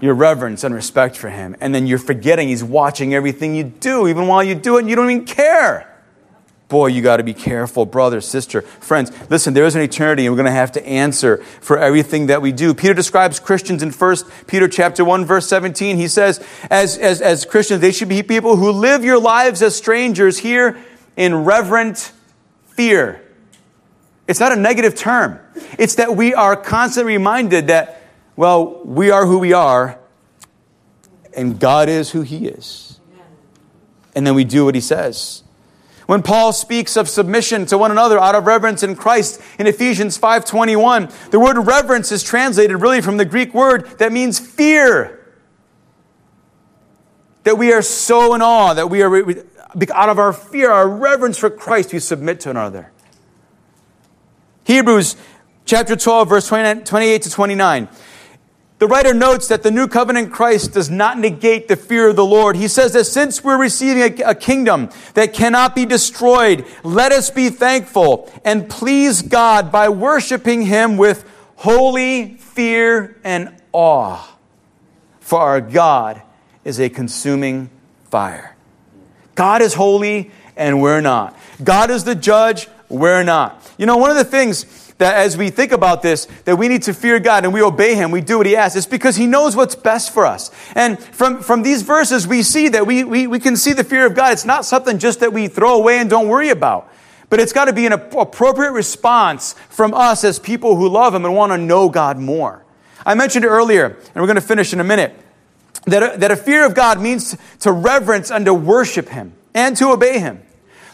Your 0.00 0.14
reverence 0.14 0.64
and 0.64 0.74
respect 0.74 1.16
for 1.16 1.28
him, 1.28 1.56
and 1.60 1.74
then 1.74 1.86
you're 1.86 1.98
forgetting 1.98 2.48
he's 2.48 2.64
watching 2.64 3.14
everything 3.14 3.54
you 3.54 3.64
do, 3.64 4.08
even 4.08 4.26
while 4.26 4.42
you 4.42 4.54
do 4.54 4.76
it, 4.76 4.80
and 4.80 4.90
you 4.90 4.96
don't 4.96 5.10
even 5.10 5.26
care. 5.26 5.84
Boy, 6.68 6.88
you 6.88 7.00
got 7.00 7.16
to 7.16 7.22
be 7.22 7.32
careful, 7.32 7.86
brother, 7.86 8.20
sister, 8.20 8.60
friends. 8.60 9.10
Listen, 9.30 9.54
there 9.54 9.64
is 9.64 9.74
an 9.74 9.80
eternity, 9.80 10.26
and 10.26 10.32
we're 10.32 10.36
going 10.36 10.52
to 10.52 10.52
have 10.52 10.72
to 10.72 10.86
answer 10.86 11.38
for 11.60 11.78
everything 11.78 12.26
that 12.26 12.42
we 12.42 12.52
do. 12.52 12.74
Peter 12.74 12.92
describes 12.92 13.40
Christians 13.40 13.82
in 13.82 13.90
1 13.90 14.16
Peter 14.46 14.68
chapter 14.68 15.02
1, 15.02 15.24
verse 15.24 15.48
17. 15.48 15.96
He 15.96 16.08
says, 16.08 16.44
as, 16.70 16.98
as, 16.98 17.22
as 17.22 17.46
Christians, 17.46 17.80
they 17.80 17.90
should 17.90 18.10
be 18.10 18.22
people 18.22 18.56
who 18.56 18.70
live 18.70 19.02
your 19.02 19.18
lives 19.18 19.62
as 19.62 19.76
strangers 19.76 20.38
here 20.38 20.78
in 21.16 21.44
reverent 21.44 22.12
fear. 22.66 23.27
It's 24.28 24.38
not 24.38 24.52
a 24.52 24.56
negative 24.56 24.94
term. 24.94 25.40
It's 25.78 25.94
that 25.94 26.14
we 26.14 26.34
are 26.34 26.54
constantly 26.54 27.14
reminded 27.14 27.68
that, 27.68 28.02
well, 28.36 28.82
we 28.84 29.10
are 29.10 29.24
who 29.24 29.38
we 29.38 29.54
are, 29.54 29.98
and 31.34 31.58
God 31.58 31.88
is 31.88 32.10
who 32.10 32.20
He 32.20 32.46
is. 32.46 33.00
And 34.14 34.26
then 34.26 34.34
we 34.34 34.44
do 34.44 34.66
what 34.66 34.74
He 34.74 34.82
says. 34.82 35.42
When 36.06 36.22
Paul 36.22 36.52
speaks 36.52 36.96
of 36.96 37.08
submission 37.08 37.66
to 37.66 37.78
one 37.78 37.90
another 37.90 38.18
out 38.18 38.34
of 38.34 38.46
reverence 38.46 38.82
in 38.82 38.96
Christ 38.96 39.40
in 39.58 39.66
Ephesians 39.66 40.18
5:21, 40.18 41.30
the 41.30 41.40
word 41.40 41.58
reverence 41.58 42.12
is 42.12 42.22
translated 42.22 42.80
really 42.80 43.00
from 43.00 43.16
the 43.16 43.24
Greek 43.24 43.54
word 43.54 43.98
that 43.98 44.12
means 44.12 44.38
fear. 44.38 45.14
That 47.44 47.56
we 47.56 47.72
are 47.72 47.82
so 47.82 48.34
in 48.34 48.42
awe, 48.42 48.74
that 48.74 48.90
we 48.90 49.02
are 49.02 49.16
out 49.94 50.08
of 50.08 50.18
our 50.18 50.32
fear, 50.32 50.70
our 50.70 50.88
reverence 50.88 51.38
for 51.38 51.48
Christ, 51.48 51.92
we 51.92 51.98
submit 51.98 52.40
to 52.40 52.50
another. 52.50 52.90
Hebrews 54.68 55.16
chapter 55.64 55.96
12, 55.96 56.28
verse 56.28 56.46
28 56.46 57.22
to 57.22 57.30
29. 57.30 57.88
The 58.78 58.86
writer 58.86 59.14
notes 59.14 59.48
that 59.48 59.62
the 59.62 59.70
new 59.70 59.88
covenant 59.88 60.30
Christ 60.30 60.74
does 60.74 60.90
not 60.90 61.18
negate 61.18 61.68
the 61.68 61.74
fear 61.74 62.10
of 62.10 62.16
the 62.16 62.24
Lord. 62.24 62.54
He 62.54 62.68
says 62.68 62.92
that 62.92 63.04
since 63.04 63.42
we're 63.42 63.58
receiving 63.58 64.20
a, 64.20 64.32
a, 64.32 64.34
kingdom 64.34 64.90
that 65.14 65.32
cannot 65.32 65.74
be 65.74 65.86
destroyed, 65.86 66.66
let 66.84 67.12
us 67.12 67.30
be 67.30 67.48
thankful 67.48 68.30
and 68.44 68.68
please 68.68 69.22
God 69.22 69.72
by 69.72 69.88
worshiping 69.88 70.66
Him 70.66 70.98
with 70.98 71.26
holy 71.56 72.34
fear 72.34 73.16
and 73.24 73.58
awe. 73.72 74.36
For 75.20 75.40
our 75.40 75.62
God 75.62 76.20
is 76.62 76.78
a 76.78 76.90
consuming 76.90 77.70
fire. 78.10 78.54
God 79.34 79.62
is 79.62 79.72
holy 79.72 80.30
and 80.56 80.82
we're 80.82 81.00
not. 81.00 81.34
God 81.64 81.90
is 81.90 82.04
the 82.04 82.14
judge 82.14 82.68
we're 82.88 83.22
not. 83.22 83.70
You 83.78 83.86
know, 83.86 83.96
one 83.96 84.10
of 84.10 84.16
the 84.16 84.24
things 84.24 84.88
that 84.98 85.14
as 85.16 85.36
we 85.36 85.50
think 85.50 85.72
about 85.72 86.02
this, 86.02 86.26
that 86.44 86.56
we 86.56 86.68
need 86.68 86.82
to 86.82 86.92
fear 86.92 87.20
God 87.20 87.44
and 87.44 87.54
we 87.54 87.62
obey 87.62 87.94
Him, 87.94 88.10
we 88.10 88.20
do 88.20 88.38
what 88.38 88.46
He 88.46 88.56
asks, 88.56 88.76
it's 88.76 88.86
because 88.86 89.16
He 89.16 89.26
knows 89.26 89.56
what's 89.56 89.74
best 89.74 90.12
for 90.12 90.26
us. 90.26 90.50
And 90.74 90.98
from, 90.98 91.40
from 91.40 91.62
these 91.62 91.82
verses, 91.82 92.26
we 92.26 92.42
see 92.42 92.68
that 92.68 92.86
we, 92.86 93.04
we, 93.04 93.26
we 93.26 93.38
can 93.38 93.56
see 93.56 93.72
the 93.72 93.84
fear 93.84 94.06
of 94.06 94.14
God. 94.14 94.32
It's 94.32 94.44
not 94.44 94.64
something 94.64 94.98
just 94.98 95.20
that 95.20 95.32
we 95.32 95.48
throw 95.48 95.76
away 95.76 95.98
and 95.98 96.10
don't 96.10 96.28
worry 96.28 96.50
about. 96.50 96.92
But 97.30 97.40
it's 97.40 97.52
got 97.52 97.66
to 97.66 97.72
be 97.72 97.86
an 97.86 97.92
appropriate 97.92 98.72
response 98.72 99.52
from 99.68 99.94
us 99.94 100.24
as 100.24 100.38
people 100.38 100.76
who 100.76 100.88
love 100.88 101.14
Him 101.14 101.24
and 101.24 101.34
want 101.34 101.52
to 101.52 101.58
know 101.58 101.88
God 101.88 102.18
more. 102.18 102.64
I 103.06 103.14
mentioned 103.14 103.44
earlier, 103.44 103.86
and 103.86 104.16
we're 104.16 104.26
going 104.26 104.36
to 104.36 104.40
finish 104.40 104.72
in 104.72 104.80
a 104.80 104.84
minute, 104.84 105.14
that 105.86 106.14
a, 106.14 106.18
that 106.18 106.30
a 106.30 106.36
fear 106.36 106.66
of 106.66 106.74
God 106.74 107.00
means 107.00 107.36
to 107.60 107.70
reverence 107.70 108.30
and 108.30 108.44
to 108.46 108.54
worship 108.54 109.08
Him 109.08 109.34
and 109.54 109.76
to 109.76 109.90
obey 109.90 110.18
Him. 110.18 110.42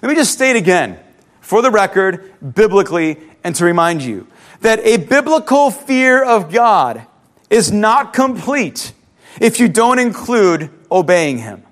Let 0.03 0.09
me 0.09 0.15
just 0.15 0.33
state 0.33 0.57
again 0.57 0.99
for 1.45 1.61
the 1.61 1.71
record, 1.71 2.33
biblically, 2.55 3.19
and 3.45 3.55
to 3.55 3.67
remind 3.67 4.03
you 4.03 4.27
that 4.63 4.81
a 4.81 4.97
biblical 4.97 5.71
fear 5.71 6.25
of 6.25 6.51
God 6.51 7.07
is 7.51 7.71
not 7.71 8.15
complete 8.15 8.95
if 9.43 9.61
you 9.61 9.69
don't 9.69 9.99
include 9.99 10.71
obeying 10.91 11.37
Him. 11.37 11.63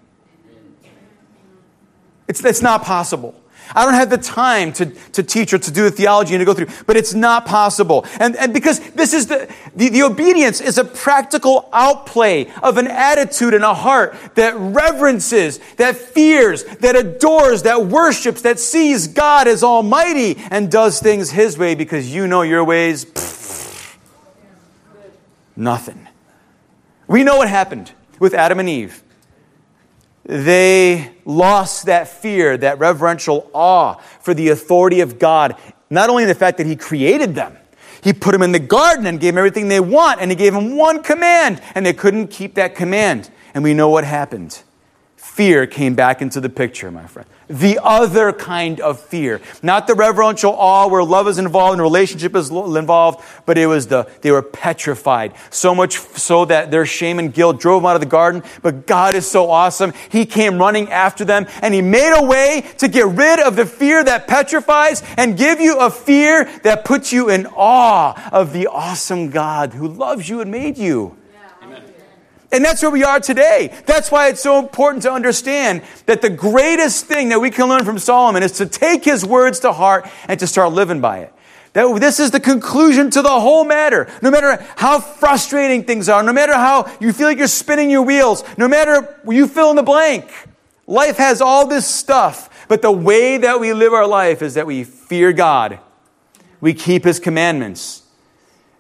It's, 2.29 2.45
it's 2.45 2.61
not 2.61 2.85
possible. 2.85 3.35
I 3.75 3.85
don't 3.85 3.95
have 3.95 4.11
the 4.11 4.19
time 4.19 4.73
to, 4.75 4.87
to 4.87 5.23
teach 5.23 5.53
or 5.53 5.59
to 5.59 5.71
do 5.71 5.85
the 5.85 5.91
theology 5.91 6.35
and 6.35 6.41
to 6.41 6.45
go 6.45 6.55
through, 6.55 6.69
but 6.87 6.97
it's 6.97 7.15
not 7.15 7.47
possible. 7.47 8.07
And, 8.19 8.37
and 8.37 8.53
because 8.53 8.81
this 8.91 9.13
is 9.13 9.29
the, 9.29 9.53
the, 9.75 9.89
the 9.89 10.03
obedience 10.03 10.61
is 10.61 10.79
a 10.79 10.85
practical 10.85 11.69
outplay 11.73 12.51
of 12.63 12.79
an 12.79 12.87
attitude 12.87 13.55
and 13.55 13.65
a 13.65 13.75
heart 13.75 14.17
that 14.35 14.55
reverences, 14.57 15.59
that 15.77 15.97
fears, 15.97 16.65
that 16.65 16.97
adores, 16.97 17.63
that 17.63 17.87
worships, 17.87 18.43
that 18.43 18.59
sees 18.59 19.09
God 19.09 19.49
as 19.49 19.63
almighty 19.63 20.37
and 20.51 20.71
does 20.71 21.01
things 21.01 21.31
his 21.31 21.57
way 21.57 21.75
because 21.75 22.13
you 22.13 22.27
know 22.27 22.43
your 22.43 22.65
ways, 22.65 23.05
pff, 23.05 23.97
nothing. 25.57 26.09
We 27.07 27.25
know 27.25 27.37
what 27.37 27.49
happened 27.49 27.93
with 28.19 28.35
Adam 28.35 28.59
and 28.59 28.69
Eve 28.69 29.03
they 30.25 31.13
lost 31.25 31.87
that 31.87 32.09
fear, 32.09 32.57
that 32.57 32.79
reverential 32.79 33.51
awe 33.53 33.95
for 34.21 34.35
the 34.35 34.49
authority 34.51 35.01
of 35.01 35.19
God, 35.19 35.57
not 35.91 36.11
only 36.11 36.23
in 36.23 36.29
the 36.29 36.35
fact 36.35 36.59
that 36.59 36.67
He 36.67 36.77
created 36.77 37.35
them, 37.35 37.57
He 38.03 38.13
put 38.13 38.33
them 38.33 38.43
in 38.43 38.53
the 38.53 38.59
garden 38.59 39.07
and 39.07 39.21
gave 39.21 39.35
them 39.35 39.39
everything 39.39 39.69
they 39.69 39.81
want, 39.81 40.21
and 40.21 40.31
He 40.31 40.37
gave 40.37 40.53
them 40.53 40.77
one 40.77 41.03
command, 41.03 41.61
and 41.75 41.85
they 41.85 41.93
couldn't 41.93 42.29
keep 42.29 42.55
that 42.55 42.75
command. 42.75 43.31
And 43.55 43.63
we 43.63 43.75
know 43.75 43.89
what 43.89 44.05
happened. 44.05 44.63
Fear 45.33 45.67
came 45.67 45.95
back 45.95 46.21
into 46.21 46.41
the 46.41 46.51
picture, 46.51 46.91
my 46.91 47.07
friend 47.07 47.27
the 47.53 47.79
other 47.83 48.33
kind 48.33 48.81
of 48.81 48.99
fear. 48.99 49.41
Not 49.63 49.87
the 49.87 49.95
reverential 49.95 50.53
awe 50.53 50.89
where 50.89 51.05
love 51.05 51.29
is 51.29 51.39
involved 51.39 51.75
and 51.75 51.83
relationship 51.83 52.35
is 52.35 52.51
involved, 52.51 53.23
but 53.45 53.59
it 53.59 53.67
was 53.67 53.89
the, 53.89 54.11
they 54.23 54.31
were 54.31 54.43
petrified. 54.43 55.35
So 55.51 55.75
much 55.75 55.99
so 55.99 56.47
that 56.47 56.71
their 56.71 56.87
shame 56.87 57.19
and 57.19 57.33
guilt 57.33 57.61
drove 57.61 57.83
them 57.83 57.91
out 57.91 57.95
of 57.95 58.01
the 58.01 58.07
garden. 58.07 58.43
But 58.63 58.87
God 58.87 59.15
is 59.15 59.31
so 59.31 59.51
awesome. 59.51 59.93
He 60.09 60.25
came 60.25 60.59
running 60.59 60.91
after 60.91 61.25
them 61.25 61.47
and 61.61 61.75
He 61.75 61.83
made 61.83 62.19
a 62.19 62.25
way 62.25 62.65
to 62.79 62.89
get 62.89 63.07
rid 63.07 63.39
of 63.41 63.57
the 63.57 63.67
fear 63.67 64.03
that 64.03 64.27
petrifies 64.27 65.03
and 65.17 65.37
give 65.37 65.61
you 65.61 65.79
a 65.79 65.91
fear 65.91 66.45
that 66.63 66.85
puts 66.85 67.13
you 67.13 67.29
in 67.29 67.47
awe 67.47 68.31
of 68.31 68.53
the 68.53 68.67
awesome 68.69 69.31
God 69.31 69.75
who 69.75 69.89
loves 69.89 70.29
you 70.29 70.41
and 70.41 70.51
made 70.51 70.79
you. 70.79 71.17
And 72.53 72.63
that's 72.63 72.83
where 72.83 72.91
we 72.91 73.03
are 73.03 73.19
today. 73.19 73.75
That's 73.87 74.13
why 74.13 74.29
it's 74.29 74.43
so 74.43 74.59
important 74.59 75.03
to 75.05 75.13
understand 75.13 75.83
that 76.05 76.21
the 76.21 76.29
greatest 76.29 77.07
thing 77.07 77.31
that 77.31 77.41
we 77.41 77.51
can 77.51 77.67
learn 77.69 77.87
from 77.87 77.99
Solomon 77.99 78.43
is 78.43 78.53
to 78.53 78.67
take 78.67 79.05
his 79.05 79.25
words 79.25 79.61
to 79.61 79.73
heart 79.73 80.07
and 80.29 80.39
to 80.39 80.47
start 80.47 80.73
living 80.73 81.01
by 81.01 81.21
it. 81.21 81.33
That 81.73 81.99
this 81.99 82.21
is 82.21 82.31
the 82.31 82.41
conclusion 82.41 83.11
to 83.13 83.23
the 83.23 83.41
whole 83.41 83.65
matter. 83.65 84.07
No 84.21 84.31
matter 84.31 84.63
how 84.77 85.01
frustrating 85.01 85.85
things 85.85 86.11
are, 86.11 86.23
no 86.23 86.35
matter 86.35 86.53
how 86.53 86.95
you 87.01 87.15
feel 87.15 87.27
like 87.27 87.39
you're 87.39 87.47
spinning 87.47 87.91
your 87.91 88.03
wheels, 88.03 88.45
no 88.59 88.69
matter 88.69 89.19
you 89.27 89.49
fill 89.49 89.71
in 89.71 89.77
the 89.77 89.83
blank. 89.83 90.31
Life 90.87 91.17
has 91.17 91.41
all 91.41 91.67
this 91.67 91.87
stuff, 91.87 92.67
but 92.69 92.83
the 92.83 92.93
way 92.93 93.39
that 93.39 93.61
we 93.61 93.73
live 93.73 93.95
our 93.95 94.07
life 94.07 94.43
is 94.43 94.55
that 94.55 94.67
we 94.67 94.85
fear 94.85 95.33
God. 95.33 95.79
We 96.61 96.75
keep 96.75 97.05
his 97.05 97.19
commandments. 97.19 98.03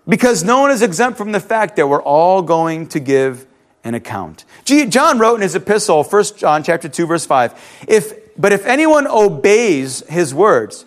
Because 0.06 0.44
no 0.44 0.60
one 0.60 0.70
is 0.70 0.82
exempt 0.82 1.16
from 1.16 1.32
the 1.32 1.40
fact 1.40 1.76
that 1.76 1.86
we're 1.86 2.02
all 2.02 2.42
going 2.42 2.88
to 2.88 3.00
give 3.00 3.46
an 3.84 3.94
account. 3.94 4.44
John 4.64 5.18
wrote 5.18 5.36
in 5.36 5.40
his 5.42 5.54
epistle, 5.54 6.04
1 6.04 6.24
John 6.36 6.62
chapter 6.62 6.88
2 6.88 7.06
verse 7.06 7.26
5, 7.26 7.84
if 7.88 8.22
but 8.36 8.52
if 8.52 8.64
anyone 8.64 9.06
obeys 9.06 10.02
his 10.08 10.34
words, 10.34 10.84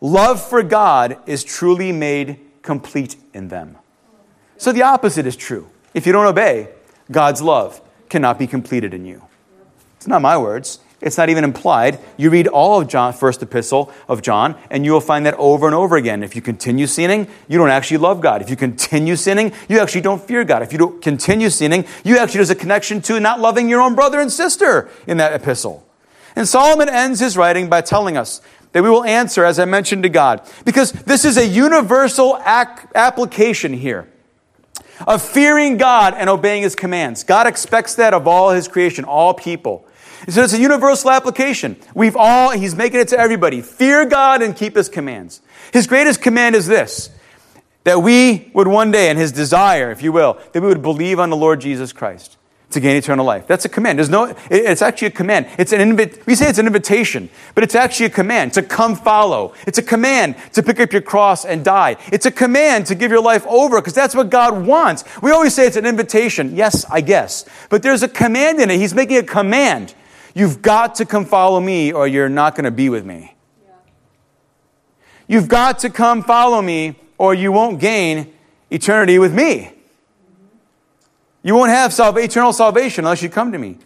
love 0.00 0.46
for 0.46 0.62
God 0.62 1.18
is 1.26 1.42
truly 1.42 1.92
made 1.92 2.40
complete 2.62 3.16
in 3.32 3.48
them. 3.48 3.78
So 4.58 4.72
the 4.72 4.82
opposite 4.82 5.26
is 5.26 5.36
true. 5.36 5.68
If 5.94 6.06
you 6.06 6.12
don't 6.12 6.26
obey, 6.26 6.68
God's 7.10 7.40
love 7.40 7.80
cannot 8.08 8.38
be 8.38 8.46
completed 8.46 8.92
in 8.92 9.04
you. 9.04 9.22
It's 9.96 10.06
not 10.06 10.22
my 10.22 10.36
words, 10.36 10.80
It's 11.00 11.18
not 11.18 11.28
even 11.28 11.44
implied. 11.44 11.98
You 12.16 12.30
read 12.30 12.48
all 12.48 12.80
of 12.80 12.88
John, 12.88 13.12
first 13.12 13.42
epistle 13.42 13.92
of 14.08 14.22
John, 14.22 14.56
and 14.70 14.84
you 14.84 14.92
will 14.92 15.02
find 15.02 15.26
that 15.26 15.34
over 15.34 15.66
and 15.66 15.74
over 15.74 15.96
again. 15.96 16.22
If 16.22 16.34
you 16.34 16.40
continue 16.40 16.86
sinning, 16.86 17.28
you 17.48 17.58
don't 17.58 17.68
actually 17.68 17.98
love 17.98 18.22
God. 18.22 18.40
If 18.40 18.48
you 18.48 18.56
continue 18.56 19.14
sinning, 19.16 19.52
you 19.68 19.78
actually 19.78 20.00
don't 20.00 20.22
fear 20.22 20.42
God. 20.42 20.62
If 20.62 20.72
you 20.72 20.78
don't 20.78 21.02
continue 21.02 21.50
sinning, 21.50 21.84
you 22.02 22.16
actually 22.16 22.38
there's 22.38 22.50
a 22.50 22.54
connection 22.54 23.02
to 23.02 23.20
not 23.20 23.40
loving 23.40 23.68
your 23.68 23.82
own 23.82 23.94
brother 23.94 24.20
and 24.20 24.32
sister 24.32 24.88
in 25.06 25.18
that 25.18 25.34
epistle. 25.34 25.86
And 26.34 26.48
Solomon 26.48 26.88
ends 26.88 27.20
his 27.20 27.36
writing 27.36 27.68
by 27.68 27.82
telling 27.82 28.16
us 28.16 28.40
that 28.72 28.82
we 28.82 28.88
will 28.88 29.04
answer, 29.04 29.44
as 29.44 29.58
I 29.58 29.64
mentioned, 29.66 30.02
to 30.04 30.08
God, 30.08 30.42
because 30.64 30.92
this 30.92 31.24
is 31.24 31.36
a 31.36 31.46
universal 31.46 32.36
ac- 32.46 32.88
application 32.94 33.74
here 33.74 34.08
of 35.06 35.22
fearing 35.22 35.76
God 35.76 36.14
and 36.14 36.30
obeying 36.30 36.62
his 36.62 36.74
commands. 36.74 37.22
God 37.22 37.46
expects 37.46 37.94
that 37.96 38.14
of 38.14 38.26
all 38.26 38.50
his 38.50 38.66
creation, 38.66 39.04
all 39.04 39.34
people. 39.34 39.86
So 40.28 40.42
it's 40.42 40.52
a 40.52 40.60
universal 40.60 41.10
application. 41.10 41.76
We've 41.94 42.16
all, 42.16 42.50
he's 42.50 42.74
making 42.74 43.00
it 43.00 43.08
to 43.08 43.18
everybody. 43.18 43.62
Fear 43.62 44.06
God 44.06 44.42
and 44.42 44.56
keep 44.56 44.76
his 44.76 44.88
commands. 44.88 45.40
His 45.72 45.86
greatest 45.86 46.22
command 46.22 46.56
is 46.56 46.66
this 46.66 47.10
that 47.84 48.02
we 48.02 48.50
would 48.52 48.66
one 48.66 48.90
day, 48.90 49.10
and 49.10 49.18
his 49.18 49.30
desire, 49.30 49.92
if 49.92 50.02
you 50.02 50.10
will, 50.10 50.38
that 50.52 50.60
we 50.60 50.66
would 50.66 50.82
believe 50.82 51.20
on 51.20 51.30
the 51.30 51.36
Lord 51.36 51.60
Jesus 51.60 51.92
Christ 51.92 52.36
to 52.70 52.80
gain 52.80 52.96
eternal 52.96 53.24
life. 53.24 53.46
That's 53.46 53.64
a 53.64 53.68
command. 53.68 53.98
There's 53.98 54.10
no, 54.10 54.34
it's 54.50 54.82
actually 54.82 55.08
a 55.08 55.12
command. 55.12 55.46
It's 55.56 55.72
an 55.72 55.96
invi- 55.96 56.26
we 56.26 56.34
say 56.34 56.48
it's 56.48 56.58
an 56.58 56.66
invitation, 56.66 57.30
but 57.54 57.62
it's 57.62 57.76
actually 57.76 58.06
a 58.06 58.10
command 58.10 58.54
to 58.54 58.62
come 58.62 58.96
follow. 58.96 59.54
It's 59.68 59.78
a 59.78 59.82
command 59.82 60.34
to 60.54 60.62
pick 60.62 60.80
up 60.80 60.92
your 60.92 61.02
cross 61.02 61.44
and 61.44 61.64
die. 61.64 61.96
It's 62.10 62.26
a 62.26 62.30
command 62.32 62.86
to 62.86 62.96
give 62.96 63.12
your 63.12 63.22
life 63.22 63.46
over 63.46 63.80
because 63.80 63.94
that's 63.94 64.16
what 64.16 64.30
God 64.30 64.66
wants. 64.66 65.04
We 65.22 65.30
always 65.30 65.54
say 65.54 65.66
it's 65.66 65.76
an 65.76 65.86
invitation. 65.86 66.56
Yes, 66.56 66.84
I 66.90 67.02
guess. 67.02 67.44
But 67.70 67.84
there's 67.84 68.02
a 68.02 68.08
command 68.08 68.60
in 68.60 68.68
it. 68.70 68.78
He's 68.78 68.94
making 68.94 69.18
a 69.18 69.22
command. 69.22 69.94
You've 70.36 70.60
got 70.60 70.96
to 70.96 71.06
come 71.06 71.24
follow 71.24 71.58
me 71.60 71.94
or 71.94 72.06
you're 72.06 72.28
not 72.28 72.56
going 72.56 72.66
to 72.66 72.70
be 72.70 72.90
with 72.90 73.06
me. 73.06 73.34
You've 75.26 75.48
got 75.48 75.78
to 75.78 75.88
come 75.88 76.22
follow 76.22 76.60
me 76.60 76.96
or 77.16 77.32
you 77.32 77.52
won't 77.52 77.80
gain 77.80 78.34
eternity 78.70 79.18
with 79.18 79.32
me. 79.32 79.72
You 81.42 81.54
won't 81.54 81.70
have 81.70 81.90
salva- 81.90 82.20
eternal 82.20 82.52
salvation 82.52 83.06
unless 83.06 83.22
you 83.22 83.30
come 83.30 83.50
to 83.50 83.56
me. 83.56 83.78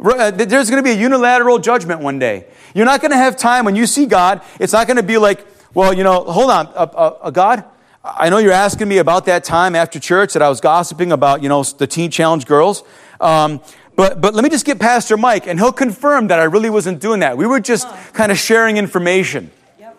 Uh, 0.00 0.32
there's 0.32 0.68
going 0.68 0.82
to 0.82 0.84
be 0.84 0.90
a 0.90 1.00
unilateral 1.00 1.60
judgment 1.60 2.00
one 2.00 2.18
day. 2.18 2.46
You're 2.74 2.84
not 2.84 3.00
going 3.00 3.12
to 3.12 3.16
have 3.16 3.36
time 3.36 3.64
when 3.64 3.76
you 3.76 3.86
see 3.86 4.06
God. 4.06 4.42
It's 4.58 4.72
not 4.72 4.88
going 4.88 4.96
to 4.96 5.04
be 5.04 5.18
like, 5.18 5.46
well, 5.72 5.92
you 5.92 6.02
know, 6.02 6.24
hold 6.24 6.50
on, 6.50 6.66
uh, 6.66 7.20
uh, 7.22 7.30
God, 7.30 7.64
I 8.02 8.28
know 8.28 8.38
you're 8.38 8.50
asking 8.50 8.88
me 8.88 8.98
about 8.98 9.26
that 9.26 9.44
time 9.44 9.76
after 9.76 10.00
church 10.00 10.32
that 10.32 10.42
I 10.42 10.48
was 10.48 10.60
gossiping 10.60 11.12
about, 11.12 11.44
you 11.44 11.48
know, 11.48 11.62
the 11.62 11.86
teen 11.86 12.10
challenge 12.10 12.46
girls. 12.46 12.82
Um, 13.20 13.60
but, 13.94 14.20
but 14.20 14.34
let 14.34 14.42
me 14.42 14.50
just 14.50 14.64
get 14.64 14.78
Pastor 14.78 15.16
Mike, 15.16 15.46
and 15.46 15.58
he'll 15.58 15.72
confirm 15.72 16.28
that 16.28 16.38
I 16.38 16.44
really 16.44 16.70
wasn't 16.70 17.00
doing 17.00 17.20
that. 17.20 17.36
We 17.36 17.46
were 17.46 17.60
just 17.60 17.88
kind 18.12 18.32
of 18.32 18.38
sharing 18.38 18.76
information. 18.76 19.50
Yep. 19.78 19.98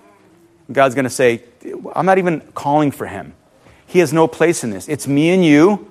God's 0.71 0.95
going 0.95 1.05
to 1.05 1.11
say, 1.11 1.43
I'm 1.95 2.05
not 2.05 2.17
even 2.17 2.41
calling 2.53 2.91
for 2.91 3.05
him. 3.05 3.33
He 3.85 3.99
has 3.99 4.11
no 4.11 4.27
place 4.27 4.63
in 4.63 4.71
this. 4.71 4.89
It's 4.89 5.07
me 5.07 5.29
and 5.29 5.45
you. 5.45 5.87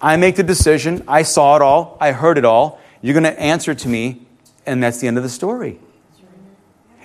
I 0.00 0.16
make 0.16 0.36
the 0.36 0.42
decision. 0.42 1.02
I 1.08 1.22
saw 1.22 1.56
it 1.56 1.62
all. 1.62 1.96
I 2.00 2.12
heard 2.12 2.36
it 2.36 2.44
all. 2.44 2.78
You're 3.00 3.14
going 3.14 3.24
to 3.24 3.40
answer 3.40 3.74
to 3.74 3.88
me, 3.88 4.26
and 4.66 4.82
that's 4.82 5.00
the 5.00 5.08
end 5.08 5.16
of 5.16 5.22
the 5.22 5.30
story. 5.30 5.78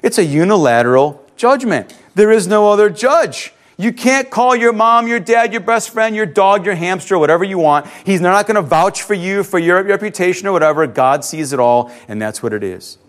It's 0.04 0.18
a 0.18 0.26
unilateral 0.26 1.26
judgment. 1.38 1.96
There 2.16 2.32
is 2.32 2.48
no 2.48 2.70
other 2.70 2.90
judge. 2.90 3.54
You 3.82 3.92
can't 3.92 4.30
call 4.30 4.56
your 4.56 4.74
mom, 4.74 5.08
your 5.08 5.20
dad, 5.20 5.52
your 5.54 5.62
best 5.62 5.90
friend, 5.90 6.16
your 6.16 6.28
dog, 6.28 6.68
your 6.68 6.76
hamster, 6.76 7.18
whatever 7.18 7.44
you 7.44 7.58
want. 7.58 7.88
He's 8.06 8.22
not 8.22 8.46
going 8.46 8.54
to 8.54 8.62
vouch 8.62 9.02
for 9.02 9.16
you, 9.16 9.44
for 9.44 9.58
your 9.58 9.82
reputation 9.82 10.48
or 10.48 10.52
whatever. 10.52 10.86
God 10.86 11.26
sees 11.26 11.52
it 11.52 11.60
all, 11.60 11.92
and 12.08 12.22
that's 12.22 12.44
what 12.44 12.54
it 12.54 12.62
is. 12.62 13.00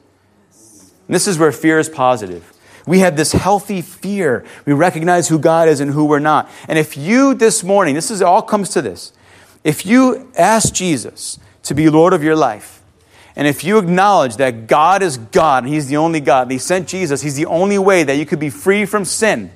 And 1.06 1.14
this 1.14 1.28
is 1.28 1.38
where 1.38 1.52
fear 1.52 1.78
is 1.78 1.90
positive. 1.90 2.54
We 2.86 3.00
have 3.00 3.18
this 3.18 3.32
healthy 3.32 3.82
fear. 3.82 4.46
We 4.64 4.72
recognize 4.72 5.28
who 5.28 5.38
God 5.38 5.68
is 5.68 5.78
and 5.78 5.90
who 5.90 6.06
we're 6.06 6.20
not. 6.20 6.48
And 6.66 6.78
if 6.78 6.96
you 6.96 7.34
this 7.34 7.62
morning, 7.62 7.94
this 7.94 8.10
is 8.10 8.22
all 8.22 8.40
comes 8.40 8.70
to 8.70 8.80
this. 8.80 9.12
If 9.64 9.84
you 9.84 10.32
ask 10.38 10.72
Jesus 10.72 11.38
to 11.64 11.74
be 11.74 11.90
Lord 11.90 12.14
of 12.14 12.22
your 12.22 12.34
life, 12.34 12.80
and 13.36 13.46
if 13.46 13.62
you 13.62 13.76
acknowledge 13.76 14.36
that 14.36 14.68
God 14.68 15.02
is 15.02 15.18
God 15.18 15.64
and 15.64 15.72
He's 15.74 15.88
the 15.88 15.98
only 15.98 16.20
God, 16.20 16.44
and 16.44 16.52
He 16.52 16.56
sent 16.56 16.88
Jesus, 16.88 17.20
He's 17.20 17.36
the 17.36 17.44
only 17.44 17.76
way 17.76 18.04
that 18.04 18.16
you 18.16 18.24
could 18.24 18.40
be 18.40 18.48
free 18.48 18.86
from 18.86 19.04
sin 19.04 19.50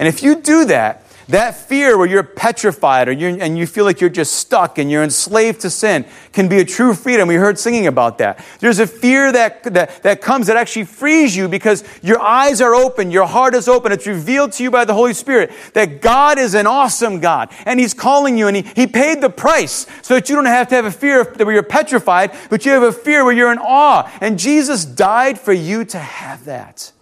and 0.00 0.08
if 0.08 0.22
you 0.22 0.36
do 0.36 0.64
that, 0.64 1.04
that 1.28 1.54
fear 1.54 1.98
where 1.98 2.06
you're 2.06 2.22
petrified 2.22 3.06
or 3.06 3.12
you're, 3.12 3.38
and 3.38 3.58
you 3.58 3.66
feel 3.66 3.84
like 3.84 4.00
you're 4.00 4.08
just 4.08 4.32
stuck 4.36 4.78
and 4.78 4.90
you're 4.90 5.02
enslaved 5.02 5.60
to 5.60 5.68
sin 5.68 6.06
can 6.32 6.48
be 6.48 6.58
a 6.58 6.64
true 6.64 6.94
freedom. 6.94 7.28
We 7.28 7.34
heard 7.34 7.58
singing 7.58 7.86
about 7.86 8.16
that. 8.16 8.42
There's 8.60 8.78
a 8.78 8.86
fear 8.86 9.30
that, 9.30 9.62
that, 9.64 10.02
that 10.02 10.22
comes 10.22 10.46
that 10.46 10.56
actually 10.56 10.86
frees 10.86 11.36
you 11.36 11.48
because 11.48 11.84
your 12.02 12.18
eyes 12.18 12.62
are 12.62 12.74
open, 12.74 13.10
your 13.10 13.26
heart 13.26 13.54
is 13.54 13.68
open. 13.68 13.92
It's 13.92 14.06
revealed 14.06 14.52
to 14.52 14.62
you 14.62 14.70
by 14.70 14.86
the 14.86 14.94
Holy 14.94 15.12
Spirit 15.12 15.52
that 15.74 16.00
God 16.00 16.38
is 16.38 16.54
an 16.54 16.66
awesome 16.66 17.20
God 17.20 17.52
and 17.66 17.78
He's 17.78 17.92
calling 17.92 18.38
you 18.38 18.48
and 18.48 18.56
He, 18.56 18.62
he 18.74 18.86
paid 18.86 19.20
the 19.20 19.28
price 19.28 19.86
so 20.00 20.14
that 20.14 20.30
you 20.30 20.34
don't 20.34 20.46
have 20.46 20.68
to 20.68 20.76
have 20.76 20.86
a 20.86 20.90
fear 20.90 21.24
where 21.24 21.52
you're 21.52 21.62
petrified, 21.62 22.34
but 22.48 22.64
you 22.64 22.72
have 22.72 22.82
a 22.82 22.90
fear 22.92 23.22
where 23.22 23.34
you're 23.34 23.52
in 23.52 23.58
awe. 23.58 24.10
And 24.22 24.38
Jesus 24.38 24.86
died 24.86 25.38
for 25.38 25.52
you 25.52 25.84
to 25.84 25.98
have 25.98 26.46
that. 26.46 26.92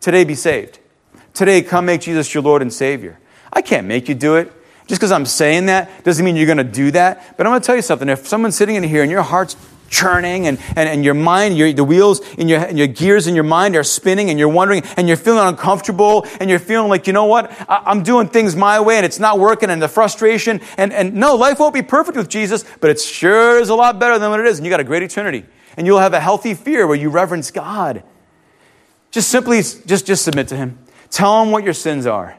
Today, 0.00 0.24
be 0.24 0.34
saved. 0.34 0.79
Today, 1.34 1.62
come 1.62 1.86
make 1.86 2.02
Jesus 2.02 2.32
your 2.34 2.42
Lord 2.42 2.62
and 2.62 2.72
Savior. 2.72 3.18
I 3.52 3.62
can't 3.62 3.86
make 3.86 4.08
you 4.08 4.14
do 4.14 4.36
it. 4.36 4.52
Just 4.86 5.00
because 5.00 5.12
I'm 5.12 5.26
saying 5.26 5.66
that 5.66 6.02
doesn't 6.02 6.24
mean 6.24 6.34
you're 6.34 6.46
going 6.46 6.58
to 6.58 6.64
do 6.64 6.90
that. 6.90 7.36
But 7.36 7.46
I'm 7.46 7.52
going 7.52 7.60
to 7.60 7.66
tell 7.66 7.76
you 7.76 7.82
something. 7.82 8.08
If 8.08 8.26
someone's 8.26 8.56
sitting 8.56 8.74
in 8.74 8.82
here 8.82 9.02
and 9.02 9.10
your 9.10 9.22
heart's 9.22 9.56
churning 9.88 10.46
and, 10.46 10.58
and, 10.76 10.88
and 10.88 11.04
your 11.04 11.14
mind, 11.14 11.58
your, 11.58 11.72
the 11.72 11.84
wheels 11.84 12.20
in 12.34 12.48
your, 12.48 12.62
in 12.62 12.76
your 12.76 12.86
gears 12.86 13.26
in 13.26 13.34
your 13.34 13.44
mind 13.44 13.76
are 13.76 13.84
spinning 13.84 14.30
and 14.30 14.38
you're 14.38 14.48
wondering 14.48 14.82
and 14.96 15.08
you're 15.08 15.16
feeling 15.16 15.46
uncomfortable 15.46 16.26
and 16.40 16.48
you're 16.48 16.58
feeling 16.58 16.88
like, 16.88 17.06
you 17.06 17.12
know 17.12 17.26
what, 17.26 17.50
I, 17.68 17.82
I'm 17.86 18.02
doing 18.02 18.28
things 18.28 18.56
my 18.56 18.80
way 18.80 18.96
and 18.96 19.04
it's 19.04 19.18
not 19.18 19.38
working 19.38 19.68
and 19.70 19.82
the 19.82 19.88
frustration. 19.88 20.60
And, 20.76 20.92
and 20.92 21.14
no, 21.14 21.34
life 21.34 21.58
won't 21.58 21.74
be 21.74 21.82
perfect 21.82 22.16
with 22.16 22.28
Jesus, 22.28 22.64
but 22.80 22.90
it 22.90 23.00
sure 23.00 23.60
is 23.60 23.68
a 23.68 23.74
lot 23.74 23.98
better 23.98 24.18
than 24.18 24.30
what 24.30 24.40
it 24.40 24.46
is. 24.46 24.58
And 24.58 24.64
you 24.66 24.70
got 24.70 24.80
a 24.80 24.84
great 24.84 25.02
eternity. 25.02 25.44
And 25.76 25.86
you'll 25.86 26.00
have 26.00 26.14
a 26.14 26.20
healthy 26.20 26.54
fear 26.54 26.86
where 26.86 26.96
you 26.96 27.10
reverence 27.10 27.50
God. 27.50 28.02
Just 29.10 29.28
simply, 29.28 29.58
just, 29.58 30.06
just 30.06 30.24
submit 30.24 30.48
to 30.48 30.56
Him. 30.56 30.78
Tell 31.10 31.42
him 31.42 31.50
what 31.50 31.64
your 31.64 31.74
sins 31.74 32.06
are. 32.06 32.38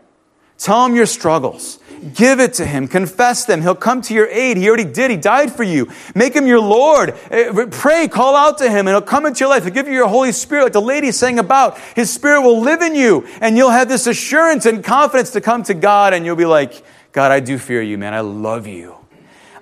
Tell 0.57 0.85
him 0.85 0.95
your 0.95 1.07
struggles. 1.07 1.79
Give 2.15 2.39
it 2.39 2.53
to 2.55 2.65
him. 2.65 2.87
Confess 2.87 3.45
them. 3.45 3.61
He'll 3.61 3.75
come 3.75 4.01
to 4.03 4.13
your 4.13 4.27
aid. 4.27 4.57
He 4.57 4.67
already 4.67 4.85
did. 4.85 5.11
He 5.11 5.17
died 5.17 5.51
for 5.51 5.63
you. 5.63 5.91
Make 6.15 6.35
him 6.35 6.47
your 6.47 6.59
Lord. 6.59 7.15
Eh, 7.29 7.65
pray, 7.69 8.07
call 8.07 8.35
out 8.35 8.57
to 8.59 8.69
him, 8.69 8.87
and 8.87 8.89
he'll 8.89 9.01
come 9.01 9.25
into 9.25 9.39
your 9.39 9.49
life. 9.49 9.63
He'll 9.63 9.73
give 9.73 9.87
you 9.87 9.93
your 9.93 10.07
Holy 10.07 10.31
Spirit, 10.31 10.63
like 10.63 10.73
the 10.73 10.81
lady 10.81 11.11
sang 11.11 11.37
about. 11.37 11.77
His 11.95 12.11
Spirit 12.11 12.41
will 12.41 12.59
live 12.61 12.81
in 12.81 12.95
you, 12.95 13.27
and 13.39 13.57
you'll 13.57 13.69
have 13.69 13.87
this 13.87 14.07
assurance 14.07 14.65
and 14.65 14.83
confidence 14.83 15.31
to 15.31 15.41
come 15.41 15.63
to 15.63 15.73
God, 15.73 16.13
and 16.13 16.25
you'll 16.25 16.35
be 16.35 16.45
like, 16.45 16.83
God, 17.11 17.31
I 17.31 17.39
do 17.39 17.57
fear 17.57 17.81
you, 17.81 17.97
man. 17.97 18.13
I 18.13 18.21
love 18.21 18.67
you. 18.67 19.00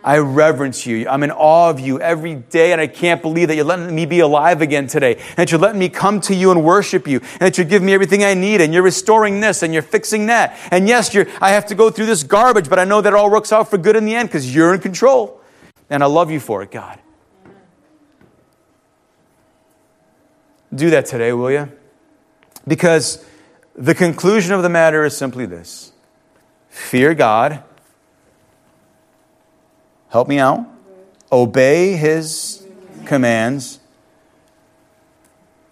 I 0.10 0.18
reverence 0.18 0.88
you. 0.88 1.08
I'm 1.08 1.22
in 1.22 1.30
awe 1.30 1.70
of 1.70 1.80
you 1.80 2.02
every 2.02 2.34
day, 2.34 2.72
and 2.72 2.82
I 2.82 2.88
can't 2.88 3.22
believe 3.22 3.48
that 3.50 3.56
you're 3.56 3.64
letting 3.64 3.94
me 3.94 4.08
be 4.08 4.22
alive 4.22 4.60
again 4.60 4.88
today, 4.88 5.18
and 5.18 5.36
that 5.36 5.52
you're 5.52 5.60
letting 5.60 5.78
me 5.78 5.88
come 5.88 6.20
to 6.22 6.34
you 6.34 6.50
and 6.50 6.64
worship 6.64 7.08
you, 7.08 7.20
and 7.20 7.42
that 7.42 7.60
you're 7.60 7.68
giving 7.68 7.86
me 7.86 7.94
everything 7.94 8.24
I 8.24 8.34
need, 8.34 8.60
and 8.60 8.74
you're 8.74 8.82
restoring 8.82 9.40
this, 9.40 9.62
and 9.62 9.72
you're 9.72 9.84
fixing 9.84 10.26
that. 10.26 10.58
And 10.72 10.88
yes, 10.88 11.16
I 11.40 11.52
have 11.52 11.68
to 11.68 11.76
go 11.76 11.92
through 11.92 12.08
this 12.08 12.24
garbage, 12.24 12.72
but 12.72 12.80
I 12.80 12.86
know 12.86 13.02
that 13.02 13.14
it 13.14 13.16
all 13.16 13.30
works 13.30 13.54
out 13.54 13.70
for 13.70 13.78
good 13.78 13.96
in 13.96 14.06
the 14.06 14.16
end 14.16 14.30
because 14.30 14.56
you're 14.56 14.74
in 14.74 14.82
control. 14.82 15.40
And 15.92 16.02
I 16.02 16.08
love 16.08 16.32
you 16.32 16.40
for 16.40 16.64
it, 16.64 16.72
God. 16.72 16.98
Do 20.74 20.90
that 20.90 21.06
today, 21.06 21.34
will 21.34 21.52
you? 21.52 21.72
Because 22.68 23.24
the 23.76 23.94
conclusion 23.94 24.56
of 24.56 24.64
the 24.64 24.70
matter 24.70 25.06
is 25.06 25.16
simply 25.16 25.46
this 25.46 25.92
fear 26.70 27.14
God 27.14 27.64
Help 30.10 30.28
me 30.28 30.40
out. 30.40 30.66
Obey 31.32 31.96
his 31.96 32.66
commands. 33.06 33.80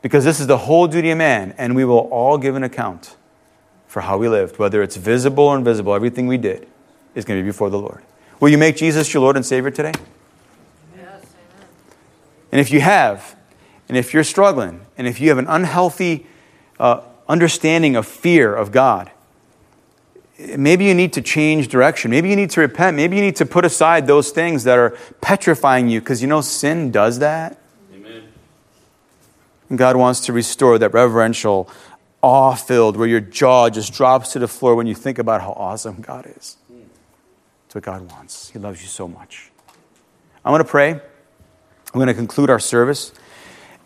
Because 0.02 0.24
this 0.24 0.40
is 0.40 0.48
the 0.48 0.58
whole 0.58 0.88
duty 0.88 1.10
of 1.10 1.18
man, 1.18 1.54
and 1.58 1.76
we 1.76 1.84
will 1.84 2.08
all 2.12 2.38
give 2.38 2.56
an 2.56 2.64
account 2.64 3.16
for 3.88 4.02
how 4.02 4.18
we 4.18 4.30
lived, 4.30 4.60
whether 4.60 4.82
it's 4.84 4.96
visible 4.96 5.46
or 5.46 5.58
invisible. 5.58 5.94
Everything 5.94 6.28
we 6.28 6.38
did 6.38 6.68
is 7.16 7.26
going 7.26 7.40
to 7.40 7.44
be 7.44 7.50
before 7.50 7.70
the 7.70 7.80
Lord. 7.80 8.04
Will 8.40 8.50
you 8.50 8.58
make 8.58 8.76
Jesus 8.76 9.12
your 9.14 9.22
Lord 9.22 9.36
and 9.36 9.46
Savior 9.46 9.72
today? 9.72 9.94
Yes, 10.96 11.26
and 12.52 12.62
if 12.62 12.72
you 12.72 12.80
have, 12.80 13.36
and 13.90 13.98
if 13.98 14.14
you're 14.14 14.24
struggling, 14.24 14.86
and 14.98 15.08
if 15.08 15.20
you 15.20 15.30
have 15.30 15.40
an 15.40 15.48
unhealthy 15.48 16.28
uh, 16.80 17.02
understanding 17.28 17.96
of 17.96 18.06
fear 18.06 18.54
of 18.54 18.72
God, 18.72 19.10
maybe 20.40 20.86
you 20.86 20.94
need 20.94 21.14
to 21.14 21.22
change 21.22 21.68
direction. 21.68 22.12
Maybe 22.12 22.30
you 22.30 22.36
need 22.36 22.52
to 22.52 22.62
repent. 22.62 22.96
Maybe 22.96 23.16
you 23.16 23.22
need 23.22 23.36
to 23.38 23.46
put 23.46 23.66
aside 23.66 24.08
those 24.08 24.32
things 24.32 24.64
that 24.66 24.78
are 24.78 24.98
petrifying 25.22 25.90
you 25.90 26.00
because 26.00 26.22
you 26.22 26.28
know 26.28 26.42
sin 26.42 26.92
does 26.92 27.20
that. 27.20 27.60
Amen. 27.94 28.24
And 29.70 29.78
God 29.78 29.96
wants 29.96 30.22
to 30.22 30.34
restore 30.34 30.78
that 30.80 30.94
reverential, 30.94 31.70
awe 32.22 32.56
filled, 32.56 32.98
where 32.98 33.08
your 33.08 33.20
jaw 33.20 33.70
just 33.70 33.94
drops 33.94 34.34
to 34.34 34.40
the 34.40 34.48
floor 34.48 34.76
when 34.76 34.88
you 34.88 34.96
think 34.96 35.18
about 35.18 35.42
how 35.42 35.52
awesome 35.54 36.02
God 36.02 36.26
is. 36.26 36.58
That's 36.70 37.76
what 37.76 37.84
God 37.84 38.12
wants. 38.12 38.50
He 38.50 38.60
loves 38.60 38.82
you 38.82 38.88
so 38.88 39.08
much. 39.08 39.52
I'm 40.46 40.52
going 40.52 40.64
to 40.64 40.70
pray. 40.70 40.92
I'm 40.92 41.02
going 41.94 42.08
to 42.08 42.14
conclude 42.14 42.50
our 42.50 42.60
service. 42.60 43.12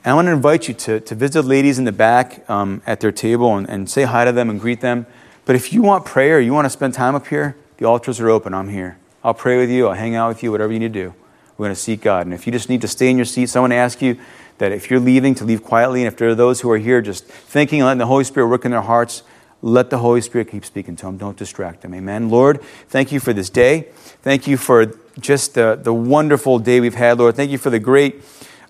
And 0.03 0.11
I 0.11 0.13
want 0.15 0.27
to 0.27 0.31
invite 0.31 0.67
you 0.67 0.73
to, 0.75 0.99
to 0.99 1.15
visit 1.15 1.43
ladies 1.43 1.79
in 1.79 1.85
the 1.85 1.91
back 1.91 2.47
um, 2.49 2.81
at 2.85 2.99
their 2.99 3.11
table 3.11 3.55
and, 3.55 3.69
and 3.69 3.89
say 3.89 4.03
hi 4.03 4.25
to 4.25 4.31
them 4.31 4.49
and 4.49 4.59
greet 4.59 4.81
them. 4.81 5.05
But 5.45 5.55
if 5.55 5.73
you 5.73 5.81
want 5.81 6.05
prayer, 6.05 6.39
you 6.39 6.53
want 6.53 6.65
to 6.65 6.69
spend 6.69 6.93
time 6.93 7.15
up 7.15 7.27
here, 7.27 7.55
the 7.77 7.85
altars 7.85 8.19
are 8.19 8.29
open. 8.29 8.53
I'm 8.53 8.69
here. 8.69 8.97
I'll 9.23 9.33
pray 9.33 9.57
with 9.57 9.69
you. 9.69 9.87
I'll 9.87 9.93
hang 9.93 10.15
out 10.15 10.29
with 10.29 10.43
you, 10.43 10.51
whatever 10.51 10.71
you 10.71 10.79
need 10.79 10.93
to 10.93 11.03
do. 11.07 11.13
We're 11.57 11.65
going 11.65 11.75
to 11.75 11.81
seek 11.81 12.01
God. 12.01 12.25
And 12.25 12.33
if 12.33 12.45
you 12.45 12.51
just 12.51 12.69
need 12.69 12.81
to 12.81 12.87
stay 12.87 13.09
in 13.09 13.17
your 13.17 13.25
seat, 13.25 13.47
someone 13.47 13.71
ask 13.71 14.01
you 14.01 14.17
that 14.57 14.71
if 14.71 14.89
you're 14.89 14.99
leaving, 14.99 15.35
to 15.35 15.45
leave 15.45 15.63
quietly. 15.63 16.01
And 16.01 16.07
if 16.07 16.17
there 16.17 16.29
are 16.29 16.35
those 16.35 16.61
who 16.61 16.71
are 16.71 16.77
here 16.77 17.01
just 17.01 17.25
thinking 17.25 17.81
and 17.81 17.87
letting 17.87 17.99
the 17.99 18.07
Holy 18.07 18.23
Spirit 18.23 18.47
work 18.47 18.65
in 18.65 18.71
their 18.71 18.81
hearts, 18.81 19.23
let 19.61 19.89
the 19.89 19.99
Holy 19.99 20.21
Spirit 20.21 20.49
keep 20.49 20.65
speaking 20.65 20.95
to 20.95 21.05
them. 21.05 21.17
Don't 21.17 21.37
distract 21.37 21.81
them. 21.81 21.93
Amen. 21.93 22.29
Lord, 22.29 22.61
thank 22.89 23.11
you 23.11 23.19
for 23.19 23.33
this 23.33 23.49
day. 23.49 23.87
Thank 24.23 24.47
you 24.47 24.57
for 24.57 24.97
just 25.19 25.53
the, 25.53 25.79
the 25.81 25.93
wonderful 25.93 26.57
day 26.57 26.79
we've 26.79 26.95
had, 26.95 27.19
Lord. 27.19 27.35
Thank 27.35 27.51
you 27.51 27.57
for 27.57 27.69
the 27.69 27.79
great 27.79 28.23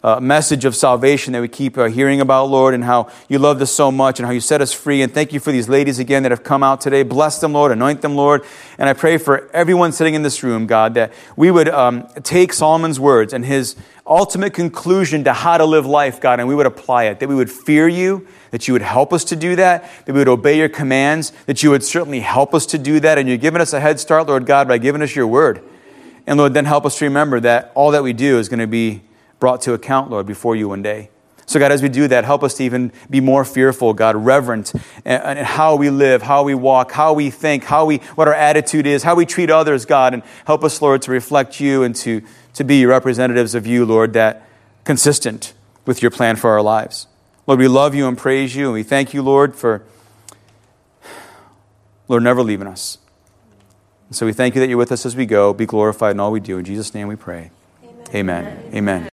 uh, 0.03 0.19
message 0.19 0.65
of 0.65 0.75
salvation 0.75 1.33
that 1.33 1.41
we 1.41 1.47
keep 1.47 1.77
uh, 1.77 1.85
hearing 1.85 2.21
about, 2.21 2.45
Lord, 2.45 2.73
and 2.73 2.83
how 2.83 3.11
you 3.29 3.37
loved 3.37 3.61
us 3.61 3.71
so 3.71 3.91
much 3.91 4.19
and 4.19 4.25
how 4.25 4.31
you 4.31 4.39
set 4.39 4.61
us 4.61 4.73
free. 4.73 5.01
And 5.01 5.13
thank 5.13 5.31
you 5.31 5.39
for 5.39 5.51
these 5.51 5.69
ladies 5.69 5.99
again 5.99 6.23
that 6.23 6.31
have 6.31 6.43
come 6.43 6.63
out 6.63 6.81
today. 6.81 7.03
Bless 7.03 7.39
them, 7.39 7.53
Lord. 7.53 7.71
Anoint 7.71 8.01
them, 8.01 8.15
Lord. 8.15 8.43
And 8.77 8.89
I 8.89 8.93
pray 8.93 9.17
for 9.17 9.49
everyone 9.51 9.91
sitting 9.91 10.15
in 10.15 10.23
this 10.23 10.41
room, 10.41 10.65
God, 10.65 10.95
that 10.95 11.13
we 11.35 11.51
would 11.51 11.69
um, 11.69 12.07
take 12.23 12.51
Solomon's 12.51 12.99
words 12.99 13.31
and 13.31 13.45
his 13.45 13.75
ultimate 14.07 14.53
conclusion 14.53 15.23
to 15.25 15.33
how 15.33 15.57
to 15.57 15.65
live 15.65 15.85
life, 15.85 16.19
God, 16.19 16.39
and 16.39 16.49
we 16.49 16.55
would 16.55 16.65
apply 16.65 17.03
it. 17.03 17.19
That 17.19 17.29
we 17.29 17.35
would 17.35 17.51
fear 17.51 17.87
you, 17.87 18.27
that 18.49 18.67
you 18.67 18.73
would 18.73 18.81
help 18.81 19.13
us 19.13 19.23
to 19.25 19.35
do 19.35 19.55
that, 19.57 19.89
that 20.05 20.13
we 20.13 20.19
would 20.19 20.27
obey 20.27 20.57
your 20.57 20.69
commands, 20.69 21.31
that 21.45 21.61
you 21.61 21.69
would 21.69 21.83
certainly 21.83 22.21
help 22.21 22.55
us 22.55 22.65
to 22.67 22.79
do 22.79 22.99
that. 23.01 23.19
And 23.19 23.29
you're 23.29 23.37
giving 23.37 23.61
us 23.61 23.71
a 23.71 23.79
head 23.79 23.99
start, 23.99 24.27
Lord 24.27 24.47
God, 24.47 24.67
by 24.67 24.79
giving 24.79 25.03
us 25.03 25.15
your 25.15 25.27
word. 25.27 25.63
And 26.25 26.39
Lord, 26.39 26.55
then 26.55 26.65
help 26.65 26.85
us 26.85 26.97
to 26.99 27.05
remember 27.05 27.39
that 27.41 27.71
all 27.75 27.91
that 27.91 28.03
we 28.03 28.13
do 28.13 28.39
is 28.39 28.49
going 28.49 28.59
to 28.59 28.67
be 28.67 29.01
brought 29.41 29.59
to 29.63 29.73
account, 29.73 30.09
Lord, 30.09 30.25
before 30.25 30.55
you 30.55 30.69
one 30.69 30.81
day. 30.81 31.09
So, 31.47 31.59
God, 31.59 31.73
as 31.73 31.81
we 31.81 31.89
do 31.89 32.07
that, 32.07 32.23
help 32.23 32.43
us 32.43 32.53
to 32.53 32.63
even 32.63 32.93
be 33.09 33.19
more 33.19 33.43
fearful, 33.43 33.93
God, 33.93 34.15
reverent 34.15 34.71
in 35.03 35.37
how 35.37 35.75
we 35.75 35.89
live, 35.89 36.21
how 36.21 36.43
we 36.43 36.55
walk, 36.55 36.93
how 36.93 37.11
we 37.11 37.29
think, 37.29 37.65
how 37.65 37.83
we, 37.83 37.97
what 38.15 38.29
our 38.29 38.33
attitude 38.33 38.87
is, 38.87 39.03
how 39.03 39.15
we 39.15 39.25
treat 39.25 39.49
others, 39.49 39.83
God, 39.83 40.13
and 40.13 40.23
help 40.45 40.63
us, 40.63 40.81
Lord, 40.81 41.01
to 41.01 41.11
reflect 41.11 41.59
you 41.59 41.83
and 41.83 41.93
to, 41.97 42.21
to 42.53 42.63
be 42.63 42.85
representatives 42.85 43.53
of 43.53 43.67
you, 43.67 43.83
Lord, 43.83 44.13
that 44.13 44.47
consistent 44.85 45.53
with 45.85 46.01
your 46.01 46.11
plan 46.11 46.37
for 46.37 46.51
our 46.51 46.61
lives. 46.61 47.07
Lord, 47.47 47.59
we 47.59 47.67
love 47.67 47.93
you 47.93 48.07
and 48.07 48.17
praise 48.17 48.55
you, 48.55 48.65
and 48.65 48.73
we 48.73 48.83
thank 48.83 49.13
you, 49.13 49.21
Lord, 49.21 49.53
for, 49.53 49.83
Lord, 52.07 52.23
never 52.23 52.43
leaving 52.43 52.67
us. 52.67 52.97
And 54.07 54.15
so 54.15 54.25
we 54.25 54.31
thank 54.31 54.55
you 54.55 54.61
that 54.61 54.69
you're 54.69 54.77
with 54.77 54.91
us 54.91 55.05
as 55.05 55.17
we 55.17 55.25
go. 55.25 55.53
Be 55.53 55.65
glorified 55.65 56.11
in 56.11 56.21
all 56.21 56.31
we 56.31 56.39
do. 56.39 56.59
In 56.59 56.63
Jesus' 56.63 56.93
name 56.93 57.09
we 57.09 57.17
pray. 57.17 57.51
Amen. 58.13 58.47
Amen. 58.69 58.73
Amen. 58.73 59.10